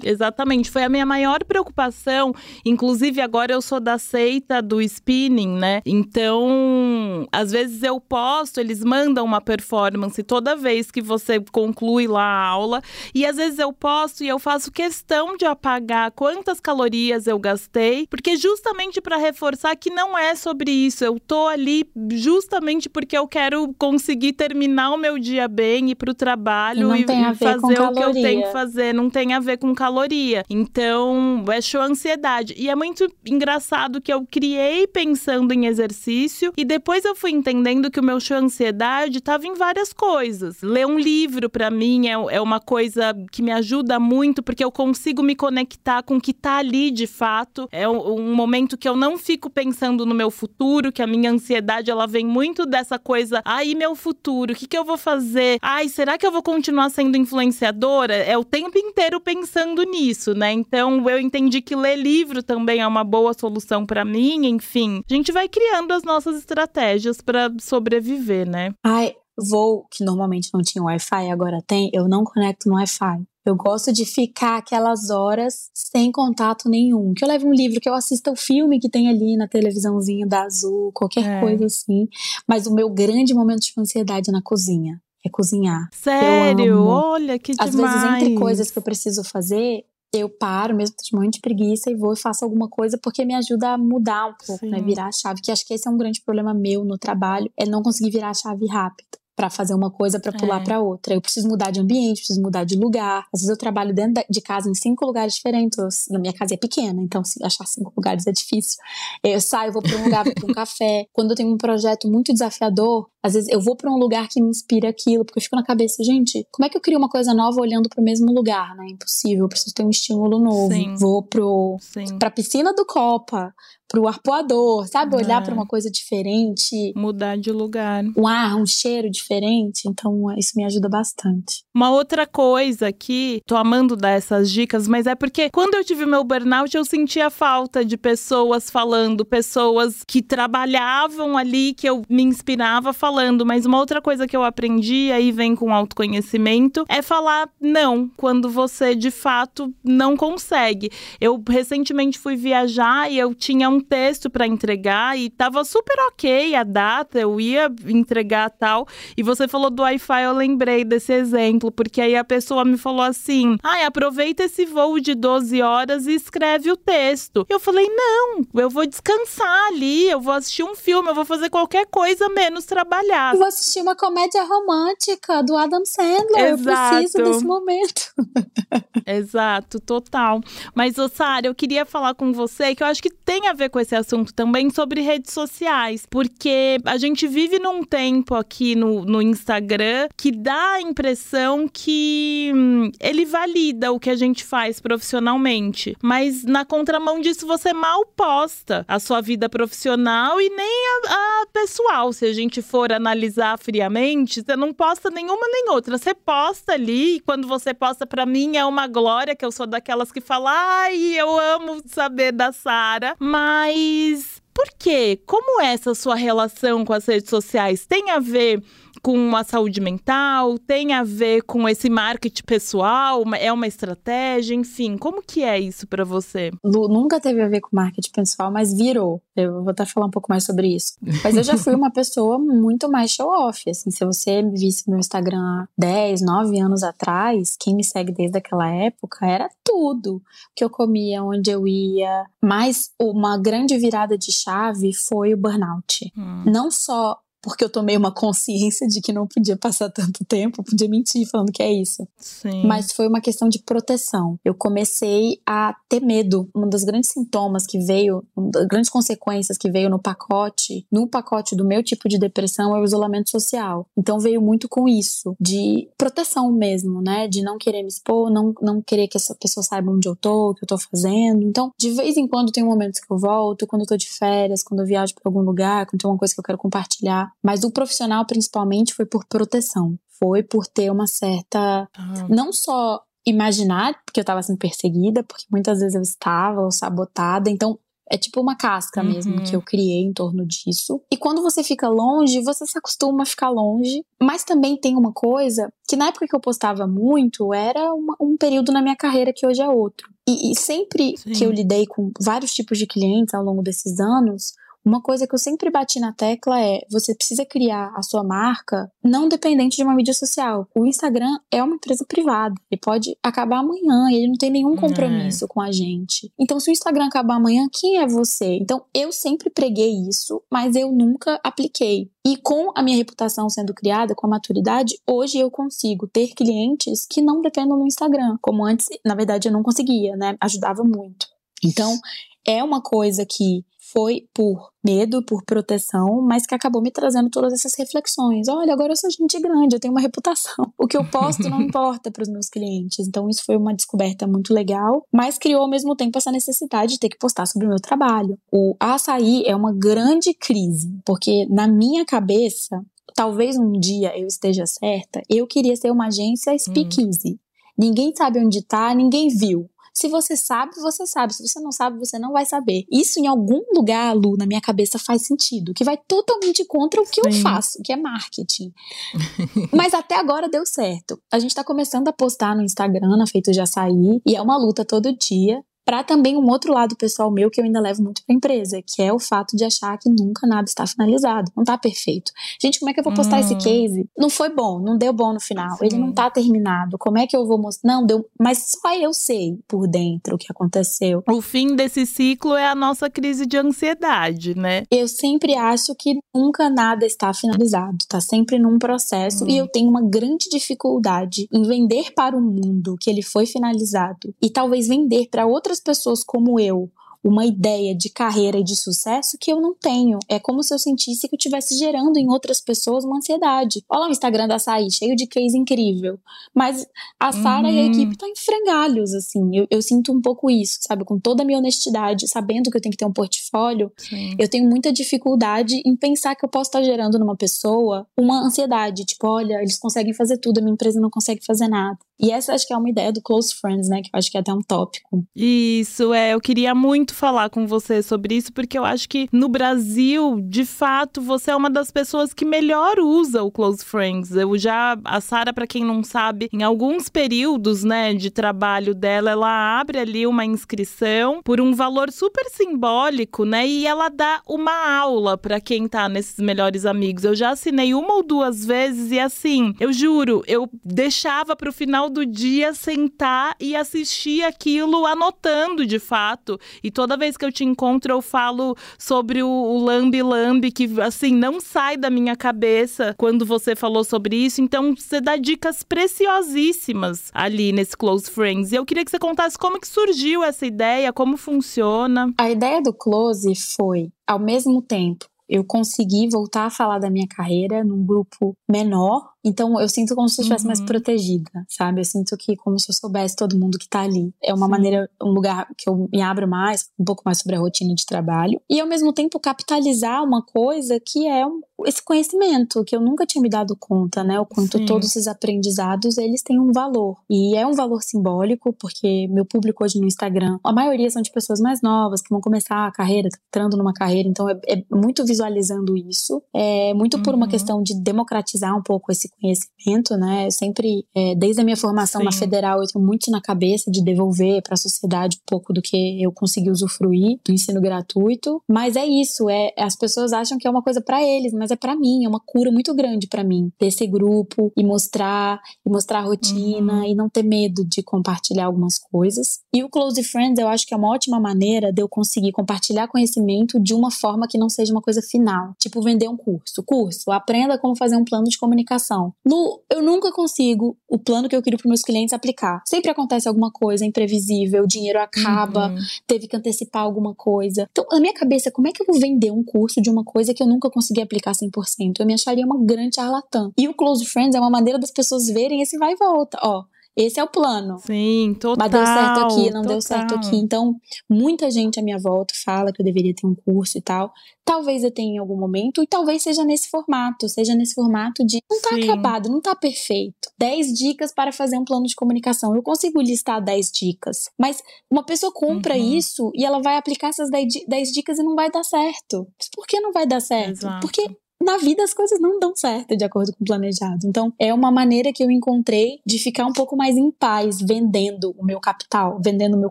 Exatamente, 0.02 0.70
foi 0.70 0.82
a 0.82 0.88
minha 0.88 1.06
maior 1.06 1.42
preocupação. 1.44 2.32
Inclusive, 2.64 3.20
agora 3.20 3.52
eu 3.52 3.62
sou 3.62 3.80
da 3.80 3.98
seita 3.98 4.60
do 4.60 4.80
spinning, 4.82 5.56
né? 5.56 5.82
Então, 5.86 7.26
às 7.32 7.50
vezes 7.50 7.82
eu 7.82 8.00
posto, 8.00 8.60
eles 8.60 8.84
mandam 8.84 9.24
uma 9.24 9.40
performance 9.40 10.22
toda 10.22 10.54
vez 10.54 10.90
que 10.90 11.00
você 11.00 11.40
conclui 11.50 12.06
lá 12.06 12.22
a 12.22 12.46
aula. 12.46 12.82
E 13.14 13.24
às 13.24 13.36
vezes 13.36 13.58
eu 13.58 13.72
posto 13.72 14.22
e 14.22 14.28
eu 14.28 14.38
faço 14.38 14.70
questão 14.70 15.36
de 15.36 15.44
apagar 15.44 16.10
quantas 16.10 16.60
calorias 16.60 17.26
eu 17.26 17.38
gastei, 17.38 18.06
porque 18.06 18.36
justamente 18.36 19.00
para 19.00 19.16
reforçar 19.16 19.74
que 19.76 19.90
não 19.90 20.16
é 20.16 20.34
sobre 20.34 20.70
isso. 20.70 21.04
Eu 21.04 21.18
tô 21.18 21.46
ali 21.46 21.88
justamente 22.12 22.88
porque 22.88 23.15
eu 23.16 23.26
quero 23.26 23.72
conseguir 23.78 24.32
terminar 24.32 24.90
o 24.92 24.96
meu 24.96 25.18
dia 25.18 25.48
bem, 25.48 25.90
ir 25.90 25.94
pro 25.94 26.14
trabalho 26.14 26.94
e, 26.94 27.02
e 27.02 27.34
fazer 27.34 27.80
o 27.80 27.92
que 27.92 28.02
eu 28.02 28.12
tenho 28.12 28.42
que 28.42 28.52
fazer. 28.52 28.92
Não 28.92 29.10
tem 29.10 29.32
a 29.32 29.40
ver 29.40 29.56
com 29.58 29.74
caloria. 29.74 30.44
Então, 30.48 31.44
é 31.48 31.60
show 31.60 31.80
ansiedade. 31.80 32.54
E 32.56 32.68
é 32.68 32.74
muito 32.74 33.06
engraçado 33.24 34.00
que 34.00 34.12
eu 34.12 34.26
criei 34.30 34.86
pensando 34.86 35.52
em 35.52 35.66
exercício 35.66 36.52
e 36.56 36.64
depois 36.64 37.04
eu 37.04 37.14
fui 37.14 37.30
entendendo 37.30 37.90
que 37.90 38.00
o 38.00 38.04
meu 38.04 38.20
show 38.20 38.36
ansiedade 38.36 39.18
estava 39.18 39.46
em 39.46 39.54
várias 39.54 39.92
coisas. 39.92 40.60
Ler 40.62 40.86
um 40.86 40.98
livro, 40.98 41.48
para 41.48 41.70
mim, 41.70 42.08
é, 42.08 42.12
é 42.12 42.40
uma 42.40 42.60
coisa 42.60 43.14
que 43.32 43.42
me 43.42 43.52
ajuda 43.52 43.98
muito, 43.98 44.42
porque 44.42 44.64
eu 44.64 44.70
consigo 44.70 45.22
me 45.22 45.34
conectar 45.34 46.02
com 46.02 46.16
o 46.16 46.20
que 46.20 46.32
tá 46.32 46.58
ali 46.58 46.90
de 46.90 47.06
fato. 47.06 47.68
É 47.72 47.88
um, 47.88 48.16
um 48.16 48.34
momento 48.34 48.76
que 48.76 48.88
eu 48.88 48.96
não 48.96 49.16
fico 49.16 49.48
pensando 49.48 50.04
no 50.04 50.14
meu 50.14 50.30
futuro, 50.30 50.92
que 50.92 51.02
a 51.02 51.06
minha 51.06 51.30
ansiedade 51.30 51.90
ela 51.90 52.06
vem 52.06 52.26
muito 52.26 52.66
dessa 52.66 52.98
coisa, 53.06 53.40
aí 53.44 53.76
meu 53.76 53.94
futuro, 53.94 54.52
o 54.52 54.56
que, 54.56 54.66
que 54.66 54.76
eu 54.76 54.84
vou 54.84 54.98
fazer? 54.98 55.58
Ai, 55.62 55.88
será 55.88 56.18
que 56.18 56.26
eu 56.26 56.32
vou 56.32 56.42
continuar 56.42 56.90
sendo 56.90 57.16
influenciadora? 57.16 58.16
É 58.16 58.36
o 58.36 58.44
tempo 58.44 58.76
inteiro 58.76 59.20
pensando 59.20 59.84
nisso, 59.84 60.34
né? 60.34 60.52
Então 60.52 61.08
eu 61.08 61.20
entendi 61.20 61.62
que 61.62 61.76
ler 61.76 61.94
livro 61.94 62.42
também 62.42 62.80
é 62.80 62.86
uma 62.86 63.04
boa 63.04 63.32
solução 63.32 63.86
para 63.86 64.04
mim, 64.04 64.44
enfim. 64.46 65.02
A 65.08 65.14
gente 65.14 65.30
vai 65.30 65.48
criando 65.48 65.92
as 65.92 66.02
nossas 66.02 66.36
estratégias 66.36 67.20
para 67.20 67.48
sobreviver, 67.60 68.48
né? 68.48 68.74
Ai, 68.84 69.14
voo 69.38 69.86
que 69.88 70.02
normalmente 70.02 70.50
não 70.52 70.60
tinha 70.60 70.82
Wi-Fi, 70.82 71.30
agora 71.30 71.62
tem, 71.64 71.90
eu 71.92 72.08
não 72.08 72.24
conecto 72.24 72.68
no 72.68 72.74
Wi-Fi. 72.74 73.22
Eu 73.46 73.54
gosto 73.54 73.92
de 73.92 74.04
ficar 74.04 74.56
aquelas 74.56 75.08
horas 75.08 75.70
sem 75.72 76.10
contato 76.10 76.68
nenhum. 76.68 77.14
Que 77.14 77.24
eu 77.24 77.28
leve 77.28 77.46
um 77.46 77.52
livro, 77.52 77.80
que 77.80 77.88
eu 77.88 77.94
assista 77.94 78.32
o 78.32 78.36
filme 78.36 78.80
que 78.80 78.88
tem 78.88 79.08
ali 79.08 79.36
na 79.36 79.46
televisãozinha 79.46 80.26
da 80.26 80.42
Azul, 80.42 80.90
qualquer 80.92 81.24
é. 81.24 81.40
coisa 81.40 81.66
assim. 81.66 82.08
Mas 82.48 82.66
o 82.66 82.74
meu 82.74 82.90
grande 82.90 83.32
momento 83.32 83.60
de 83.60 83.72
ansiedade 83.78 84.30
é 84.30 84.32
na 84.32 84.42
cozinha. 84.42 85.00
É 85.24 85.30
cozinhar. 85.30 85.88
Sério? 85.92 86.82
Olha 86.82 87.38
que 87.38 87.52
Às 87.58 87.70
demais. 87.70 87.94
Às 87.94 88.02
vezes, 88.02 88.16
entre 88.16 88.34
coisas 88.34 88.70
que 88.70 88.78
eu 88.78 88.82
preciso 88.82 89.22
fazer, 89.22 89.84
eu 90.12 90.28
paro 90.28 90.74
mesmo 90.74 90.96
de 91.02 91.14
muito 91.14 91.34
de 91.34 91.40
preguiça 91.40 91.90
e 91.90 91.94
vou 91.94 92.14
e 92.14 92.16
faço 92.18 92.44
alguma 92.44 92.68
coisa 92.68 92.98
porque 93.00 93.24
me 93.24 93.34
ajuda 93.34 93.70
a 93.70 93.78
mudar 93.78 94.26
um 94.26 94.34
pouco, 94.44 94.66
né? 94.66 94.78
Sim. 94.78 94.82
né? 94.82 94.88
Virar 94.88 95.06
a 95.06 95.12
chave. 95.12 95.40
Que 95.40 95.52
acho 95.52 95.66
que 95.66 95.74
esse 95.74 95.86
é 95.86 95.90
um 95.90 95.96
grande 95.96 96.20
problema 96.20 96.52
meu 96.52 96.84
no 96.84 96.98
trabalho, 96.98 97.50
é 97.56 97.64
não 97.64 97.82
conseguir 97.82 98.10
virar 98.10 98.30
a 98.30 98.34
chave 98.34 98.66
rápido 98.66 99.05
para 99.36 99.50
fazer 99.50 99.74
uma 99.74 99.90
coisa 99.90 100.18
para 100.18 100.32
pular 100.32 100.62
é. 100.62 100.64
para 100.64 100.80
outra. 100.80 101.14
Eu 101.14 101.20
preciso 101.20 101.46
mudar 101.46 101.70
de 101.70 101.78
ambiente, 101.78 102.18
preciso 102.18 102.40
mudar 102.40 102.64
de 102.64 102.74
lugar. 102.74 103.26
Às 103.32 103.40
vezes 103.40 103.48
eu 103.50 103.58
trabalho 103.58 103.94
dentro 103.94 104.24
de 104.28 104.40
casa 104.40 104.70
em 104.70 104.74
cinco 104.74 105.04
lugares 105.04 105.34
diferentes. 105.34 106.06
Na 106.10 106.18
minha 106.18 106.32
casa 106.32 106.54
é 106.54 106.56
pequena, 106.56 107.00
então 107.02 107.22
se 107.22 107.44
achar 107.44 107.66
cinco 107.66 107.92
lugares 107.94 108.26
é 108.26 108.32
difícil. 108.32 108.78
Eu 109.22 109.40
saio, 109.40 109.72
vou 109.72 109.82
para 109.82 109.96
um 109.98 110.04
lugar, 110.04 110.24
vou 110.24 110.34
para 110.34 110.50
um 110.50 110.54
café. 110.54 111.06
Quando 111.12 111.32
eu 111.32 111.36
tenho 111.36 111.52
um 111.52 111.58
projeto 111.58 112.10
muito 112.10 112.32
desafiador, 112.32 113.08
às 113.26 113.34
vezes 113.34 113.48
eu 113.48 113.60
vou 113.60 113.76
para 113.76 113.90
um 113.90 113.98
lugar 113.98 114.28
que 114.28 114.40
me 114.40 114.48
inspira 114.48 114.88
aquilo, 114.88 115.24
porque 115.24 115.38
eu 115.38 115.42
fico 115.42 115.56
na 115.56 115.64
cabeça, 115.64 116.02
gente, 116.04 116.46
como 116.52 116.64
é 116.64 116.68
que 116.68 116.76
eu 116.76 116.80
crio 116.80 116.96
uma 116.96 117.08
coisa 117.08 117.34
nova 117.34 117.60
olhando 117.60 117.88
para 117.88 118.00
o 118.00 118.04
mesmo 118.04 118.32
lugar, 118.32 118.74
né? 118.76 118.86
Impossível, 118.88 119.44
eu 119.44 119.48
preciso 119.48 119.74
ter 119.74 119.84
um 119.84 119.90
estímulo 119.90 120.38
novo. 120.38 120.72
Sim. 120.72 120.94
Vou 120.96 121.22
pro 121.22 121.76
Sim. 121.80 122.18
pra 122.18 122.30
piscina 122.30 122.72
do 122.72 122.86
Copa, 122.86 123.52
pro 123.88 124.06
arpoador, 124.06 124.86
sabe? 124.86 125.16
Olhar 125.16 125.42
é. 125.42 125.44
para 125.44 125.54
uma 125.54 125.66
coisa 125.66 125.90
diferente. 125.90 126.92
Mudar 126.94 127.36
de 127.36 127.50
lugar. 127.50 128.04
Um 128.16 128.26
ar, 128.26 128.56
um 128.56 128.66
cheiro 128.66 129.10
diferente. 129.10 129.88
Então, 129.88 130.32
isso 130.38 130.52
me 130.54 130.64
ajuda 130.64 130.88
bastante. 130.88 131.64
Uma 131.76 131.90
outra 131.90 132.26
coisa 132.26 132.90
que 132.90 133.42
tô 133.44 133.54
amando 133.54 133.96
dar 133.96 134.08
essas 134.08 134.50
dicas, 134.50 134.88
mas 134.88 135.06
é 135.06 135.14
porque 135.14 135.50
quando 135.50 135.74
eu 135.74 135.84
tive 135.84 136.06
meu 136.06 136.24
burnout, 136.24 136.74
eu 136.74 136.86
sentia 136.86 137.28
falta 137.28 137.84
de 137.84 137.98
pessoas 137.98 138.70
falando, 138.70 139.26
pessoas 139.26 140.02
que 140.08 140.22
trabalhavam 140.22 141.36
ali, 141.36 141.74
que 141.74 141.86
eu 141.86 142.00
me 142.08 142.22
inspirava 142.22 142.94
falando. 142.94 143.44
Mas 143.44 143.66
uma 143.66 143.76
outra 143.76 144.00
coisa 144.00 144.26
que 144.26 144.34
eu 144.34 144.42
aprendi, 144.42 145.12
aí 145.12 145.30
vem 145.30 145.54
com 145.54 145.70
autoconhecimento, 145.70 146.86
é 146.88 147.02
falar 147.02 147.46
não 147.60 148.10
quando 148.16 148.48
você 148.48 148.94
de 148.94 149.10
fato 149.10 149.70
não 149.84 150.16
consegue. 150.16 150.88
Eu 151.20 151.44
recentemente 151.46 152.18
fui 152.18 152.36
viajar 152.36 153.12
e 153.12 153.18
eu 153.18 153.34
tinha 153.34 153.68
um 153.68 153.80
texto 153.80 154.30
para 154.30 154.46
entregar 154.46 155.18
e 155.18 155.28
tava 155.28 155.62
super 155.62 155.98
ok 156.08 156.54
a 156.54 156.62
data, 156.62 157.18
eu 157.18 157.38
ia 157.38 157.70
entregar 157.84 158.48
tal. 158.48 158.88
E 159.14 159.22
você 159.22 159.46
falou 159.46 159.68
do 159.68 159.82
Wi-Fi, 159.82 160.22
eu 160.22 160.32
lembrei 160.32 160.82
desse 160.82 161.12
exemplo, 161.12 161.65
porque 161.70 162.00
aí 162.00 162.16
a 162.16 162.24
pessoa 162.24 162.64
me 162.64 162.76
falou 162.76 163.02
assim: 163.02 163.56
ai, 163.62 163.84
ah, 163.84 163.88
aproveita 163.88 164.44
esse 164.44 164.64
voo 164.64 164.98
de 165.00 165.14
12 165.14 165.60
horas 165.62 166.06
e 166.06 166.14
escreve 166.14 166.70
o 166.70 166.76
texto. 166.76 167.46
Eu 167.48 167.60
falei: 167.60 167.88
não, 167.88 168.46
eu 168.54 168.70
vou 168.70 168.86
descansar 168.86 169.68
ali, 169.68 170.08
eu 170.08 170.20
vou 170.20 170.32
assistir 170.32 170.62
um 170.62 170.74
filme, 170.74 171.08
eu 171.08 171.14
vou 171.14 171.24
fazer 171.24 171.50
qualquer 171.50 171.86
coisa 171.86 172.28
menos 172.28 172.64
trabalhar. 172.64 173.34
Eu 173.34 173.38
vou 173.38 173.48
assistir 173.48 173.80
uma 173.80 173.96
comédia 173.96 174.42
romântica 174.44 175.42
do 175.42 175.56
Adam 175.56 175.84
Sandler. 175.84 176.52
Exato. 176.52 176.94
Eu 176.94 177.00
preciso 177.00 177.24
desse 177.24 177.44
momento. 177.44 178.12
Exato, 179.06 179.80
total. 179.80 180.40
Mas, 180.74 180.96
Sara, 181.12 181.46
eu 181.46 181.54
queria 181.54 181.84
falar 181.84 182.14
com 182.14 182.32
você 182.32 182.74
que 182.74 182.82
eu 182.82 182.86
acho 182.86 183.02
que 183.02 183.10
tem 183.10 183.48
a 183.48 183.52
ver 183.52 183.68
com 183.68 183.78
esse 183.78 183.94
assunto 183.94 184.34
também 184.34 184.70
sobre 184.70 185.00
redes 185.00 185.32
sociais, 185.32 186.04
porque 186.08 186.78
a 186.84 186.96
gente 186.96 187.26
vive 187.28 187.58
num 187.58 187.84
tempo 187.84 188.34
aqui 188.34 188.74
no, 188.74 189.04
no 189.04 189.22
Instagram 189.22 190.08
que 190.16 190.30
dá 190.30 190.74
a 190.74 190.80
impressão 190.80 191.55
que 191.66 192.52
hum, 192.54 192.90
ele 193.00 193.24
valida 193.24 193.92
o 193.92 194.00
que 194.00 194.10
a 194.10 194.16
gente 194.16 194.44
faz 194.44 194.80
profissionalmente, 194.80 195.96
mas 196.02 196.44
na 196.44 196.64
contramão 196.64 197.20
disso 197.20 197.46
você 197.46 197.72
mal 197.72 198.04
posta 198.04 198.84
a 198.88 198.98
sua 198.98 199.20
vida 199.20 199.48
profissional 199.48 200.40
e 200.40 200.50
nem 200.50 200.86
a, 201.08 201.42
a 201.42 201.46
pessoal. 201.52 202.12
Se 202.12 202.26
a 202.26 202.32
gente 202.32 202.60
for 202.60 202.92
analisar 202.92 203.58
friamente, 203.58 204.42
você 204.44 204.56
não 204.56 204.72
posta 204.72 205.08
nenhuma 205.08 205.46
nem 205.48 205.70
outra. 205.70 205.96
Você 205.96 206.14
posta 206.14 206.72
ali 206.72 207.16
e 207.16 207.20
quando 207.20 207.48
você 207.48 207.72
posta 207.72 208.06
para 208.06 208.26
mim 208.26 208.56
é 208.56 208.64
uma 208.64 208.86
glória 208.86 209.36
que 209.36 209.44
eu 209.44 209.52
sou 209.52 209.66
daquelas 209.66 210.10
que 210.12 210.20
fala, 210.20 210.50
ai, 210.52 210.98
eu 211.14 211.38
amo 211.38 211.80
saber 211.86 212.32
da 212.32 212.52
Sara, 212.52 213.16
mas 213.18 214.42
por 214.56 214.68
quê? 214.78 215.20
Como 215.26 215.60
é 215.60 215.74
essa 215.74 215.94
sua 215.94 216.14
relação 216.14 216.82
com 216.82 216.94
as 216.94 217.04
redes 217.04 217.28
sociais? 217.28 217.84
Tem 217.84 218.10
a 218.10 218.18
ver 218.18 218.62
com 219.02 219.36
a 219.36 219.44
saúde 219.44 219.80
mental? 219.80 220.58
Tem 220.58 220.92
a 220.92 221.02
ver 221.02 221.42
com 221.42 221.68
esse 221.68 221.88
marketing 221.88 222.42
pessoal? 222.44 223.22
É 223.38 223.52
uma 223.52 223.66
estratégia? 223.66 224.54
Enfim, 224.54 224.96
como 224.96 225.22
que 225.22 225.42
é 225.42 225.58
isso 225.58 225.86
para 225.86 226.04
você? 226.04 226.50
Lu, 226.64 226.88
nunca 226.88 227.20
teve 227.20 227.42
a 227.42 227.48
ver 227.48 227.60
com 227.60 227.74
marketing 227.74 228.10
pessoal, 228.10 228.50
mas 228.50 228.76
virou. 228.76 229.22
Eu 229.34 229.62
vou 229.62 229.70
até 229.70 229.84
falar 229.84 230.06
um 230.06 230.10
pouco 230.10 230.30
mais 230.30 230.44
sobre 230.44 230.74
isso. 230.74 230.94
Mas 231.22 231.36
eu 231.36 231.42
já 231.42 231.56
fui 231.56 231.74
uma 231.74 231.90
pessoa 231.90 232.38
muito 232.38 232.90
mais 232.90 233.10
show-off. 233.10 233.68
Assim, 233.68 233.90
se 233.90 234.04
você 234.04 234.42
me 234.42 234.58
visse 234.58 234.90
no 234.90 234.98
Instagram 234.98 235.40
há 235.40 235.68
10, 235.76 236.22
9 236.22 236.58
anos 236.60 236.82
atrás, 236.82 237.56
quem 237.60 237.74
me 237.74 237.84
segue 237.84 238.12
desde 238.12 238.38
aquela 238.38 238.68
época 238.70 239.26
era 239.26 239.48
tudo. 239.62 240.16
O 240.16 240.22
que 240.54 240.64
eu 240.64 240.70
comia, 240.70 241.22
onde 241.22 241.50
eu 241.50 241.66
ia. 241.66 242.26
Mas 242.42 242.90
uma 243.00 243.38
grande 243.38 243.76
virada 243.76 244.16
de 244.16 244.32
chave 244.32 244.92
foi 244.94 245.34
o 245.34 245.36
burnout. 245.36 246.12
Hum. 246.16 246.44
Não 246.46 246.70
só 246.70 247.18
porque 247.46 247.62
eu 247.62 247.70
tomei 247.70 247.96
uma 247.96 248.10
consciência 248.10 248.88
de 248.88 249.00
que 249.00 249.12
não 249.12 249.24
podia 249.24 249.56
passar 249.56 249.88
tanto 249.88 250.24
tempo, 250.24 250.64
podia 250.64 250.88
mentir 250.88 251.28
falando 251.30 251.52
que 251.52 251.62
é 251.62 251.72
isso. 251.72 252.04
Sim. 252.18 252.66
Mas 252.66 252.90
foi 252.90 253.06
uma 253.06 253.20
questão 253.20 253.48
de 253.48 253.60
proteção. 253.60 254.36
Eu 254.44 254.52
comecei 254.52 255.38
a 255.46 255.72
ter 255.88 256.00
medo. 256.00 256.48
Um 256.52 256.68
dos 256.68 256.82
grandes 256.82 257.10
sintomas 257.10 257.64
que 257.64 257.78
veio, 257.78 258.24
uma 258.34 258.50
das 258.50 258.66
grandes 258.66 258.90
consequências 258.90 259.56
que 259.56 259.70
veio 259.70 259.88
no 259.88 259.96
pacote, 259.96 260.84
no 260.90 261.06
pacote 261.06 261.54
do 261.54 261.64
meu 261.64 261.84
tipo 261.84 262.08
de 262.08 262.18
depressão 262.18 262.74
é 262.74 262.80
o 262.80 262.84
isolamento 262.84 263.30
social. 263.30 263.86
Então 263.96 264.18
veio 264.18 264.42
muito 264.42 264.68
com 264.68 264.88
isso, 264.88 265.36
de 265.40 265.88
proteção 265.96 266.50
mesmo, 266.50 267.00
né? 267.00 267.28
De 267.28 267.42
não 267.42 267.58
querer 267.58 267.82
me 267.82 267.88
expor, 267.88 268.28
não, 268.28 268.52
não 268.60 268.82
querer 268.82 269.06
que 269.06 269.16
essa 269.16 269.36
pessoa 269.36 269.62
saiba 269.62 269.92
onde 269.92 270.08
eu 270.08 270.16
tô, 270.16 270.50
o 270.50 270.54
que 270.54 270.64
eu 270.64 270.68
tô 270.68 270.78
fazendo. 270.78 271.44
Então, 271.44 271.70
de 271.78 271.90
vez 271.90 272.16
em 272.16 272.26
quando 272.26 272.50
tem 272.50 272.64
momentos 272.64 272.98
que 272.98 273.08
eu 273.08 273.16
volto, 273.18 273.68
quando 273.68 273.82
eu 273.82 273.86
tô 273.86 273.96
de 273.96 274.08
férias, 274.08 274.64
quando 274.64 274.80
eu 274.80 274.86
viajo 274.86 275.14
para 275.14 275.22
algum 275.26 275.42
lugar, 275.42 275.86
quando 275.86 276.00
tem 276.00 276.10
uma 276.10 276.18
coisa 276.18 276.34
que 276.34 276.40
eu 276.40 276.44
quero 276.44 276.58
compartilhar. 276.58 277.35
Mas 277.44 277.64
o 277.64 277.70
profissional, 277.70 278.26
principalmente, 278.26 278.94
foi 278.94 279.06
por 279.06 279.24
proteção. 279.26 279.98
Foi 280.18 280.42
por 280.42 280.66
ter 280.66 280.90
uma 280.90 281.06
certa. 281.06 281.88
Ah. 281.96 282.26
Não 282.28 282.52
só 282.52 283.00
imaginar 283.26 283.94
que 284.12 284.20
eu 284.20 284.22
estava 284.22 284.42
sendo 284.42 284.58
perseguida, 284.58 285.22
porque 285.22 285.44
muitas 285.50 285.80
vezes 285.80 285.94
eu 285.94 286.02
estava 286.02 286.62
ou 286.62 286.70
sabotada. 286.70 287.50
Então, 287.50 287.78
é 288.08 288.16
tipo 288.16 288.40
uma 288.40 288.56
casca 288.56 289.02
uhum. 289.02 289.12
mesmo 289.12 289.42
que 289.42 289.54
eu 289.54 289.60
criei 289.60 290.02
em 290.02 290.12
torno 290.12 290.46
disso. 290.46 291.02
E 291.10 291.16
quando 291.16 291.42
você 291.42 291.62
fica 291.62 291.88
longe, 291.88 292.40
você 292.42 292.64
se 292.64 292.78
acostuma 292.78 293.24
a 293.24 293.26
ficar 293.26 293.48
longe. 293.48 294.04
Mas 294.22 294.44
também 294.44 294.76
tem 294.76 294.96
uma 294.96 295.12
coisa 295.12 295.72
que 295.88 295.96
na 295.96 296.06
época 296.06 296.26
que 296.28 296.34
eu 296.34 296.40
postava 296.40 296.86
muito, 296.86 297.52
era 297.52 297.92
uma, 297.92 298.16
um 298.20 298.36
período 298.36 298.70
na 298.72 298.80
minha 298.80 298.96
carreira 298.96 299.32
que 299.34 299.46
hoje 299.46 299.60
é 299.60 299.68
outro. 299.68 300.08
E, 300.28 300.52
e 300.52 300.56
sempre 300.56 301.16
Sim. 301.16 301.32
que 301.32 301.44
eu 301.44 301.50
lidei 301.50 301.86
com 301.86 302.10
vários 302.20 302.52
tipos 302.52 302.78
de 302.78 302.86
clientes 302.86 303.34
ao 303.34 303.42
longo 303.42 303.62
desses 303.62 303.98
anos, 303.98 304.54
uma 304.86 305.02
coisa 305.02 305.26
que 305.26 305.34
eu 305.34 305.38
sempre 305.38 305.70
bati 305.70 305.98
na 305.98 306.12
tecla 306.12 306.60
é: 306.60 306.80
você 306.90 307.14
precisa 307.14 307.44
criar 307.44 307.92
a 307.96 308.02
sua 308.02 308.22
marca 308.22 308.90
não 309.02 309.28
dependente 309.28 309.76
de 309.76 309.82
uma 309.82 309.94
mídia 309.94 310.14
social. 310.14 310.68
O 310.74 310.86
Instagram 310.86 311.38
é 311.50 311.62
uma 311.62 311.74
empresa 311.74 312.04
privada, 312.06 312.54
ele 312.70 312.80
pode 312.80 313.16
acabar 313.22 313.58
amanhã, 313.58 314.08
ele 314.10 314.28
não 314.28 314.36
tem 314.36 314.50
nenhum 314.50 314.74
é. 314.74 314.76
compromisso 314.76 315.44
é. 315.44 315.48
com 315.48 315.60
a 315.60 315.72
gente. 315.72 316.32
Então, 316.38 316.60
se 316.60 316.70
o 316.70 316.72
Instagram 316.72 317.06
acabar 317.06 317.34
amanhã, 317.34 317.66
quem 317.72 317.98
é 317.98 318.06
você? 318.06 318.58
Então, 318.60 318.84
eu 318.94 319.10
sempre 319.10 319.50
preguei 319.50 319.92
isso, 320.08 320.42
mas 320.50 320.76
eu 320.76 320.92
nunca 320.92 321.40
apliquei. 321.42 322.10
E 322.24 322.36
com 322.36 322.72
a 322.76 322.82
minha 322.82 322.96
reputação 322.96 323.48
sendo 323.48 323.74
criada, 323.74 324.14
com 324.14 324.26
a 324.26 324.30
maturidade, 324.30 324.98
hoje 325.06 325.38
eu 325.38 325.50
consigo 325.50 326.06
ter 326.08 326.28
clientes 326.28 327.06
que 327.08 327.22
não 327.22 327.40
dependam 327.40 327.78
do 327.78 327.86
Instagram, 327.86 328.36
como 328.40 328.64
antes, 328.64 328.86
na 329.04 329.14
verdade, 329.14 329.48
eu 329.48 329.52
não 329.52 329.62
conseguia, 329.62 330.16
né? 330.16 330.36
Ajudava 330.40 330.82
muito. 330.82 331.26
Então, 331.64 331.98
é 332.46 332.62
uma 332.62 332.80
coisa 332.80 333.26
que 333.26 333.64
foi 333.96 334.28
por 334.34 334.72
medo, 334.84 335.22
por 335.22 335.42
proteção, 335.42 336.20
mas 336.20 336.44
que 336.44 336.54
acabou 336.54 336.82
me 336.82 336.90
trazendo 336.90 337.30
todas 337.30 337.54
essas 337.54 337.72
reflexões. 337.78 338.46
Olha, 338.46 338.74
agora 338.74 338.92
eu 338.92 338.96
sou 338.96 339.10
gente 339.10 339.40
grande, 339.40 339.74
eu 339.74 339.80
tenho 339.80 339.94
uma 339.94 340.02
reputação. 340.02 340.66
O 340.78 340.86
que 340.86 340.96
eu 340.96 341.04
posto 341.04 341.48
não 341.48 341.62
importa 341.62 342.10
para 342.10 342.22
os 342.22 342.28
meus 342.28 342.48
clientes. 342.48 343.08
Então 343.08 343.28
isso 343.28 343.42
foi 343.44 343.56
uma 343.56 343.74
descoberta 343.74 344.26
muito 344.26 344.52
legal, 344.52 345.02
mas 345.10 345.38
criou 345.38 345.62
ao 345.62 345.70
mesmo 345.70 345.96
tempo 345.96 346.18
essa 346.18 346.30
necessidade 346.30 346.92
de 346.92 346.98
ter 347.00 347.08
que 347.08 347.18
postar 347.18 347.46
sobre 347.46 347.66
o 347.66 347.70
meu 347.70 347.80
trabalho. 347.80 348.38
O 348.52 348.76
açaí 348.78 349.42
é 349.46 349.56
uma 349.56 349.72
grande 349.72 350.34
crise, 350.34 351.00
porque 351.04 351.46
na 351.48 351.66
minha 351.66 352.04
cabeça 352.04 352.80
talvez 353.14 353.56
um 353.56 353.72
dia 353.72 354.16
eu 354.16 354.26
esteja 354.26 354.66
certa, 354.66 355.22
eu 355.28 355.46
queria 355.46 355.74
ser 355.74 355.90
uma 355.90 356.08
agência 356.08 356.56
speakeasy. 356.56 357.32
Hum. 357.32 357.38
Ninguém 357.78 358.14
sabe 358.14 358.38
onde 358.38 358.62
tá, 358.62 358.94
ninguém 358.94 359.28
viu. 359.28 359.68
Se 359.96 360.08
você 360.08 360.36
sabe, 360.36 360.74
você 360.76 361.06
sabe. 361.06 361.32
Se 361.32 361.48
você 361.48 361.58
não 361.58 361.72
sabe, 361.72 361.98
você 361.98 362.18
não 362.18 362.32
vai 362.32 362.44
saber. 362.44 362.84
Isso 362.92 363.18
em 363.18 363.26
algum 363.26 363.62
lugar, 363.74 364.14
Lu, 364.14 364.36
na 364.36 364.44
minha 364.44 364.60
cabeça 364.60 364.98
faz 364.98 365.22
sentido, 365.22 365.72
que 365.72 365.84
vai 365.84 365.96
totalmente 366.06 366.66
contra 366.66 367.00
o 367.00 367.06
que 367.06 367.22
Sim. 367.22 367.38
eu 367.38 367.42
faço, 367.42 367.78
que 367.82 367.94
é 367.94 367.96
marketing. 367.96 368.74
Mas 369.72 369.94
até 369.94 370.16
agora 370.16 370.50
deu 370.50 370.66
certo. 370.66 371.18
A 371.32 371.38
gente 371.38 371.54
tá 371.54 371.64
começando 371.64 372.08
a 372.08 372.12
postar 372.12 372.54
no 372.54 372.62
Instagram, 372.62 373.16
na 373.16 373.26
Feito 373.26 373.50
de 373.50 373.60
Açaí, 373.60 374.20
e 374.26 374.36
é 374.36 374.42
uma 374.42 374.58
luta 374.58 374.84
todo 374.84 375.16
dia 375.16 375.64
para 375.86 376.02
também 376.02 376.36
um 376.36 376.50
outro 376.50 376.72
lado 376.72 376.96
pessoal 376.96 377.30
meu 377.30 377.48
que 377.48 377.60
eu 377.60 377.64
ainda 377.64 377.78
levo 377.78 378.02
muito 378.02 378.24
para 378.26 378.34
empresa, 378.34 378.82
que 378.84 379.00
é 379.00 379.12
o 379.12 379.20
fato 379.20 379.56
de 379.56 379.64
achar 379.64 379.96
que 379.96 380.10
nunca 380.10 380.44
nada 380.44 380.64
está 380.64 380.84
finalizado, 380.84 381.52
não 381.54 381.62
está 381.62 381.78
perfeito. 381.78 382.32
Gente, 382.60 382.80
como 382.80 382.90
é 382.90 382.92
que 382.92 382.98
eu 382.98 383.04
vou 383.04 383.14
postar 383.14 383.36
hum. 383.36 383.40
esse 383.40 383.54
case? 383.54 384.08
Não 384.18 384.28
foi 384.28 384.52
bom, 384.52 384.80
não 384.80 384.98
deu 384.98 385.12
bom 385.12 385.32
no 385.32 385.40
final, 385.40 385.76
Sim. 385.78 385.86
ele 385.86 385.96
não 385.96 386.10
está 386.10 386.28
terminado. 386.28 386.98
Como 386.98 387.16
é 387.18 387.26
que 387.26 387.36
eu 387.36 387.46
vou 387.46 387.56
mostrar? 387.56 387.88
Não, 387.88 388.04
deu, 388.04 388.26
mas 388.38 388.76
só 388.82 388.96
eu 388.96 389.14
sei 389.14 389.60
por 389.68 389.86
dentro 389.86 390.34
o 390.34 390.38
que 390.38 390.48
aconteceu. 390.50 391.22
O 391.30 391.40
fim 391.40 391.76
desse 391.76 392.04
ciclo 392.04 392.56
é 392.56 392.66
a 392.66 392.74
nossa 392.74 393.08
crise 393.08 393.46
de 393.46 393.56
ansiedade, 393.56 394.56
né? 394.56 394.82
Eu 394.90 395.06
sempre 395.06 395.54
acho 395.54 395.94
que 395.94 396.18
nunca 396.34 396.68
nada 396.68 397.06
está 397.06 397.32
finalizado, 397.32 397.98
está 398.00 398.20
sempre 398.20 398.58
num 398.58 398.76
processo 398.76 399.44
hum. 399.44 399.48
e 399.48 399.56
eu 399.56 399.68
tenho 399.68 399.88
uma 399.88 400.02
grande 400.02 400.48
dificuldade 400.50 401.46
em 401.52 401.62
vender 401.62 402.12
para 402.12 402.36
o 402.36 402.40
mundo 402.40 402.96
que 403.00 403.08
ele 403.08 403.22
foi 403.22 403.46
finalizado 403.46 404.34
e 404.42 404.50
talvez 404.50 404.88
vender 404.88 405.28
para 405.30 405.46
outras 405.46 405.75
outras 405.76 405.80
pessoas 405.80 406.24
como 406.24 406.58
eu 406.58 406.90
uma 407.26 407.44
ideia 407.44 407.94
de 407.94 408.08
carreira 408.08 408.58
e 408.58 408.62
de 408.62 408.76
sucesso 408.76 409.36
que 409.40 409.52
eu 409.52 409.60
não 409.60 409.74
tenho. 409.74 410.18
É 410.28 410.38
como 410.38 410.62
se 410.62 410.72
eu 410.72 410.78
sentisse 410.78 411.28
que 411.28 411.34
eu 411.34 411.36
estivesse 411.36 411.76
gerando 411.76 412.16
em 412.18 412.28
outras 412.30 412.60
pessoas 412.60 413.04
uma 413.04 413.16
ansiedade. 413.16 413.84
Olha 413.88 414.02
lá 414.02 414.06
o 414.08 414.10
Instagram 414.10 414.46
da 414.46 414.54
Açaí, 414.54 414.90
cheio 414.90 415.16
de 415.16 415.26
case 415.26 415.58
incrível. 415.58 416.18
Mas 416.54 416.86
a 417.18 417.32
Sara 417.32 417.66
uhum. 417.66 417.74
e 417.74 417.80
a 417.80 417.82
uhum. 417.82 417.90
equipe 417.90 418.12
estão 418.12 418.28
em 418.28 418.36
frangalhos, 418.36 419.12
assim. 419.12 419.56
Eu, 419.56 419.66
eu, 419.70 419.82
sinto 419.82 420.12
um 420.12 420.20
pouco 420.20 420.48
isso, 420.48 420.78
sabe? 420.82 421.04
Com 421.04 421.18
toda 421.18 421.42
a 421.42 421.46
minha 421.46 421.58
honestidade, 421.58 422.28
sabendo 422.28 422.70
que 422.70 422.76
eu 422.76 422.80
tenho 422.80 422.92
que 422.92 422.98
ter 422.98 423.06
um 423.06 423.12
portfólio, 423.12 423.90
Sim. 423.96 424.36
eu 424.38 424.48
tenho 424.48 424.68
muita 424.68 424.92
dificuldade 424.92 425.82
em 425.84 425.96
pensar 425.96 426.36
que 426.36 426.44
eu 426.44 426.48
posso 426.48 426.68
estar 426.68 426.82
gerando 426.82 427.18
numa 427.18 427.36
pessoa 427.36 428.06
uma 428.16 428.46
ansiedade. 428.46 429.04
Tipo, 429.04 429.26
olha, 429.28 429.60
eles 429.60 429.78
conseguem 429.78 430.14
fazer 430.14 430.38
tudo, 430.38 430.58
a 430.58 430.60
minha 430.62 430.74
empresa 430.74 431.00
não 431.00 431.10
consegue 431.10 431.44
fazer 431.44 431.66
nada. 431.66 431.98
E 432.18 432.30
essa 432.30 432.54
acho 432.54 432.66
que 432.66 432.72
é 432.72 432.76
uma 432.76 432.88
ideia 432.88 433.12
do 433.12 433.20
Close 433.20 433.54
Friends, 433.54 433.88
né? 433.88 434.00
Que 434.00 434.08
eu 434.08 434.18
acho 434.18 434.30
que 434.30 434.36
é 434.36 434.40
até 434.40 434.52
um 434.52 434.62
tópico. 434.62 435.24
Isso, 435.34 436.14
é. 436.14 436.32
Eu 436.32 436.40
queria 436.40 436.74
muito 436.74 437.14
falar 437.16 437.50
com 437.50 437.66
você 437.66 438.02
sobre 438.02 438.36
isso, 438.36 438.52
porque 438.52 438.78
eu 438.78 438.84
acho 438.84 439.08
que 439.08 439.28
no 439.32 439.48
Brasil, 439.48 440.38
de 440.42 440.64
fato, 440.64 441.20
você 441.20 441.50
é 441.50 441.56
uma 441.56 441.70
das 441.70 441.90
pessoas 441.90 442.32
que 442.32 442.44
melhor 442.44 442.98
usa 442.98 443.42
o 443.42 443.50
Close 443.50 443.84
Friends. 443.84 444.32
Eu 444.32 444.56
já, 444.58 444.96
a 445.04 445.20
Sara, 445.20 445.52
para 445.52 445.66
quem 445.66 445.84
não 445.84 446.04
sabe, 446.04 446.48
em 446.52 446.62
alguns 446.62 447.08
períodos, 447.08 447.82
né, 447.82 448.14
de 448.14 448.30
trabalho 448.30 448.94
dela, 448.94 449.30
ela 449.30 449.80
abre 449.80 449.98
ali 449.98 450.26
uma 450.26 450.44
inscrição 450.44 451.40
por 451.42 451.60
um 451.60 451.72
valor 451.72 452.12
super 452.12 452.44
simbólico, 452.50 453.44
né? 453.44 453.66
E 453.66 453.86
ela 453.86 454.08
dá 454.08 454.42
uma 454.46 454.98
aula 454.98 455.38
para 455.38 455.60
quem 455.60 455.88
tá 455.88 456.08
nesses 456.08 456.38
melhores 456.38 456.84
amigos. 456.84 457.24
Eu 457.24 457.34
já 457.34 457.50
assinei 457.50 457.94
uma 457.94 458.14
ou 458.14 458.22
duas 458.22 458.64
vezes 458.64 459.10
e 459.10 459.18
assim, 459.18 459.74
eu 459.80 459.92
juro, 459.92 460.42
eu 460.46 460.68
deixava 460.84 461.56
pro 461.56 461.72
final 461.72 462.10
do 462.10 462.26
dia 462.26 462.74
sentar 462.74 463.56
e 463.58 463.74
assistir 463.74 464.42
aquilo 464.42 465.06
anotando 465.06 465.86
de 465.86 465.98
fato. 465.98 466.58
E 466.82 466.90
toda 466.90 467.05
vez 467.14 467.36
que 467.36 467.44
eu 467.44 467.52
te 467.52 467.62
encontro, 467.62 468.10
eu 468.10 468.22
falo 468.22 468.74
sobre 468.98 469.42
o, 469.42 469.48
o 469.48 469.84
lambi 469.84 470.22
lambi, 470.22 470.72
que 470.72 470.98
assim, 471.02 471.34
não 471.34 471.60
sai 471.60 471.98
da 471.98 472.08
minha 472.08 472.34
cabeça 472.34 473.14
quando 473.18 473.44
você 473.44 473.76
falou 473.76 474.02
sobre 474.02 474.34
isso. 474.36 474.62
Então, 474.62 474.94
você 474.96 475.20
dá 475.20 475.36
dicas 475.36 475.82
preciosíssimas 475.82 477.30
ali 477.34 477.70
nesse 477.70 477.94
Close 477.94 478.30
Friends. 478.30 478.72
E 478.72 478.76
eu 478.76 478.86
queria 478.86 479.04
que 479.04 479.10
você 479.10 479.18
contasse 479.18 479.58
como 479.58 479.78
que 479.78 479.86
surgiu 479.86 480.42
essa 480.42 480.64
ideia, 480.64 481.12
como 481.12 481.36
funciona. 481.36 482.32
A 482.38 482.50
ideia 482.50 482.80
do 482.80 482.94
Close 482.94 483.54
foi, 483.76 484.10
ao 484.26 484.38
mesmo 484.38 484.80
tempo, 484.80 485.26
eu 485.48 485.64
consegui 485.64 486.28
voltar 486.28 486.66
a 486.66 486.70
falar 486.70 486.98
da 486.98 487.10
minha 487.10 487.26
carreira 487.28 487.84
num 487.84 488.04
grupo 488.04 488.56
menor, 488.68 489.32
então 489.44 489.80
eu 489.80 489.88
sinto 489.88 490.14
como 490.14 490.28
se 490.28 490.40
eu 490.40 490.42
estivesse 490.42 490.64
uhum. 490.64 490.68
mais 490.68 490.80
protegida, 490.80 491.50
sabe? 491.68 492.00
Eu 492.00 492.04
sinto 492.04 492.36
que 492.36 492.56
como 492.56 492.78
se 492.78 492.90
eu 492.90 492.94
soubesse 492.94 493.36
todo 493.36 493.58
mundo 493.58 493.78
que 493.78 493.88
tá 493.88 494.00
ali. 494.00 494.34
É 494.42 494.52
uma 494.52 494.66
Sim. 494.66 494.70
maneira, 494.70 495.10
um 495.22 495.30
lugar 495.30 495.68
que 495.76 495.88
eu 495.88 496.08
me 496.12 496.20
abro 496.20 496.48
mais, 496.48 496.88
um 496.98 497.04
pouco 497.04 497.22
mais 497.24 497.38
sobre 497.38 497.56
a 497.56 497.60
rotina 497.60 497.94
de 497.94 498.04
trabalho. 498.04 498.60
E 498.68 498.80
ao 498.80 498.88
mesmo 498.88 499.12
tempo 499.12 499.38
capitalizar 499.38 500.22
uma 500.24 500.42
coisa 500.42 500.98
que 500.98 501.26
é 501.28 501.46
um, 501.46 501.60
esse 501.84 502.02
conhecimento, 502.02 502.84
que 502.84 502.96
eu 502.96 503.00
nunca 503.00 503.26
tinha 503.26 503.40
me 503.40 503.48
dado 503.48 503.76
conta, 503.78 504.24
né? 504.24 504.40
O 504.40 504.46
quanto 504.46 504.78
Sim. 504.78 504.86
todos 504.86 505.08
esses 505.08 505.26
aprendizados, 505.28 506.18
eles 506.18 506.42
têm 506.42 506.58
um 506.58 506.72
valor. 506.72 507.16
E 507.30 507.56
é 507.56 507.66
um 507.66 507.74
valor 507.74 508.02
simbólico, 508.02 508.72
porque 508.72 509.28
meu 509.28 509.44
público 509.44 509.84
hoje 509.84 510.00
no 510.00 510.06
Instagram, 510.06 510.58
a 510.64 510.72
maioria 510.72 511.10
são 511.10 511.22
de 511.22 511.30
pessoas 511.30 511.60
mais 511.60 511.82
novas, 511.82 512.22
que 512.22 512.30
vão 512.30 512.40
começar 512.40 512.86
a 512.86 512.92
carreira, 512.92 513.28
entrando 513.48 513.76
numa 513.76 513.92
carreira, 513.92 514.28
então 514.28 514.48
é, 514.48 514.58
é 514.66 514.84
muito 514.90 515.24
visualizando 515.24 515.96
isso. 515.96 516.42
É 516.54 516.94
muito 516.94 517.22
por 517.22 517.34
uma 517.34 517.46
uhum. 517.46 517.50
questão 517.50 517.82
de 517.82 517.94
democratizar 517.94 518.76
um 518.76 518.82
pouco 518.82 519.12
esse 519.12 519.28
conhecimento, 519.40 520.16
né? 520.16 520.46
Eu 520.46 520.50
sempre, 520.50 521.06
é, 521.14 521.34
desde 521.34 521.60
a 521.60 521.64
minha 521.64 521.76
formação 521.76 522.20
Sim. 522.20 522.24
na 522.24 522.32
federal, 522.32 522.80
eu 522.80 522.86
tenho 522.86 523.04
muito 523.04 523.30
na 523.30 523.40
cabeça 523.40 523.90
de 523.90 524.02
devolver 524.02 524.62
para 524.62 524.74
a 524.74 524.76
sociedade 524.76 525.38
um 525.38 525.46
pouco 525.46 525.72
do 525.72 525.82
que 525.82 526.22
eu 526.22 526.32
consegui 526.32 526.70
usufruir 526.70 527.38
do 527.44 527.52
ensino 527.52 527.80
gratuito. 527.80 528.62
Mas 528.68 528.96
é 528.96 529.06
isso, 529.06 529.48
é 529.48 529.72
as 529.78 529.96
pessoas 529.96 530.32
acham 530.32 530.58
que 530.58 530.66
é 530.66 530.70
uma 530.70 530.82
coisa 530.82 531.00
para 531.00 531.22
eles, 531.22 531.52
mas 531.52 531.70
é 531.70 531.76
para 531.76 531.94
mim, 531.96 532.24
é 532.24 532.28
uma 532.28 532.40
cura 532.44 532.70
muito 532.70 532.94
grande 532.94 533.26
para 533.26 533.44
mim 533.44 533.70
desse 533.78 534.06
grupo 534.06 534.72
e 534.76 534.84
mostrar 534.84 535.60
e 535.84 535.90
mostrar 535.90 536.20
a 536.20 536.22
rotina 536.22 537.00
uhum. 537.00 537.04
e 537.04 537.14
não 537.14 537.28
ter 537.28 537.42
medo 537.42 537.84
de 537.84 538.02
compartilhar 538.02 538.66
algumas 538.66 538.98
coisas. 538.98 539.60
E 539.74 539.84
o 539.84 539.88
Close 539.88 540.22
Friends 540.24 540.58
eu 540.58 540.68
acho 540.68 540.86
que 540.86 540.94
é 540.94 540.96
uma 540.96 541.10
ótima 541.10 541.38
maneira 541.38 541.92
de 541.92 542.02
eu 542.02 542.08
conseguir 542.08 542.52
compartilhar 542.52 543.08
conhecimento 543.08 543.78
de 543.80 543.94
uma 543.94 544.10
forma 544.10 544.46
que 544.48 544.58
não 544.58 544.68
seja 544.68 544.92
uma 544.92 545.02
coisa 545.02 545.20
final, 545.22 545.74
tipo 545.78 546.00
vender 546.02 546.28
um 546.28 546.36
curso. 546.36 546.82
Curso, 546.84 547.30
aprenda 547.30 547.78
como 547.78 547.96
fazer 547.96 548.16
um 548.16 548.24
plano 548.24 548.44
de 548.44 548.58
comunicação 548.58 549.15
Lu, 549.46 549.82
eu 549.90 550.02
nunca 550.02 550.32
consigo 550.32 550.96
o 551.08 551.18
plano 551.18 551.48
que 551.48 551.56
eu 551.56 551.62
queria 551.62 551.78
para 551.78 551.88
meus 551.88 552.02
clientes 552.02 552.32
aplicar. 552.32 552.82
Sempre 552.86 553.10
acontece 553.10 553.48
alguma 553.48 553.70
coisa 553.70 554.04
imprevisível, 554.04 554.84
o 554.84 554.86
dinheiro 554.86 555.20
acaba, 555.20 555.88
uhum. 555.88 555.98
teve 556.26 556.46
que 556.46 556.56
antecipar 556.56 557.02
alguma 557.02 557.34
coisa. 557.34 557.88
Então, 557.90 558.04
na 558.10 558.20
minha 558.20 558.34
cabeça, 558.34 558.70
como 558.70 558.88
é 558.88 558.92
que 558.92 559.02
eu 559.02 559.06
vou 559.06 559.18
vender 559.18 559.50
um 559.50 559.64
curso 559.64 560.00
de 560.00 560.10
uma 560.10 560.24
coisa 560.24 560.52
que 560.54 560.62
eu 560.62 560.66
nunca 560.66 560.90
consegui 560.90 561.20
aplicar 561.20 561.52
100%? 561.52 562.20
Eu 562.20 562.26
me 562.26 562.34
acharia 562.34 562.64
uma 562.64 562.82
grande 562.84 563.16
charlatã. 563.16 563.70
E 563.78 563.88
o 563.88 563.94
Close 563.94 564.26
Friends 564.26 564.54
é 564.54 564.60
uma 564.60 564.70
maneira 564.70 564.98
das 564.98 565.10
pessoas 565.10 565.46
verem 565.46 565.82
esse 565.82 565.96
vai 565.98 566.12
e 566.12 566.16
volta. 566.16 566.58
Ó, 566.62 566.84
esse 567.16 567.40
é 567.40 567.44
o 567.44 567.48
plano. 567.48 567.98
Sim, 568.00 568.54
total. 568.60 568.76
Mas 568.78 568.90
deu 568.90 569.06
certo 569.06 569.40
aqui, 569.40 569.70
não 569.70 569.82
total. 569.82 569.88
deu 569.88 570.02
certo 570.02 570.34
aqui. 570.34 570.56
Então, 570.56 570.94
muita 571.30 571.70
gente 571.70 571.98
à 571.98 572.02
minha 572.02 572.18
volta 572.18 572.52
fala 572.62 572.92
que 572.92 573.00
eu 573.00 573.04
deveria 573.04 573.34
ter 573.34 573.46
um 573.46 573.54
curso 573.54 573.96
e 573.96 574.02
tal. 574.02 574.32
Talvez 574.66 575.02
eu 575.02 575.10
tenha 575.10 575.36
em 575.36 575.38
algum 575.38 575.56
momento, 575.56 576.02
e 576.02 576.06
talvez 576.06 576.42
seja 576.42 576.62
nesse 576.64 576.90
formato, 576.90 577.48
seja 577.48 577.74
nesse 577.74 577.94
formato 577.94 578.44
de 578.44 578.58
não 578.70 578.80
tá 578.82 578.90
Sim. 578.96 579.04
acabado, 579.04 579.48
não 579.48 579.60
tá 579.62 579.74
perfeito. 579.74 580.50
10 580.58 580.92
dicas 580.92 581.32
para 581.32 581.52
fazer 581.52 581.78
um 581.78 581.84
plano 581.84 582.04
de 582.04 582.14
comunicação. 582.14 582.74
Eu 582.74 582.82
consigo 582.82 583.22
listar 583.22 583.64
10 583.64 583.90
dicas. 583.92 584.50
Mas 584.58 584.82
uma 585.10 585.24
pessoa 585.24 585.52
compra 585.54 585.94
uhum. 585.94 586.16
isso 586.18 586.50
e 586.54 586.66
ela 586.66 586.82
vai 586.82 586.96
aplicar 586.96 587.28
essas 587.28 587.48
10 587.50 588.12
dicas 588.12 588.38
e 588.38 588.42
não 588.42 588.54
vai 588.54 588.70
dar 588.70 588.84
certo. 588.84 589.46
Mas 589.58 589.70
por 589.74 589.86
que 589.86 590.00
não 590.00 590.12
vai 590.12 590.26
dar 590.26 590.40
certo? 590.40 590.80
Exato. 590.80 591.00
Porque 591.00 591.30
na 591.66 591.76
vida 591.78 592.02
as 592.04 592.14
coisas 592.14 592.40
não 592.40 592.60
dão 592.60 592.74
certo 592.74 593.16
de 593.16 593.24
acordo 593.24 593.52
com 593.52 593.62
o 593.62 593.66
planejado. 593.66 594.24
Então, 594.24 594.52
é 594.58 594.72
uma 594.72 594.90
maneira 594.90 595.32
que 595.32 595.42
eu 595.42 595.50
encontrei 595.50 596.20
de 596.24 596.38
ficar 596.38 596.64
um 596.64 596.72
pouco 596.72 596.96
mais 596.96 597.16
em 597.16 597.30
paz 597.30 597.78
vendendo 597.80 598.54
o 598.56 598.64
meu 598.64 598.80
capital, 598.80 599.40
vendendo 599.44 599.76
o 599.76 599.80
meu 599.80 599.90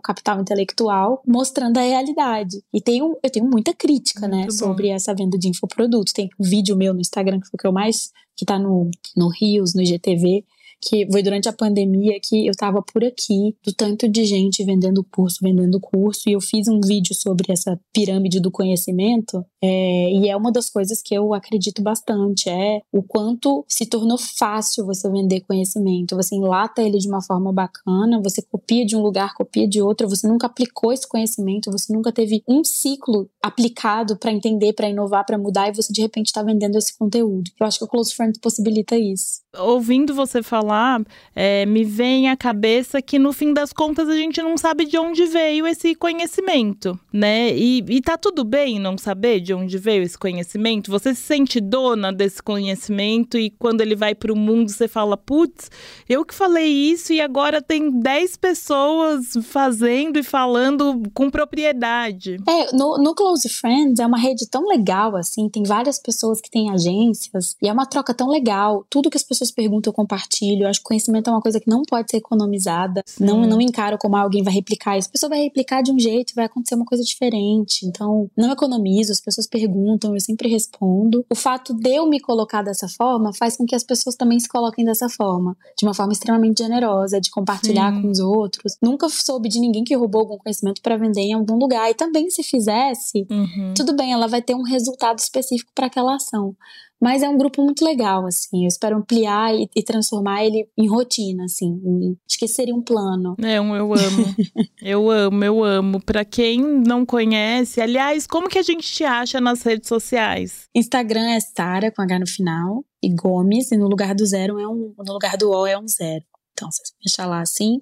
capital 0.00 0.40
intelectual, 0.40 1.22
mostrando 1.26 1.76
a 1.76 1.82
realidade. 1.82 2.62
E 2.72 2.80
tenho, 2.80 3.16
eu 3.22 3.30
tenho 3.30 3.44
muita 3.44 3.74
crítica, 3.74 4.26
né, 4.26 4.48
sobre 4.50 4.88
essa 4.88 5.14
venda 5.14 5.38
de 5.38 5.48
infoprodutos. 5.48 6.12
Tem 6.12 6.30
um 6.40 6.44
vídeo 6.44 6.76
meu 6.76 6.94
no 6.94 7.00
Instagram 7.00 7.38
que 7.40 7.46
foi 7.48 7.56
o 7.56 7.58
que 7.58 7.66
eu 7.66 7.72
mais 7.72 8.10
que 8.34 8.44
tá 8.44 8.58
no, 8.58 8.90
no 9.16 9.28
Rios, 9.28 9.74
no 9.74 9.82
IGTV, 9.82 10.44
que 10.86 11.06
foi 11.10 11.22
durante 11.22 11.48
a 11.48 11.52
pandemia 11.52 12.18
que 12.22 12.46
eu 12.46 12.52
estava 12.52 12.80
por 12.80 13.04
aqui, 13.04 13.56
do 13.64 13.72
tanto 13.72 14.08
de 14.08 14.24
gente 14.24 14.64
vendendo 14.64 15.02
curso, 15.04 15.38
vendendo 15.42 15.80
curso, 15.80 16.28
e 16.28 16.32
eu 16.32 16.40
fiz 16.40 16.68
um 16.68 16.80
vídeo 16.80 17.14
sobre 17.14 17.52
essa 17.52 17.78
pirâmide 17.92 18.40
do 18.40 18.50
conhecimento, 18.50 19.44
é, 19.62 20.12
e 20.12 20.28
é 20.28 20.36
uma 20.36 20.52
das 20.52 20.70
coisas 20.70 21.02
que 21.02 21.14
eu 21.14 21.34
acredito 21.34 21.82
bastante, 21.82 22.48
é 22.48 22.80
o 22.92 23.02
quanto 23.02 23.64
se 23.66 23.86
tornou 23.86 24.16
fácil 24.18 24.86
você 24.86 25.10
vender 25.10 25.40
conhecimento, 25.40 26.14
você 26.14 26.36
enlata 26.36 26.82
ele 26.82 26.98
de 26.98 27.08
uma 27.08 27.22
forma 27.22 27.52
bacana, 27.52 28.20
você 28.22 28.40
copia 28.42 28.86
de 28.86 28.96
um 28.96 29.02
lugar, 29.02 29.34
copia 29.34 29.66
de 29.66 29.82
outro, 29.82 30.08
você 30.08 30.28
nunca 30.28 30.46
aplicou 30.46 30.92
esse 30.92 31.08
conhecimento, 31.08 31.70
você 31.70 31.92
nunca 31.92 32.12
teve 32.12 32.42
um 32.46 32.62
ciclo 32.62 33.28
aplicado 33.42 34.16
para 34.16 34.32
entender, 34.32 34.72
para 34.72 34.88
inovar, 34.88 35.24
para 35.26 35.38
mudar, 35.38 35.68
e 35.68 35.74
você 35.74 35.92
de 35.92 36.00
repente 36.00 36.26
está 36.26 36.42
vendendo 36.42 36.76
esse 36.76 36.96
conteúdo. 36.96 37.50
Eu 37.58 37.66
acho 37.66 37.78
que 37.78 37.84
o 37.84 37.88
Close 37.88 38.14
Friends 38.14 38.38
possibilita 38.40 38.96
isso. 38.96 39.40
Ouvindo 39.58 40.14
você 40.14 40.42
falar 40.42 40.75
falar, 40.76 41.02
é, 41.34 41.64
me 41.64 41.84
vem 41.84 42.28
à 42.28 42.36
cabeça 42.36 43.00
que 43.00 43.18
no 43.18 43.32
fim 43.32 43.52
das 43.54 43.72
contas 43.72 44.08
a 44.08 44.16
gente 44.16 44.42
não 44.42 44.56
sabe 44.58 44.84
de 44.84 44.98
onde 44.98 45.24
veio 45.26 45.66
esse 45.66 45.94
conhecimento, 45.94 46.98
né? 47.12 47.56
E, 47.56 47.78
e 47.88 48.00
tá 48.00 48.18
tudo 48.18 48.44
bem 48.44 48.78
não 48.78 48.98
saber 48.98 49.40
de 49.40 49.54
onde 49.54 49.78
veio 49.78 50.02
esse 50.02 50.18
conhecimento? 50.18 50.90
Você 50.90 51.14
se 51.14 51.22
sente 51.22 51.60
dona 51.60 52.12
desse 52.12 52.42
conhecimento 52.42 53.38
e 53.38 53.50
quando 53.50 53.80
ele 53.80 53.96
vai 53.96 54.14
para 54.14 54.32
o 54.32 54.36
mundo 54.36 54.70
você 54.70 54.86
fala, 54.86 55.16
putz, 55.16 55.70
eu 56.08 56.24
que 56.24 56.34
falei 56.34 56.68
isso 56.68 57.12
e 57.12 57.20
agora 57.20 57.62
tem 57.62 57.90
10 57.90 58.36
pessoas 58.36 59.32
fazendo 59.44 60.18
e 60.18 60.22
falando 60.22 61.02
com 61.14 61.30
propriedade. 61.30 62.36
É, 62.46 62.76
no, 62.76 62.98
no 62.98 63.14
Close 63.14 63.48
Friends 63.48 63.98
é 63.98 64.06
uma 64.06 64.18
rede 64.18 64.46
tão 64.46 64.66
legal, 64.66 65.16
assim, 65.16 65.48
tem 65.48 65.62
várias 65.62 65.98
pessoas 65.98 66.40
que 66.40 66.50
têm 66.50 66.70
agências 66.70 67.56
e 67.62 67.68
é 67.68 67.72
uma 67.72 67.86
troca 67.86 68.12
tão 68.12 68.28
legal. 68.28 68.84
Tudo 68.90 69.10
que 69.10 69.16
as 69.16 69.22
pessoas 69.22 69.50
perguntam 69.50 69.86
eu 69.86 69.94
compartilho. 69.94 70.65
Eu 70.66 70.70
acho 70.70 70.80
que 70.80 70.84
conhecimento 70.84 71.28
é 71.28 71.32
uma 71.32 71.40
coisa 71.40 71.60
que 71.60 71.68
não 71.68 71.82
pode 71.82 72.10
ser 72.10 72.18
economizada. 72.18 73.02
Não, 73.18 73.46
não 73.46 73.60
encaro 73.60 73.98
como 73.98 74.16
alguém 74.16 74.42
vai 74.42 74.52
replicar 74.52 74.98
isso. 74.98 75.08
A 75.08 75.12
pessoa 75.12 75.30
vai 75.30 75.40
replicar 75.40 75.82
de 75.82 75.92
um 75.92 75.98
jeito, 75.98 76.34
vai 76.34 76.46
acontecer 76.46 76.74
uma 76.74 76.84
coisa 76.84 77.02
diferente. 77.02 77.86
Então, 77.86 78.30
não 78.36 78.52
economizo, 78.52 79.12
as 79.12 79.20
pessoas 79.20 79.46
perguntam, 79.46 80.14
eu 80.14 80.20
sempre 80.20 80.48
respondo. 80.48 81.24
O 81.30 81.34
fato 81.34 81.74
de 81.74 81.96
eu 81.96 82.08
me 82.08 82.20
colocar 82.20 82.62
dessa 82.62 82.88
forma 82.88 83.32
faz 83.32 83.56
com 83.56 83.64
que 83.64 83.74
as 83.74 83.84
pessoas 83.84 84.16
também 84.16 84.38
se 84.38 84.48
coloquem 84.48 84.84
dessa 84.84 85.08
forma, 85.08 85.56
de 85.78 85.86
uma 85.86 85.94
forma 85.94 86.12
extremamente 86.12 86.62
generosa, 86.62 87.20
de 87.20 87.30
compartilhar 87.30 87.94
Sim. 87.94 88.02
com 88.02 88.10
os 88.10 88.18
outros. 88.18 88.76
Nunca 88.82 89.08
soube 89.08 89.48
de 89.48 89.60
ninguém 89.60 89.84
que 89.84 89.94
roubou 89.94 90.22
algum 90.22 90.38
conhecimento 90.38 90.82
para 90.82 90.96
vender 90.96 91.22
em 91.22 91.34
algum 91.34 91.56
lugar. 91.56 91.90
E 91.90 91.94
também 91.94 92.30
se 92.30 92.42
fizesse, 92.42 93.26
uhum. 93.30 93.74
tudo 93.74 93.94
bem, 93.94 94.12
ela 94.12 94.26
vai 94.26 94.42
ter 94.42 94.54
um 94.54 94.62
resultado 94.62 95.18
específico 95.18 95.70
para 95.74 95.86
aquela 95.86 96.16
ação. 96.16 96.54
Mas 97.00 97.22
é 97.22 97.28
um 97.28 97.36
grupo 97.36 97.62
muito 97.62 97.84
legal, 97.84 98.26
assim. 98.26 98.64
Eu 98.64 98.68
espero 98.68 98.96
ampliar 98.96 99.54
e, 99.54 99.68
e 99.76 99.82
transformar 99.82 100.44
ele 100.44 100.68
em 100.76 100.88
rotina, 100.88 101.44
assim. 101.44 101.80
Em, 101.84 102.16
acho 102.28 102.38
que 102.38 102.48
seria 102.48 102.74
um 102.74 102.82
plano. 102.82 103.36
É, 103.42 103.56
eu 103.58 103.62
amo. 103.64 104.34
eu 104.82 105.10
amo, 105.10 105.44
eu 105.44 105.64
amo. 105.64 106.00
Para 106.00 106.24
quem 106.24 106.60
não 106.62 107.04
conhece, 107.04 107.80
aliás, 107.80 108.26
como 108.26 108.48
que 108.48 108.58
a 108.58 108.62
gente 108.62 108.90
te 108.90 109.04
acha 109.04 109.40
nas 109.40 109.62
redes 109.62 109.88
sociais? 109.88 110.68
Instagram 110.74 111.30
é 111.30 111.40
Sara 111.40 111.92
com 111.92 112.02
H 112.02 112.18
no 112.18 112.26
final 112.26 112.84
e 113.02 113.14
Gomes 113.14 113.70
e 113.72 113.76
no 113.76 113.88
lugar 113.88 114.14
do 114.14 114.24
zero 114.24 114.58
é 114.58 114.66
um, 114.66 114.94
no 114.96 115.12
lugar 115.12 115.36
do 115.36 115.50
O 115.50 115.66
é 115.66 115.78
um 115.78 115.86
zero. 115.86 116.24
Então, 116.52 116.70
vocês 116.72 116.94
achar 117.06 117.26
lá 117.26 117.42
assim. 117.42 117.78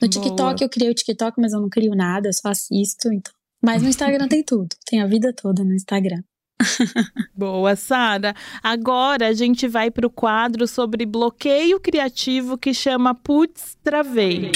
No 0.00 0.08
TikTok 0.08 0.36
Boa. 0.36 0.56
eu 0.62 0.68
criei 0.70 0.90
o 0.90 0.94
TikTok, 0.94 1.38
mas 1.38 1.52
eu 1.52 1.60
não 1.60 1.68
crio 1.68 1.94
nada, 1.94 2.28
eu 2.28 2.32
só 2.32 2.48
assisto, 2.48 3.12
então. 3.12 3.32
Mas 3.62 3.82
no 3.82 3.88
Instagram 3.88 4.28
tem 4.28 4.42
tudo. 4.42 4.68
Tem 4.86 5.02
a 5.02 5.06
vida 5.06 5.32
toda 5.34 5.62
no 5.62 5.74
Instagram. 5.74 6.22
Boa, 7.34 7.76
Sara. 7.76 8.34
Agora 8.62 9.28
a 9.28 9.32
gente 9.32 9.66
vai 9.66 9.90
para 9.90 10.06
o 10.06 10.10
quadro 10.10 10.66
sobre 10.66 11.04
bloqueio 11.06 11.80
criativo 11.80 12.56
que 12.56 12.72
chama 12.72 13.14
Putz 13.14 13.76
Travei. 13.82 14.52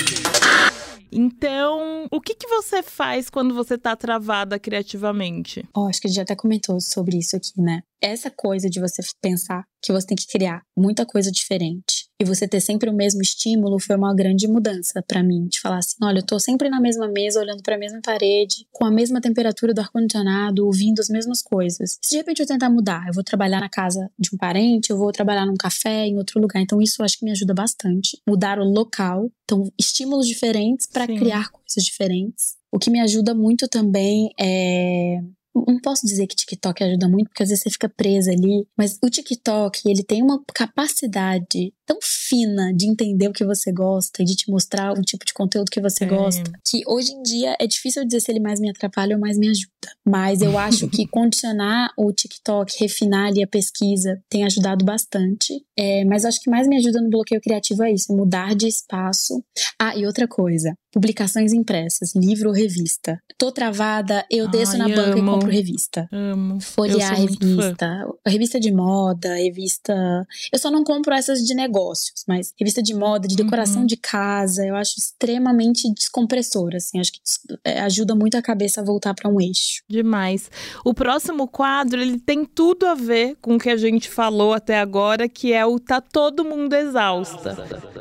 Então, 1.10 2.06
o 2.12 2.20
que, 2.20 2.34
que 2.34 2.46
você 2.46 2.82
faz 2.82 3.30
quando 3.30 3.54
você 3.54 3.74
está 3.74 3.96
travada 3.96 4.58
criativamente? 4.58 5.66
Oh, 5.74 5.86
acho 5.86 6.00
que 6.00 6.06
a 6.06 6.10
gente 6.10 6.20
até 6.20 6.36
comentou 6.36 6.78
sobre 6.80 7.16
isso 7.16 7.34
aqui, 7.34 7.60
né? 7.60 7.80
Essa 8.00 8.30
coisa 8.30 8.68
de 8.68 8.78
você 8.78 9.02
pensar 9.20 9.64
que 9.82 9.92
você 9.92 10.06
tem 10.06 10.16
que 10.16 10.26
criar 10.26 10.62
muita 10.76 11.06
coisa 11.06 11.32
diferente 11.32 12.07
e 12.20 12.24
você 12.24 12.48
ter 12.48 12.60
sempre 12.60 12.90
o 12.90 12.92
mesmo 12.92 13.22
estímulo 13.22 13.78
foi 13.78 13.96
uma 13.96 14.14
grande 14.14 14.48
mudança 14.48 15.02
para 15.06 15.22
mim. 15.22 15.46
De 15.46 15.60
falar 15.60 15.78
assim: 15.78 15.96
olha, 16.02 16.18
eu 16.18 16.26
tô 16.26 16.38
sempre 16.38 16.68
na 16.68 16.80
mesma 16.80 17.06
mesa, 17.06 17.40
olhando 17.40 17.62
para 17.62 17.76
a 17.76 17.78
mesma 17.78 18.00
parede, 18.02 18.66
com 18.72 18.84
a 18.84 18.90
mesma 18.90 19.20
temperatura 19.20 19.72
do 19.72 19.80
ar-condicionado, 19.80 20.66
ouvindo 20.66 21.00
as 21.00 21.08
mesmas 21.08 21.40
coisas. 21.40 21.98
Se 22.02 22.10
de 22.10 22.16
repente 22.16 22.40
eu 22.40 22.46
tentar 22.46 22.70
mudar, 22.70 23.06
eu 23.06 23.14
vou 23.14 23.22
trabalhar 23.22 23.60
na 23.60 23.68
casa 23.68 24.10
de 24.18 24.30
um 24.34 24.38
parente, 24.38 24.90
eu 24.90 24.98
vou 24.98 25.12
trabalhar 25.12 25.46
num 25.46 25.56
café, 25.56 26.06
em 26.06 26.16
outro 26.16 26.40
lugar. 26.40 26.60
Então 26.60 26.82
isso 26.82 27.00
eu 27.00 27.04
acho 27.04 27.18
que 27.18 27.24
me 27.24 27.30
ajuda 27.30 27.54
bastante. 27.54 28.20
Mudar 28.28 28.58
o 28.58 28.64
local. 28.64 29.30
Então, 29.44 29.72
estímulos 29.78 30.26
diferentes 30.26 30.86
para 30.86 31.06
criar 31.06 31.50
coisas 31.50 31.82
diferentes. 31.82 32.56
O 32.70 32.78
que 32.78 32.90
me 32.90 33.00
ajuda 33.00 33.34
muito 33.34 33.66
também 33.66 34.30
é 34.38 35.20
não 35.66 35.80
posso 35.80 36.06
dizer 36.06 36.26
que 36.26 36.36
TikTok 36.36 36.84
ajuda 36.84 37.08
muito, 37.08 37.28
porque 37.28 37.42
às 37.42 37.48
vezes 37.48 37.62
você 37.62 37.70
fica 37.70 37.88
presa 37.88 38.30
ali, 38.30 38.66
mas 38.76 38.98
o 39.02 39.10
TikTok, 39.10 39.88
ele 39.88 40.02
tem 40.02 40.22
uma 40.22 40.42
capacidade 40.54 41.72
tão 41.88 41.98
fina 42.02 42.70
de 42.74 42.86
entender 42.86 43.28
o 43.28 43.32
que 43.32 43.46
você 43.46 43.72
gosta 43.72 44.22
e 44.22 44.24
de 44.26 44.36
te 44.36 44.50
mostrar 44.50 44.92
um 44.92 45.00
tipo 45.00 45.24
de 45.24 45.32
conteúdo 45.32 45.70
que 45.70 45.80
você 45.80 46.04
é. 46.04 46.06
gosta, 46.06 46.52
que 46.68 46.82
hoje 46.86 47.12
em 47.12 47.22
dia 47.22 47.56
é 47.58 47.66
difícil 47.66 48.04
dizer 48.04 48.20
se 48.20 48.30
ele 48.30 48.40
mais 48.40 48.60
me 48.60 48.68
atrapalha 48.68 49.16
ou 49.16 49.20
mais 49.20 49.38
me 49.38 49.48
ajuda. 49.48 49.72
Mas 50.06 50.42
eu 50.42 50.58
acho 50.58 50.86
que 50.88 51.06
condicionar 51.08 51.90
o 51.96 52.12
TikTok, 52.12 52.76
refinar 52.78 53.28
ali 53.28 53.42
a 53.42 53.46
pesquisa, 53.46 54.20
tem 54.28 54.44
ajudado 54.44 54.84
bastante. 54.84 55.54
É, 55.78 56.04
mas 56.04 56.26
acho 56.26 56.40
que 56.42 56.50
mais 56.50 56.68
me 56.68 56.76
ajuda 56.76 57.00
no 57.00 57.08
bloqueio 57.08 57.40
criativo 57.40 57.82
é 57.82 57.92
isso, 57.92 58.14
mudar 58.14 58.54
de 58.54 58.66
espaço. 58.66 59.42
Ah, 59.80 59.96
e 59.96 60.04
outra 60.04 60.28
coisa, 60.28 60.74
publicações 60.92 61.52
impressas, 61.52 62.14
livro 62.14 62.48
ou 62.48 62.54
revista. 62.54 63.18
Tô 63.38 63.50
travada, 63.50 64.26
eu 64.30 64.48
desço 64.50 64.72
Ai, 64.72 64.78
na 64.78 64.88
banca 64.88 65.12
amo. 65.12 65.18
e 65.18 65.30
compro 65.30 65.50
revista. 65.50 66.08
Amo. 66.12 66.60
Folhear 66.60 67.14
revista, 67.14 68.06
revista 68.26 68.60
de 68.60 68.72
moda, 68.72 69.34
revista. 69.36 70.26
Eu 70.52 70.58
só 70.58 70.70
não 70.70 70.82
compro 70.82 71.14
essas 71.14 71.44
de 71.44 71.54
negócios, 71.78 72.24
mas 72.26 72.52
revista 72.58 72.82
de 72.82 72.94
moda, 72.94 73.28
de 73.28 73.36
decoração 73.36 73.82
uhum. 73.82 73.86
de 73.86 73.96
casa, 73.96 74.66
eu 74.66 74.74
acho 74.74 74.94
extremamente 74.98 75.92
descompressora, 75.94 76.78
assim, 76.78 76.98
acho 76.98 77.12
que 77.12 77.20
é, 77.64 77.80
ajuda 77.80 78.14
muito 78.14 78.36
a 78.36 78.42
cabeça 78.42 78.80
a 78.80 78.84
voltar 78.84 79.14
para 79.14 79.30
um 79.30 79.40
eixo. 79.40 79.82
Demais. 79.88 80.50
O 80.84 80.92
próximo 80.92 81.46
quadro, 81.46 82.00
ele 82.00 82.18
tem 82.18 82.44
tudo 82.44 82.86
a 82.86 82.94
ver 82.94 83.36
com 83.40 83.56
o 83.56 83.58
que 83.58 83.70
a 83.70 83.76
gente 83.76 84.10
falou 84.10 84.52
até 84.52 84.78
agora, 84.78 85.28
que 85.28 85.52
é 85.52 85.64
o 85.64 85.78
tá 85.78 86.00
todo 86.00 86.44
mundo 86.44 86.74
exausta. 86.74 87.56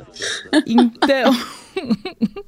Então, 0.66 1.32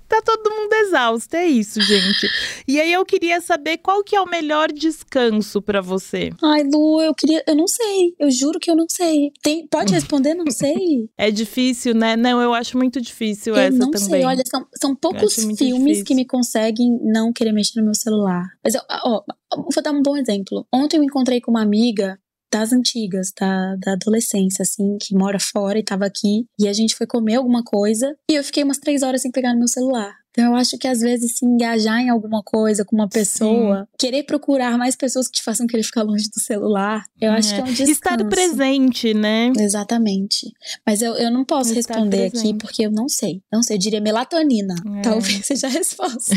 tá 0.07 0.21
todo 0.21 0.49
mundo 0.49 0.73
exausto, 0.73 1.35
é 1.35 1.47
isso, 1.47 1.81
gente. 1.81 2.27
E 2.67 2.79
aí 2.79 2.91
eu 2.91 3.05
queria 3.05 3.41
saber 3.41 3.77
qual 3.77 4.03
que 4.03 4.15
é 4.15 4.21
o 4.21 4.29
melhor 4.29 4.71
descanso 4.71 5.61
para 5.61 5.81
você. 5.81 6.31
Ai, 6.43 6.63
Lu, 6.63 7.01
eu 7.01 7.13
queria, 7.13 7.43
eu 7.47 7.55
não 7.55 7.67
sei. 7.67 8.13
Eu 8.19 8.31
juro 8.31 8.59
que 8.59 8.69
eu 8.69 8.75
não 8.75 8.85
sei. 8.89 9.31
Tem, 9.41 9.67
pode 9.67 9.93
responder, 9.93 10.33
não 10.33 10.49
sei. 10.51 11.09
É 11.17 11.29
difícil, 11.31 11.93
né? 11.93 12.15
Não, 12.15 12.41
eu 12.41 12.53
acho 12.53 12.77
muito 12.77 13.01
difícil 13.01 13.53
eu 13.53 13.61
essa 13.61 13.77
não 13.77 13.91
também. 13.91 14.07
Sei, 14.07 14.23
olha, 14.23 14.43
são, 14.45 14.65
são 14.79 14.95
poucos 14.95 15.35
filmes 15.35 15.57
difícil. 15.57 16.05
que 16.05 16.15
me 16.15 16.25
conseguem 16.25 16.97
não 17.03 17.33
querer 17.33 17.51
mexer 17.51 17.79
no 17.79 17.85
meu 17.85 17.93
celular. 17.93 18.45
Mas 18.63 18.75
ó, 18.75 19.23
vou 19.55 19.83
dar 19.83 19.91
um 19.91 20.01
bom 20.01 20.15
exemplo. 20.15 20.65
Ontem 20.73 20.97
eu 20.97 21.01
me 21.01 21.07
encontrei 21.07 21.41
com 21.41 21.51
uma 21.51 21.61
amiga 21.61 22.17
das 22.51 22.73
antigas, 22.73 23.31
da, 23.39 23.75
da 23.75 23.93
adolescência, 23.93 24.63
assim, 24.63 24.97
que 24.99 25.15
mora 25.15 25.39
fora 25.39 25.79
e 25.79 25.83
tava 25.83 26.05
aqui. 26.05 26.45
E 26.59 26.67
a 26.67 26.73
gente 26.73 26.95
foi 26.95 27.07
comer 27.07 27.35
alguma 27.35 27.63
coisa 27.63 28.15
e 28.29 28.35
eu 28.35 28.43
fiquei 28.43 28.63
umas 28.63 28.77
três 28.77 29.03
horas 29.03 29.21
sem 29.21 29.31
pegar 29.31 29.53
no 29.53 29.59
meu 29.59 29.67
celular. 29.67 30.18
Então 30.31 30.45
eu 30.45 30.55
acho 30.55 30.77
que 30.77 30.87
às 30.87 30.99
vezes 30.99 31.37
se 31.37 31.45
engajar 31.45 31.99
em 31.99 32.09
alguma 32.09 32.41
coisa 32.43 32.85
com 32.85 32.95
uma 32.95 33.09
pessoa, 33.09 33.81
Sim. 33.81 33.87
querer 33.97 34.23
procurar 34.23 34.77
mais 34.77 34.95
pessoas 34.95 35.27
que 35.27 35.37
te 35.37 35.43
façam 35.43 35.65
querer 35.67 35.83
ficar 35.83 36.03
longe 36.03 36.29
do 36.29 36.39
celular, 36.39 37.03
eu 37.19 37.31
é. 37.31 37.37
acho 37.37 37.53
que 37.53 37.61
é 37.61 37.63
um 37.63 37.67
descanso. 37.67 37.91
Estar 37.91 38.25
presente, 38.25 39.13
né? 39.13 39.51
Exatamente. 39.57 40.51
Mas 40.85 41.01
eu, 41.01 41.13
eu 41.15 41.31
não 41.31 41.43
posso 41.43 41.73
Estar 41.73 41.95
responder 41.95 42.29
presente. 42.29 42.49
aqui 42.49 42.57
porque 42.59 42.85
eu 42.85 42.91
não 42.91 43.09
sei. 43.09 43.41
Não 43.51 43.63
sei, 43.63 43.75
eu 43.75 43.79
diria 43.79 44.01
melatonina. 44.01 44.75
É. 44.97 45.01
Talvez 45.01 45.45
seja 45.45 45.67
a 45.67 45.69
resposta. 45.69 46.35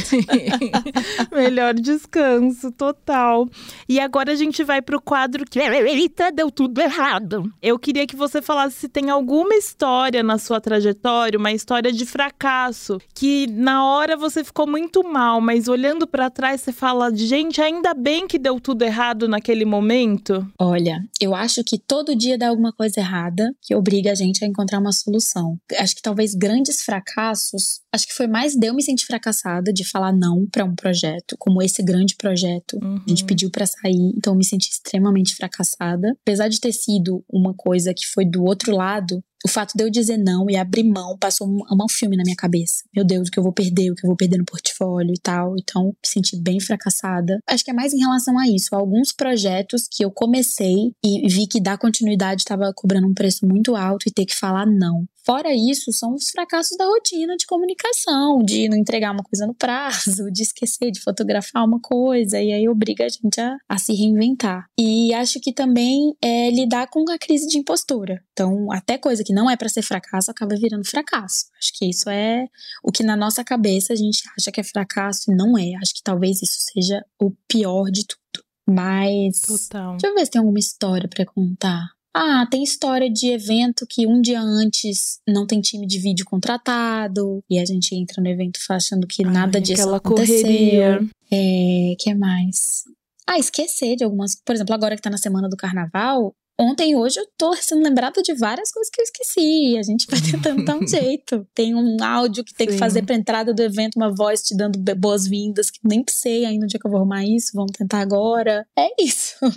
Melhor 1.32 1.74
descanso, 1.74 2.70
total. 2.72 3.48
E 3.88 4.00
agora 4.00 4.32
a 4.32 4.36
gente 4.36 4.64
vai 4.64 4.80
pro 4.80 5.00
quadro 5.00 5.44
que 5.44 5.58
eita, 5.58 6.32
deu 6.32 6.50
tudo 6.50 6.80
errado. 6.80 7.52
Eu 7.60 7.78
queria 7.78 8.06
que 8.06 8.16
você 8.16 8.40
falasse 8.40 8.76
se 8.76 8.88
tem 8.88 9.10
alguma 9.10 9.54
história 9.54 10.22
na 10.22 10.38
sua 10.38 10.60
trajetória, 10.60 11.38
uma 11.38 11.52
história 11.52 11.92
de 11.92 12.06
fracasso 12.06 12.98
que 13.14 13.46
na 13.46 13.81
hora 13.84 14.12
hora 14.12 14.16
você 14.16 14.44
ficou 14.44 14.66
muito 14.66 15.02
mal, 15.02 15.40
mas 15.40 15.68
olhando 15.68 16.06
para 16.06 16.28
trás 16.28 16.60
você 16.60 16.72
fala, 16.72 17.14
gente, 17.14 17.60
ainda 17.60 17.94
bem 17.94 18.26
que 18.26 18.38
deu 18.38 18.60
tudo 18.60 18.82
errado 18.82 19.28
naquele 19.28 19.64
momento? 19.64 20.46
Olha, 20.58 21.00
eu 21.20 21.34
acho 21.34 21.62
que 21.64 21.78
todo 21.78 22.16
dia 22.16 22.36
dá 22.36 22.48
alguma 22.48 22.72
coisa 22.72 23.00
errada 23.00 23.54
que 23.60 23.74
obriga 23.74 24.12
a 24.12 24.14
gente 24.14 24.44
a 24.44 24.48
encontrar 24.48 24.78
uma 24.78 24.92
solução. 24.92 25.56
Acho 25.78 25.94
que 25.96 26.02
talvez 26.02 26.34
grandes 26.34 26.82
fracassos, 26.82 27.80
acho 27.92 28.06
que 28.06 28.14
foi 28.14 28.26
mais 28.26 28.54
de 28.54 28.66
eu 28.66 28.74
me 28.74 28.82
sentir 28.82 29.06
fracassada 29.06 29.72
de 29.72 29.88
falar 29.88 30.12
não 30.12 30.46
para 30.50 30.64
um 30.64 30.74
projeto, 30.74 31.36
como 31.38 31.62
esse 31.62 31.82
grande 31.82 32.16
projeto. 32.16 32.78
Uhum. 32.82 33.00
A 33.06 33.08
gente 33.08 33.22
uhum. 33.22 33.26
pediu 33.26 33.50
para 33.50 33.66
sair, 33.66 34.12
então 34.16 34.32
eu 34.32 34.36
me 34.36 34.44
senti 34.44 34.70
extremamente 34.70 35.34
fracassada. 35.34 36.16
Apesar 36.22 36.48
de 36.48 36.60
ter 36.60 36.72
sido 36.72 37.24
uma 37.30 37.54
coisa 37.54 37.94
que 37.94 38.06
foi 38.06 38.24
do 38.24 38.44
outro 38.44 38.74
lado, 38.74 39.22
o 39.44 39.48
fato 39.48 39.76
de 39.76 39.82
eu 39.82 39.90
dizer 39.90 40.18
não 40.18 40.48
e 40.48 40.56
abrir 40.56 40.84
mão 40.84 41.16
passou 41.18 41.48
um, 41.48 41.58
um 41.72 41.88
filme 41.88 42.16
na 42.16 42.22
minha 42.22 42.36
cabeça. 42.36 42.84
Meu 42.94 43.04
Deus, 43.04 43.28
o 43.28 43.30
que 43.30 43.38
eu 43.38 43.42
vou 43.42 43.52
perder, 43.52 43.90
o 43.90 43.94
que 43.94 44.04
eu 44.04 44.08
vou 44.08 44.16
perder 44.16 44.38
no 44.38 44.44
portfólio 44.44 45.12
e 45.12 45.20
tal. 45.20 45.54
Então, 45.58 45.86
me 45.86 45.94
senti 46.04 46.36
bem 46.36 46.60
fracassada. 46.60 47.38
Acho 47.46 47.64
que 47.64 47.70
é 47.70 47.74
mais 47.74 47.92
em 47.92 47.98
relação 47.98 48.38
a 48.38 48.46
isso. 48.48 48.74
Alguns 48.74 49.12
projetos 49.12 49.86
que 49.90 50.04
eu 50.04 50.10
comecei 50.10 50.92
e 51.04 51.28
vi 51.28 51.46
que 51.46 51.60
dar 51.60 51.78
continuidade 51.78 52.42
estava 52.42 52.72
cobrando 52.74 53.08
um 53.08 53.14
preço 53.14 53.46
muito 53.46 53.74
alto 53.74 54.08
e 54.08 54.12
ter 54.12 54.24
que 54.24 54.36
falar 54.36 54.66
não. 54.66 55.04
Fora 55.24 55.54
isso, 55.54 55.92
são 55.92 56.14
os 56.14 56.30
fracassos 56.30 56.76
da 56.76 56.84
rotina 56.84 57.36
de 57.36 57.46
comunicação, 57.46 58.42
de 58.42 58.68
não 58.68 58.76
entregar 58.76 59.12
uma 59.12 59.22
coisa 59.22 59.46
no 59.46 59.54
prazo, 59.54 60.30
de 60.32 60.42
esquecer 60.42 60.90
de 60.90 61.00
fotografar 61.00 61.64
uma 61.64 61.80
coisa, 61.80 62.40
e 62.40 62.52
aí 62.52 62.68
obriga 62.68 63.04
a 63.04 63.08
gente 63.08 63.40
a, 63.40 63.56
a 63.68 63.78
se 63.78 63.94
reinventar. 63.94 64.66
E 64.78 65.14
acho 65.14 65.40
que 65.40 65.52
também 65.52 66.14
é 66.20 66.50
lidar 66.50 66.88
com 66.88 67.04
a 67.10 67.18
crise 67.18 67.46
de 67.46 67.58
impostura. 67.58 68.22
Então, 68.32 68.72
até 68.72 68.98
coisa 68.98 69.22
que 69.22 69.32
não 69.32 69.48
é 69.48 69.56
para 69.56 69.68
ser 69.68 69.82
fracasso 69.82 70.30
acaba 70.30 70.56
virando 70.56 70.88
fracasso. 70.88 71.46
Acho 71.58 71.72
que 71.74 71.88
isso 71.88 72.10
é 72.10 72.46
o 72.82 72.90
que 72.90 73.02
na 73.02 73.16
nossa 73.16 73.44
cabeça 73.44 73.92
a 73.92 73.96
gente 73.96 74.22
acha 74.36 74.50
que 74.50 74.60
é 74.60 74.64
fracasso 74.64 75.30
e 75.30 75.34
não 75.34 75.56
é. 75.56 75.74
Acho 75.80 75.94
que 75.94 76.02
talvez 76.02 76.42
isso 76.42 76.58
seja 76.72 77.04
o 77.20 77.30
pior 77.46 77.90
de 77.90 78.06
tudo. 78.06 78.44
Mas. 78.68 79.40
Total. 79.40 79.92
Deixa 79.92 80.06
eu 80.06 80.14
ver 80.14 80.24
se 80.24 80.30
tem 80.30 80.40
alguma 80.40 80.58
história 80.58 81.08
para 81.08 81.26
contar. 81.26 81.90
Ah, 82.14 82.46
tem 82.50 82.62
história 82.62 83.10
de 83.10 83.28
evento 83.30 83.86
que 83.88 84.06
um 84.06 84.20
dia 84.20 84.40
antes 84.40 85.18
não 85.26 85.46
tem 85.46 85.60
time 85.62 85.86
de 85.86 85.98
vídeo 85.98 86.26
contratado 86.26 87.42
e 87.48 87.58
a 87.58 87.64
gente 87.64 87.94
entra 87.94 88.22
no 88.22 88.28
evento 88.28 88.58
achando 88.68 89.06
que 89.06 89.24
nada 89.24 89.58
Ai, 89.58 89.62
disso 89.62 89.82
aquela 89.82 89.96
aconteceu. 89.96 90.42
correria. 90.42 91.08
É, 91.30 91.94
que 91.98 92.14
mais? 92.14 92.82
Ah, 93.26 93.38
esquecer 93.38 93.96
de 93.96 94.04
algumas. 94.04 94.36
Por 94.44 94.54
exemplo, 94.54 94.74
agora 94.74 94.94
que 94.94 95.00
tá 95.00 95.08
na 95.08 95.16
semana 95.16 95.48
do 95.48 95.56
carnaval, 95.56 96.34
ontem 96.62 96.92
e 96.92 96.96
hoje 96.96 97.18
eu 97.18 97.26
tô 97.36 97.54
sendo 97.56 97.82
lembrada 97.82 98.22
de 98.22 98.34
várias 98.34 98.70
coisas 98.70 98.90
que 98.90 99.00
eu 99.00 99.04
esqueci. 99.04 99.76
A 99.78 99.82
gente 99.82 100.06
vai 100.08 100.20
tentando 100.20 100.64
dar 100.64 100.76
um 100.76 100.86
jeito. 100.86 101.46
Tem 101.54 101.74
um 101.74 101.96
áudio 102.02 102.44
que 102.44 102.54
tem 102.54 102.66
que 102.66 102.74
Sim. 102.74 102.78
fazer 102.78 103.04
pra 103.04 103.14
entrada 103.14 103.52
do 103.52 103.62
evento, 103.62 103.96
uma 103.96 104.14
voz 104.14 104.42
te 104.42 104.56
dando 104.56 104.78
boas-vindas, 104.96 105.70
que 105.70 105.80
nem 105.84 106.04
sei 106.08 106.44
ainda 106.44 106.64
onde 106.64 106.76
é 106.76 106.78
que 106.78 106.86
eu 106.86 106.90
vou 106.90 107.00
arrumar 107.00 107.24
isso. 107.24 107.50
Vamos 107.54 107.72
tentar 107.72 108.00
agora. 108.00 108.66
É 108.78 108.88
isso. 109.02 109.34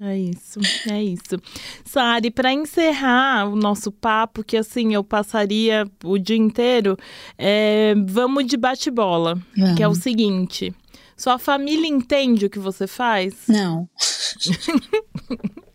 É 0.00 0.16
isso, 0.16 0.60
é 0.88 1.02
isso. 1.02 1.40
Sari, 1.84 2.30
para 2.30 2.52
encerrar 2.52 3.48
o 3.48 3.56
nosso 3.56 3.90
papo, 3.90 4.44
que 4.44 4.56
assim 4.56 4.94
eu 4.94 5.02
passaria 5.02 5.84
o 6.04 6.18
dia 6.18 6.36
inteiro, 6.36 6.96
é, 7.36 7.94
vamos 8.06 8.46
de 8.46 8.56
bate-bola, 8.56 9.38
que 9.76 9.82
é 9.82 9.88
o 9.88 9.94
seguinte: 9.94 10.72
sua 11.16 11.38
família 11.38 11.88
entende 11.88 12.46
o 12.46 12.50
que 12.50 12.58
você 12.60 12.86
faz? 12.86 13.34
Não. 13.48 13.88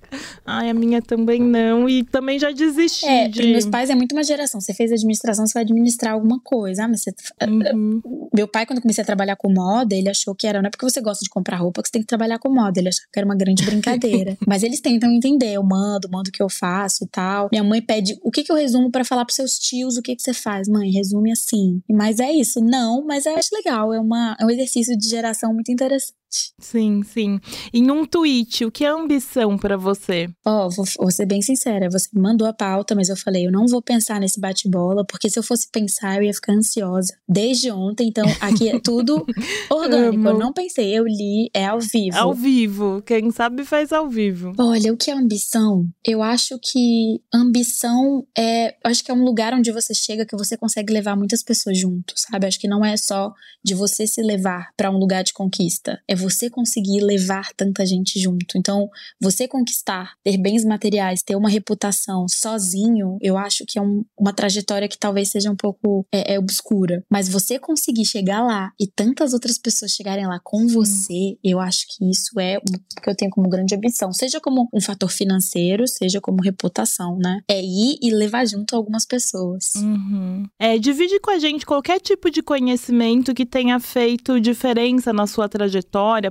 Ai, 0.45 0.69
a 0.69 0.73
minha 0.73 1.01
também 1.01 1.41
não, 1.41 1.87
e 1.87 2.03
também 2.03 2.39
já 2.39 2.51
desisti 2.51 3.05
É, 3.05 3.27
de. 3.27 3.43
meus 3.43 3.65
pais 3.65 3.89
é 3.89 3.95
muito 3.95 4.13
uma 4.13 4.23
geração. 4.23 4.59
Você 4.59 4.73
fez 4.73 4.91
administração, 4.91 5.45
você 5.45 5.53
vai 5.53 5.63
administrar 5.63 6.13
alguma 6.13 6.39
coisa. 6.39 6.85
Ah, 6.85 6.87
mas 6.87 7.03
você. 7.03 7.13
Uhum. 7.47 8.29
Meu 8.33 8.47
pai, 8.47 8.65
quando 8.65 8.77
eu 8.77 8.81
comecei 8.81 9.01
a 9.01 9.05
trabalhar 9.05 9.35
com 9.35 9.51
moda, 9.51 9.95
ele 9.95 10.09
achou 10.09 10.35
que 10.35 10.47
era. 10.47 10.61
Não 10.61 10.67
é 10.67 10.69
porque 10.69 10.85
você 10.85 11.01
gosta 11.01 11.23
de 11.23 11.29
comprar 11.29 11.57
roupa 11.57 11.81
que 11.81 11.87
você 11.87 11.93
tem 11.93 12.01
que 12.01 12.07
trabalhar 12.07 12.39
com 12.39 12.49
moda. 12.49 12.79
Ele 12.79 12.89
achava 12.89 13.07
que 13.11 13.19
era 13.19 13.25
uma 13.25 13.35
grande 13.35 13.63
brincadeira. 13.65 14.37
Mas 14.47 14.63
eles 14.63 14.81
tentam 14.81 15.11
entender. 15.11 15.53
Eu 15.53 15.63
mando, 15.63 16.09
mando 16.09 16.29
o 16.29 16.31
que 16.31 16.41
eu 16.41 16.49
faço 16.49 17.03
e 17.03 17.07
tal. 17.07 17.49
Minha 17.51 17.63
mãe 17.63 17.81
pede 17.81 18.17
o 18.23 18.31
que, 18.31 18.43
que 18.43 18.51
eu 18.51 18.55
resumo 18.55 18.91
pra 18.91 19.03
falar 19.03 19.25
pros 19.25 19.35
seus 19.35 19.57
tios 19.57 19.97
o 19.97 20.01
que, 20.01 20.15
que 20.15 20.21
você 20.21 20.33
faz. 20.33 20.67
Mãe, 20.67 20.89
resume 20.91 21.31
assim. 21.31 21.81
Mas 21.89 22.19
é 22.19 22.31
isso. 22.31 22.59
Não, 22.61 23.05
mas 23.05 23.25
eu 23.25 23.35
acho 23.35 23.49
legal. 23.53 23.93
É, 23.93 23.99
uma, 23.99 24.35
é 24.39 24.45
um 24.45 24.49
exercício 24.49 24.97
de 24.97 25.07
geração 25.07 25.53
muito 25.53 25.71
interessante. 25.71 26.13
Sim, 26.59 27.03
sim. 27.03 27.39
Em 27.73 27.91
um 27.91 28.05
tweet, 28.05 28.65
o 28.65 28.71
que 28.71 28.85
é 28.85 28.89
ambição 28.89 29.57
para 29.57 29.77
você? 29.77 30.29
Ó, 30.45 30.69
vou, 30.69 30.85
vou 30.97 31.11
ser 31.11 31.25
bem 31.25 31.41
sincera, 31.41 31.89
você 31.89 32.07
me 32.13 32.21
mandou 32.21 32.47
a 32.47 32.53
pauta, 32.53 32.95
mas 32.95 33.09
eu 33.09 33.17
falei, 33.17 33.45
eu 33.47 33.51
não 33.51 33.67
vou 33.67 33.81
pensar 33.81 34.19
nesse 34.19 34.39
bate-bola, 34.39 35.05
porque 35.05 35.29
se 35.29 35.37
eu 35.37 35.43
fosse 35.43 35.69
pensar, 35.71 36.17
eu 36.17 36.23
ia 36.23 36.33
ficar 36.33 36.53
ansiosa. 36.53 37.13
Desde 37.27 37.71
ontem, 37.71 38.07
então 38.07 38.25
aqui 38.39 38.69
é 38.69 38.79
tudo 38.79 39.25
orgânico. 39.69 40.27
Eu 40.27 40.37
não 40.37 40.53
pensei, 40.53 40.97
eu 40.97 41.05
li, 41.05 41.49
é 41.53 41.65
ao 41.65 41.79
vivo. 41.79 42.17
Ao 42.17 42.33
vivo. 42.33 43.01
Quem 43.05 43.31
sabe 43.31 43.63
faz 43.63 43.91
ao 43.91 44.09
vivo. 44.09 44.53
Olha, 44.57 44.93
o 44.93 44.97
que 44.97 45.11
é 45.11 45.13
ambição? 45.13 45.85
Eu 46.05 46.21
acho 46.21 46.57
que 46.59 47.21
ambição 47.33 48.25
é. 48.37 48.75
Acho 48.83 49.03
que 49.03 49.11
é 49.11 49.13
um 49.13 49.23
lugar 49.23 49.53
onde 49.53 49.71
você 49.71 49.93
chega 49.93 50.25
que 50.25 50.35
você 50.35 50.57
consegue 50.57 50.93
levar 50.93 51.15
muitas 51.15 51.43
pessoas 51.43 51.77
junto, 51.77 52.13
sabe? 52.15 52.47
Acho 52.47 52.59
que 52.59 52.67
não 52.67 52.83
é 52.83 52.95
só 52.97 53.33
de 53.63 53.73
você 53.73 54.05
se 54.05 54.21
levar 54.21 54.69
pra 54.75 54.91
um 54.91 54.97
lugar 54.97 55.23
de 55.23 55.33
conquista. 55.33 56.01
É 56.07 56.15
você 56.23 56.49
conseguir 56.49 57.01
levar 57.01 57.49
tanta 57.55 57.85
gente 57.85 58.19
junto. 58.19 58.57
Então, 58.57 58.89
você 59.21 59.47
conquistar, 59.47 60.13
ter 60.23 60.37
bens 60.37 60.63
materiais, 60.65 61.21
ter 61.21 61.35
uma 61.35 61.49
reputação 61.49 62.25
sozinho, 62.27 63.17
eu 63.21 63.37
acho 63.37 63.65
que 63.67 63.77
é 63.77 63.81
um- 63.81 64.03
uma 64.17 64.33
trajetória 64.33 64.87
que 64.87 64.97
talvez 64.97 65.29
seja 65.29 65.51
um 65.51 65.55
pouco 65.55 66.05
é, 66.11 66.33
é 66.35 66.39
obscura. 66.39 67.03
Mas 67.09 67.27
você 67.29 67.59
conseguir 67.59 68.05
chegar 68.05 68.41
lá 68.43 68.71
e 68.79 68.87
tantas 68.87 69.33
outras 69.33 69.57
pessoas 69.57 69.91
chegarem 69.91 70.25
lá 70.25 70.39
com 70.43 70.67
você, 70.67 71.37
eu 71.43 71.59
acho 71.59 71.85
que 71.89 72.09
isso 72.09 72.39
é 72.39 72.57
o 72.57 73.01
que 73.01 73.09
eu 73.09 73.15
tenho 73.15 73.31
como 73.31 73.49
grande 73.49 73.75
ambição. 73.75 74.11
Seja 74.13 74.39
como 74.39 74.67
um 74.73 74.81
fator 74.81 75.11
financeiro, 75.11 75.87
seja 75.87 76.21
como 76.21 76.41
reputação, 76.41 77.17
né? 77.17 77.41
É 77.49 77.61
ir 77.61 77.97
e 78.01 78.11
levar 78.11 78.45
junto 78.45 78.75
algumas 78.75 79.05
pessoas. 79.05 79.71
Uhum. 79.75 80.45
É, 80.59 80.77
divide 80.77 81.19
com 81.19 81.31
a 81.31 81.39
gente 81.39 81.65
qualquer 81.65 81.99
tipo 81.99 82.29
de 82.29 82.41
conhecimento 82.41 83.33
que 83.33 83.45
tenha 83.45 83.79
feito 83.79 84.39
diferença 84.39 85.11
na 85.11 85.27
sua 85.27 85.49
trajetória. 85.49 85.73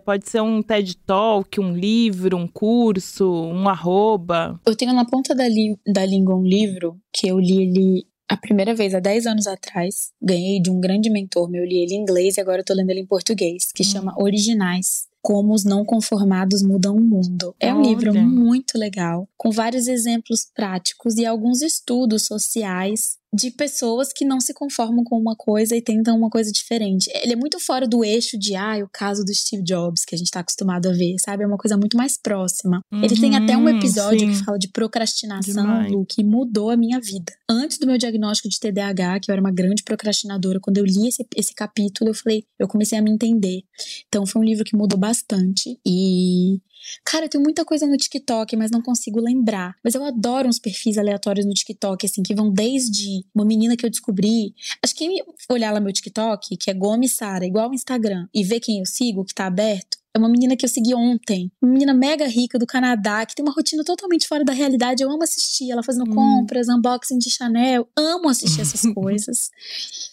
Pode 0.01 0.29
ser 0.29 0.41
um 0.41 0.63
TED 0.63 0.97
Talk, 0.99 1.61
um 1.61 1.75
livro, 1.75 2.37
um 2.37 2.47
curso, 2.47 3.31
um 3.31 3.69
arroba. 3.69 4.61
Eu 4.67 4.77
tenho 4.77 4.93
na 4.93 5.05
ponta 5.05 5.35
da, 5.35 5.45
da 5.87 6.05
língua 6.05 6.35
um 6.35 6.45
livro 6.45 6.99
que 7.13 7.29
eu 7.29 7.39
li 7.39 7.63
ele 7.63 8.07
a 8.29 8.37
primeira 8.37 8.75
vez 8.75 8.95
há 8.95 9.01
10 9.01 9.27
anos 9.27 9.47
atrás. 9.47 10.11
Ganhei 10.21 10.61
de 10.61 10.71
um 10.71 10.81
grande 10.81 11.11
mentor 11.11 11.51
meu. 11.51 11.63
Eu 11.63 11.69
li 11.69 11.83
ele 11.83 11.95
em 11.95 12.01
inglês 12.01 12.37
e 12.37 12.41
agora 12.41 12.61
eu 12.61 12.65
tô 12.65 12.73
lendo 12.73 12.91
ele 12.91 13.01
em 13.01 13.07
português, 13.07 13.71
que 13.75 13.85
chama 13.85 14.15
Originais. 14.17 15.07
Como 15.21 15.55
os 15.55 15.65
não 15.65 15.85
conformados 15.85 16.63
mudam 16.63 16.97
o 16.97 17.01
mundo. 17.01 17.55
É 17.61 17.73
um 17.73 17.79
Olha. 17.79 17.89
livro 17.89 18.15
muito 18.15 18.77
legal, 18.77 19.29
com 19.37 19.51
vários 19.53 19.87
exemplos 19.87 20.49
práticos 20.53 21.17
e 21.17 21.25
alguns 21.25 21.63
estudos 21.63 22.25
sociais 22.25 23.19
de 23.35 23.51
pessoas 23.51 24.13
que 24.13 24.25
não 24.25 24.41
se 24.41 24.53
conformam 24.53 25.03
com 25.05 25.19
uma 25.19 25.35
coisa 25.35 25.75
e 25.75 25.81
tentam 25.81 26.17
uma 26.17 26.29
coisa 26.29 26.53
diferente. 26.53 27.11
Ele 27.15 27.33
é 27.33 27.37
muito 27.37 27.59
fora 27.59 27.89
do 27.89 28.05
eixo 28.05 28.39
de, 28.39 28.55
ah, 28.55 28.77
o 28.85 28.89
caso 28.93 29.25
do 29.25 29.35
Steve 29.35 29.63
Jobs, 29.63 30.05
que 30.05 30.15
a 30.15 30.19
gente 30.19 30.31
tá 30.31 30.41
acostumado 30.41 30.89
a 30.89 30.93
ver, 30.93 31.17
sabe? 31.19 31.43
É 31.43 31.47
uma 31.47 31.57
coisa 31.57 31.77
muito 31.77 31.97
mais 31.97 32.19
próxima. 32.19 32.83
Ele 32.93 33.19
tem 33.19 33.35
até 33.37 33.57
um 33.57 33.63
Uhum, 33.63 33.69
episódio 33.79 34.21
sim. 34.21 34.29
que 34.29 34.45
fala 34.45 34.59
de 34.59 34.69
procrastinação, 34.69 35.63
Demais. 35.63 35.91
Lu, 35.93 36.05
que 36.05 36.23
mudou 36.23 36.69
a 36.71 36.77
minha 36.77 37.01
vida. 37.01 37.33
Antes 37.49 37.79
do 37.79 37.87
meu 37.87 37.97
diagnóstico 37.97 38.49
de 38.49 38.59
TDAH, 38.61 39.21
que 39.21 39.31
eu 39.31 39.33
era 39.33 39.41
uma 39.41 39.51
grande 39.51 39.83
procrastinadora, 39.83 40.61
quando 40.61 40.79
eu 40.79 40.85
li 40.85 41.09
esse, 41.09 41.27
esse 41.35 41.55
capítulo, 41.55 42.11
eu 42.11 42.15
falei, 42.15 42.45
eu 42.59 42.69
comecei 42.69 42.99
a 42.99 43.03
me 43.03 43.11
entender. 43.11 43.63
Então 44.09 44.27
foi 44.27 44.43
um 44.43 44.45
livro 44.45 44.65
que 44.65 44.77
mudou 44.77 44.99
bastante. 44.99 45.79
E 45.87 46.61
Cara, 47.05 47.27
eu 47.27 47.29
tenho 47.29 47.43
muita 47.43 47.65
coisa 47.65 47.87
no 47.87 47.97
TikTok, 47.97 48.57
mas 48.57 48.71
não 48.71 48.83
consigo 48.83 49.21
lembrar. 49.21 49.77
Mas 49.83 49.95
eu 49.95 50.05
adoro 50.05 50.49
uns 50.49 50.59
perfis 50.59 50.99
aleatórios 50.99 51.47
no 51.47 51.53
TikTok, 51.53 52.07
assim, 52.07 52.23
que 52.23 52.35
vão 52.35 52.51
desde 52.51 53.25
uma 53.35 53.45
menina 53.45 53.77
que 53.77 53.85
eu 53.85 53.91
descobri. 53.91 54.55
Acho 54.83 54.95
que 54.95 55.07
quem 55.07 55.23
olhar 55.51 55.73
lá 55.73 55.81
meu 55.81 55.93
TikTok, 55.93 56.57
que 56.57 56.71
é 56.71 56.75
Gomes 56.75 57.13
Sara, 57.13 57.45
igual 57.45 57.71
o 57.71 57.75
Instagram, 57.75 58.29
e 58.33 58.45
ver 58.45 58.61
quem 58.61 58.79
eu 58.79 58.87
sigo, 58.87 59.25
que 59.25 59.35
tá 59.35 59.47
aberto, 59.47 59.99
é 60.15 60.19
uma 60.19 60.29
menina 60.29 60.57
que 60.57 60.65
eu 60.65 60.69
segui 60.69 60.95
ontem. 60.95 61.51
Uma 61.61 61.73
menina 61.73 61.95
mega 61.95 62.27
rica 62.27 62.59
do 62.59 62.67
Canadá, 62.67 63.25
que 63.25 63.35
tem 63.35 63.45
uma 63.45 63.53
rotina 63.53 63.83
totalmente 63.83 64.29
fora 64.29 64.45
da 64.45 64.53
realidade. 64.53 65.03
Eu 65.03 65.11
amo 65.11 65.23
assistir 65.23 65.71
ela 65.71 65.83
fazendo 65.83 66.11
Hum. 66.11 66.15
compras, 66.15 66.69
unboxing 66.69 67.19
de 67.19 67.31
Chanel. 67.31 67.89
Amo 67.97 68.29
assistir 68.29 68.61
essas 68.63 68.83
coisas. 68.93 69.51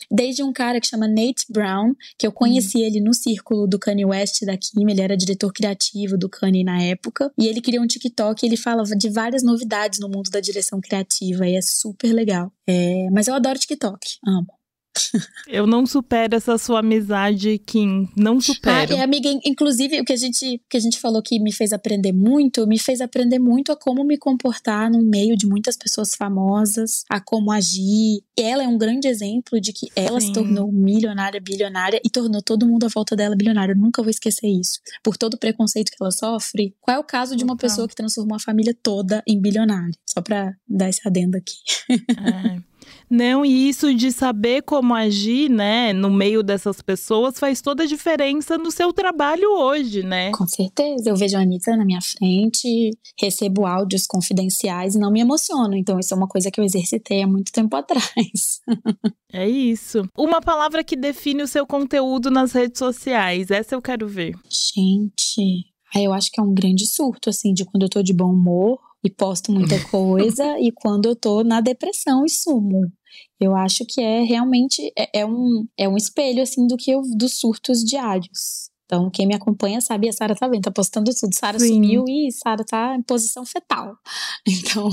Desde 0.10 0.41
um 0.41 0.54
cara 0.54 0.80
que 0.80 0.88
chama 0.88 1.08
Nate 1.08 1.45
Brown, 1.50 1.93
que 2.18 2.26
eu 2.26 2.32
conheci 2.32 2.82
ele 2.82 3.02
no 3.02 3.14
círculo 3.14 3.68
do 3.68 3.78
Kanye 3.78 4.06
West 4.06 4.43
da 4.45 4.58
Kim, 4.58 4.89
ele 4.89 5.02
era 5.02 5.18
diretor 5.18 5.52
criativo 5.52 6.18
do 6.18 6.30
Kanye 6.30 6.64
na 6.64 6.82
época, 6.82 7.32
e 7.38 7.47
ele 7.47 7.62
criou 7.62 7.84
um 7.84 7.88
TikTok 7.88 8.43
e 8.43 8.50
ele 8.50 8.58
falava 8.58 8.95
de 8.95 9.10
várias 9.10 9.43
novidades 9.43 10.00
no 10.00 10.08
mundo 10.10 10.30
da 10.30 10.39
direção 10.39 10.80
criativa, 10.82 11.47
e 11.47 11.56
é 11.56 11.62
super 11.62 12.14
legal. 12.14 12.52
É, 12.68 13.08
mas 13.12 13.28
eu 13.28 13.34
adoro 13.34 13.60
TikTok, 13.60 14.18
amo. 14.26 14.47
Eu 15.48 15.66
não 15.66 15.86
supero 15.86 16.36
essa 16.36 16.58
sua 16.58 16.80
amizade, 16.80 17.58
Kim. 17.60 18.08
Não 18.16 18.38
Ah, 18.38 18.42
supero. 18.42 18.94
e 18.94 18.98
amiga, 19.02 19.30
in- 19.30 19.40
inclusive 19.46 20.00
o 20.02 20.06
que 20.06 20.14
a 20.14 20.16
gente 20.16 20.62
que 20.70 20.78
a 20.78 20.80
gente 20.80 21.00
falou 21.00 21.22
que 21.22 21.40
me 21.40 21.52
fez 21.52 21.72
aprender 21.74 22.12
muito, 22.12 22.68
me 22.68 22.78
fez 22.78 23.02
aprender 23.02 23.40
muito 23.40 23.72
a 23.72 23.76
como 23.76 24.04
me 24.04 24.18
comportar 24.18 24.92
no 24.92 25.02
meio 25.02 25.36
de 25.36 25.48
muitas 25.48 25.76
pessoas 25.78 26.14
famosas, 26.16 27.04
a 27.10 27.20
como 27.20 27.52
agir. 27.52 28.22
Ela 28.38 28.64
é 28.64 28.68
um 28.68 28.78
grande 28.78 29.08
exemplo 29.08 29.60
de 29.60 29.74
que 29.74 29.88
ela 29.96 30.20
se 30.20 30.28
Sim. 30.28 30.34
tornou 30.34 30.72
milionária, 30.72 31.40
bilionária 31.42 32.00
e 32.06 32.10
tornou 32.10 32.42
todo 32.42 32.68
mundo 32.68 32.86
à 32.86 32.90
volta 32.90 33.16
dela 33.16 33.36
bilionário. 33.36 33.74
Eu 33.74 33.80
nunca 33.80 34.02
vou 34.02 34.10
esquecer 34.10 34.48
isso. 34.48 34.80
Por 35.04 35.18
todo 35.18 35.34
o 35.36 35.40
preconceito 35.40 35.90
que 35.92 35.98
ela 36.02 36.12
sofre. 36.12 36.76
Qual 36.82 36.96
é 36.96 37.00
o 37.00 37.04
caso 37.04 37.36
de 37.36 37.44
uma 37.44 37.56
Total. 37.56 37.70
pessoa 37.70 37.88
que 37.88 37.96
transformou 37.96 38.36
a 38.36 38.40
família 38.40 38.76
toda 38.84 39.24
em 39.28 39.40
bilionária? 39.40 39.94
Só 40.06 40.22
pra 40.22 40.54
dar 40.68 40.90
esse 40.90 41.02
adendo 41.08 41.38
aqui. 41.38 41.56
É. 42.20 42.70
Não, 43.10 43.46
e 43.46 43.70
isso 43.70 43.94
de 43.94 44.12
saber 44.12 44.62
como 44.64 44.94
agir, 44.94 45.50
né, 45.50 45.94
no 45.94 46.10
meio 46.10 46.44
dessas 46.44 46.82
pessoas 46.82 47.40
faz 47.40 47.62
toda 47.62 47.84
a 47.84 47.88
diferença 47.88 48.58
no 48.58 48.72
seu 48.72 48.94
trabalho 48.94 49.52
hoje, 49.52 50.04
né? 50.04 50.32
Com 50.32 50.48
certeza. 50.48 51.10
Eu 51.10 51.16
vejo 51.16 51.38
a 51.38 51.42
Anitta 51.42 51.76
na 51.76 51.86
minha 51.86 52.02
frente, 52.02 52.92
recebo 53.20 53.66
áudios 53.66 54.06
confidenciais 54.06 54.96
e 54.96 55.00
não 55.00 55.12
me 55.12 55.22
emociono. 55.22 55.76
Então, 55.76 56.00
isso 56.00 56.14
é 56.14 56.18
uma 56.18 56.28
coisa 56.28 56.52
que 56.52 56.60
eu 56.60 56.66
exercitei 56.66 57.22
há 57.22 57.28
muito 57.28 57.52
tempo 57.52 57.76
atrás. 57.76 58.62
É 59.32 59.48
isso. 59.48 60.10
Uma 60.18 60.42
palavra 60.42 60.84
que 60.84 60.96
define 60.96 61.44
o 61.44 61.48
seu 61.48 61.64
conteúdo 61.68 62.32
nas 62.32 62.52
redes 62.52 62.80
sociais. 62.80 63.52
Essa 63.52 63.76
eu 63.76 63.82
quero 63.82 64.08
ver. 64.08 64.36
Gente. 64.50 65.68
Aí 65.94 66.04
eu 66.04 66.14
acho 66.14 66.32
que 66.32 66.42
é 66.42 66.44
um 66.44 66.52
grande 66.52 66.88
surto, 66.88 67.30
assim, 67.30 67.54
de 67.54 67.64
quando 67.64 67.84
eu 67.84 67.90
tô 67.90 68.02
de 68.02 68.12
bom 68.12 68.32
humor 68.32 68.80
e 69.04 69.10
posto 69.10 69.52
muita 69.52 69.80
coisa, 69.89 70.60
e 70.60 70.72
quando 70.72 71.08
eu 71.08 71.16
tô 71.16 71.43
na 71.43 71.62
depressão 71.62 72.26
e 72.26 72.30
sumo. 72.30 72.91
Eu 73.39 73.56
acho 73.56 73.86
que 73.86 74.02
é 74.02 74.22
realmente 74.22 74.91
é, 74.97 75.22
é 75.22 75.26
um, 75.26 75.66
é 75.78 75.88
um 75.88 75.97
espelho 75.97 76.43
assim 76.43 76.68
do 76.68 76.78
que 76.78 76.91
eu, 76.91 77.02
dos 77.18 77.39
surtos 77.39 77.84
diários. 77.84 78.70
Então, 78.89 79.08
quem 79.12 79.28
me 79.28 79.36
acompanha 79.36 79.80
sabe, 79.82 80.10
a 80.10 80.12
Sara 80.12 80.36
tá 80.36 80.47
vendo, 80.47 80.64
tá 80.64 80.72
postando 80.72 81.12
tudo. 81.14 81.32
Sara 81.36 81.60
sumiu 81.60 82.06
e 82.08 82.32
Sara 82.32 82.66
tá 82.66 82.95
em 82.95 83.04
posição 83.04 83.45
fetal. 83.45 83.95
Então, 84.47 84.89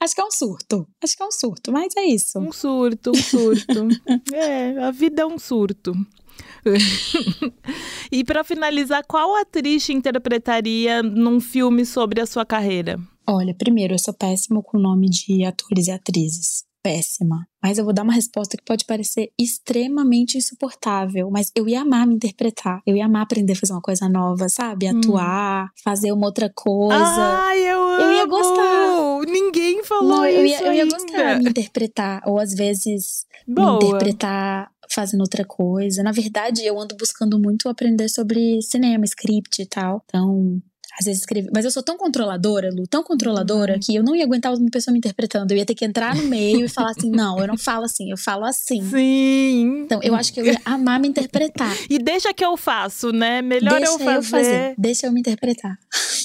acho 0.00 0.14
que 0.14 0.20
é 0.20 0.24
um 0.24 0.30
surto. 0.30 0.88
Acho 1.02 1.16
que 1.16 1.22
é 1.22 1.26
um 1.26 1.32
surto, 1.32 1.70
mas 1.70 1.94
é 1.98 2.04
isso. 2.04 2.38
Um 2.38 2.50
surto, 2.50 3.10
um 3.10 3.14
surto. 3.14 3.88
é, 4.32 4.78
a 4.78 4.90
vida 4.90 5.22
é 5.22 5.26
um 5.26 5.38
surto. 5.38 5.92
e 8.10 8.24
para 8.24 8.42
finalizar, 8.42 9.04
qual 9.06 9.36
atriz 9.36 9.84
te 9.84 9.92
interpretaria 9.92 11.02
num 11.02 11.40
filme 11.40 11.84
sobre 11.84 12.22
a 12.22 12.26
sua 12.26 12.46
carreira? 12.46 12.98
Olha, 13.28 13.54
primeiro, 13.54 13.94
eu 13.94 13.98
sou 13.98 14.14
péssimo 14.14 14.62
com 14.62 14.78
o 14.78 14.80
nome 14.80 15.08
de 15.08 15.44
atores 15.44 15.88
e 15.88 15.90
atrizes 15.90 16.64
péssima. 16.86 17.48
Mas 17.60 17.78
eu 17.78 17.84
vou 17.84 17.92
dar 17.92 18.04
uma 18.04 18.12
resposta 18.12 18.56
que 18.56 18.62
pode 18.64 18.84
parecer 18.84 19.32
extremamente 19.36 20.38
insuportável. 20.38 21.28
Mas 21.32 21.50
eu 21.52 21.68
ia 21.68 21.80
amar 21.80 22.06
me 22.06 22.14
interpretar. 22.14 22.80
Eu 22.86 22.94
ia 22.94 23.06
amar 23.06 23.22
aprender 23.22 23.54
a 23.54 23.56
fazer 23.56 23.72
uma 23.72 23.82
coisa 23.82 24.08
nova, 24.08 24.48
sabe? 24.48 24.86
Hum. 24.86 25.00
Atuar, 25.00 25.64
hum. 25.64 25.68
fazer 25.82 26.12
uma 26.12 26.26
outra 26.26 26.48
coisa. 26.54 26.94
Ai, 26.96 27.58
eu, 27.58 27.80
eu 27.80 28.12
ia 28.12 28.26
gostar. 28.26 29.20
Ninguém 29.26 29.82
falou 29.82 30.08
Não, 30.08 30.26
eu 30.26 30.46
ia, 30.46 30.62
eu 30.62 30.72
ia 30.72 30.84
gostar 30.84 31.34
de 31.34 31.42
me 31.42 31.50
interpretar. 31.50 32.22
Ou 32.24 32.38
às 32.38 32.54
vezes 32.54 33.26
Boa. 33.48 33.72
me 33.72 33.76
interpretar 33.84 34.70
fazendo 34.88 35.22
outra 35.22 35.44
coisa. 35.44 36.04
Na 36.04 36.12
verdade, 36.12 36.64
eu 36.64 36.78
ando 36.78 36.96
buscando 36.96 37.36
muito 37.36 37.68
aprender 37.68 38.08
sobre 38.08 38.62
cinema, 38.62 39.04
script 39.04 39.60
e 39.60 39.66
tal. 39.66 40.04
Então, 40.04 40.62
às 40.98 41.04
vezes 41.04 41.20
escrever. 41.20 41.50
Mas 41.52 41.64
eu 41.64 41.70
sou 41.70 41.82
tão 41.82 41.96
controladora, 41.96 42.70
Lu, 42.70 42.86
tão 42.86 43.02
controladora, 43.02 43.74
uhum. 43.74 43.80
que 43.80 43.94
eu 43.94 44.02
não 44.02 44.16
ia 44.16 44.24
aguentar 44.24 44.54
uma 44.54 44.70
pessoa 44.70 44.92
me 44.92 44.98
interpretando. 44.98 45.50
Eu 45.52 45.58
ia 45.58 45.66
ter 45.66 45.74
que 45.74 45.84
entrar 45.84 46.14
no 46.14 46.24
meio 46.24 46.64
e 46.64 46.68
falar 46.68 46.90
assim: 46.90 47.10
não, 47.10 47.38
eu 47.38 47.46
não 47.46 47.58
falo 47.58 47.84
assim, 47.84 48.10
eu 48.10 48.16
falo 48.16 48.44
assim. 48.44 48.82
Sim. 48.88 49.82
Então 49.84 50.00
eu 50.02 50.14
acho 50.14 50.32
que 50.32 50.40
eu 50.40 50.46
ia 50.46 50.60
amar 50.64 50.98
me 50.98 51.08
interpretar. 51.08 51.76
E 51.90 51.98
deixa 51.98 52.32
que 52.32 52.44
eu 52.44 52.56
faço, 52.56 53.12
né? 53.12 53.42
Melhor 53.42 53.78
deixa 53.78 53.92
eu 53.92 53.98
fazer. 53.98 54.16
Eu 54.16 54.22
fazer. 54.22 54.74
Deixa 54.78 55.06
eu 55.06 55.12
me 55.12 55.20
interpretar. 55.20 55.78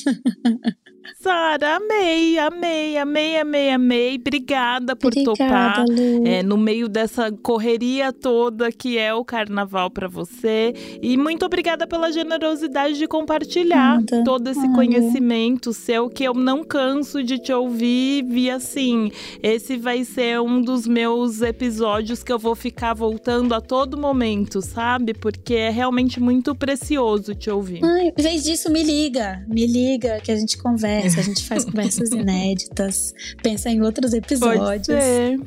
Sara, 1.19 1.75
amei, 1.75 2.37
amei, 2.37 2.97
amei, 2.97 3.37
amei, 3.37 3.69
amei. 3.71 4.15
Obrigada 4.15 4.95
por 4.95 5.07
Obrigada, 5.07 5.35
topar 5.37 5.85
é, 6.25 6.41
no 6.41 6.57
meio 6.57 6.87
dessa 6.87 7.31
correria 7.31 8.11
toda 8.11 8.71
que 8.71 8.97
é 8.97 9.13
o 9.13 9.23
carnaval 9.23 9.89
para 9.89 10.07
você. 10.07 10.73
E 11.01 11.17
muito 11.17 11.45
obrigada 11.45 11.85
pela 11.85 12.11
generosidade 12.11 12.97
de 12.97 13.07
compartilhar 13.07 13.99
Nada. 13.99 14.23
todo 14.23 14.47
esse 14.49 14.61
Nada. 14.61 14.73
conhecimento 14.73 15.73
seu 15.73 16.09
que 16.09 16.23
eu 16.23 16.33
não 16.33 16.63
canso 16.63 17.23
de 17.23 17.37
te 17.37 17.51
ouvir. 17.51 18.25
E 18.31 18.49
assim, 18.49 19.11
esse 19.43 19.77
vai 19.77 20.03
ser 20.03 20.39
um 20.41 20.61
dos 20.61 20.87
meus 20.87 21.41
episódios 21.41 22.23
que 22.23 22.31
eu 22.31 22.39
vou 22.39 22.55
ficar 22.55 22.93
voltando 22.93 23.53
a 23.53 23.61
todo 23.61 23.97
momento, 23.97 24.61
sabe? 24.61 25.13
Porque 25.13 25.55
é 25.55 25.69
realmente 25.69 26.19
muito 26.19 26.55
precioso 26.55 27.35
te 27.35 27.49
ouvir. 27.49 27.83
Ai, 27.83 28.11
em 28.17 28.21
vez 28.21 28.43
disso, 28.43 28.71
me 28.71 28.83
liga, 28.83 29.43
me 29.47 29.65
liga 29.67 30.19
que 30.21 30.31
a 30.31 30.35
gente 30.35 30.57
conversa 30.57 31.00
conversa, 31.01 31.19
a 31.19 31.23
gente 31.23 31.43
faz 31.47 31.65
conversas 31.65 32.09
inéditas, 32.13 33.13
pensa 33.41 33.69
em 33.69 33.81
outros 33.81 34.13
episódios. 34.13 34.97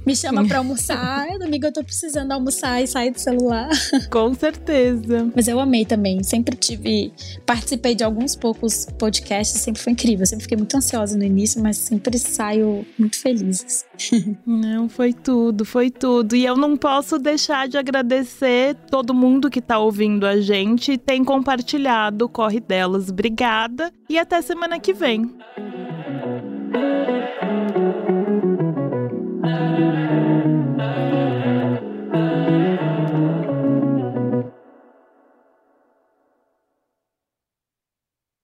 Me 0.04 0.16
chama 0.16 0.46
pra 0.46 0.58
almoçar. 0.58 1.26
Domingo 1.38 1.66
eu 1.66 1.72
tô 1.72 1.84
precisando 1.84 2.32
almoçar 2.32 2.82
e 2.82 2.86
sair 2.86 3.10
do 3.10 3.18
celular. 3.18 3.68
Com 4.10 4.34
certeza. 4.34 5.30
Mas 5.34 5.48
eu 5.48 5.58
amei 5.60 5.84
também. 5.84 6.22
Sempre 6.22 6.56
tive. 6.56 7.12
Participei 7.46 7.94
de 7.94 8.04
alguns 8.04 8.34
poucos 8.36 8.86
podcasts, 8.98 9.60
sempre 9.60 9.82
foi 9.82 9.92
incrível. 9.92 10.26
sempre 10.26 10.42
fiquei 10.42 10.56
muito 10.56 10.76
ansiosa 10.76 11.16
no 11.16 11.24
início, 11.24 11.62
mas 11.62 11.76
sempre 11.76 12.18
saio 12.18 12.86
muito 12.98 13.18
feliz. 13.18 13.84
Não, 14.46 14.88
foi 14.88 15.12
tudo, 15.12 15.64
foi 15.64 15.90
tudo. 15.90 16.34
E 16.34 16.44
eu 16.44 16.56
não 16.56 16.76
posso 16.76 17.18
deixar 17.18 17.68
de 17.68 17.78
agradecer 17.78 18.74
todo 18.90 19.14
mundo 19.14 19.50
que 19.50 19.60
tá 19.60 19.78
ouvindo 19.78 20.26
a 20.26 20.40
gente 20.40 20.92
e 20.92 20.98
tem 20.98 21.24
compartilhado 21.24 22.24
o 22.24 22.28
Corre 22.28 22.60
Delas. 22.60 23.08
Obrigada 23.08 23.92
e 24.08 24.18
até 24.18 24.40
semana 24.42 24.78
que 24.78 24.92
vem. 24.92 25.34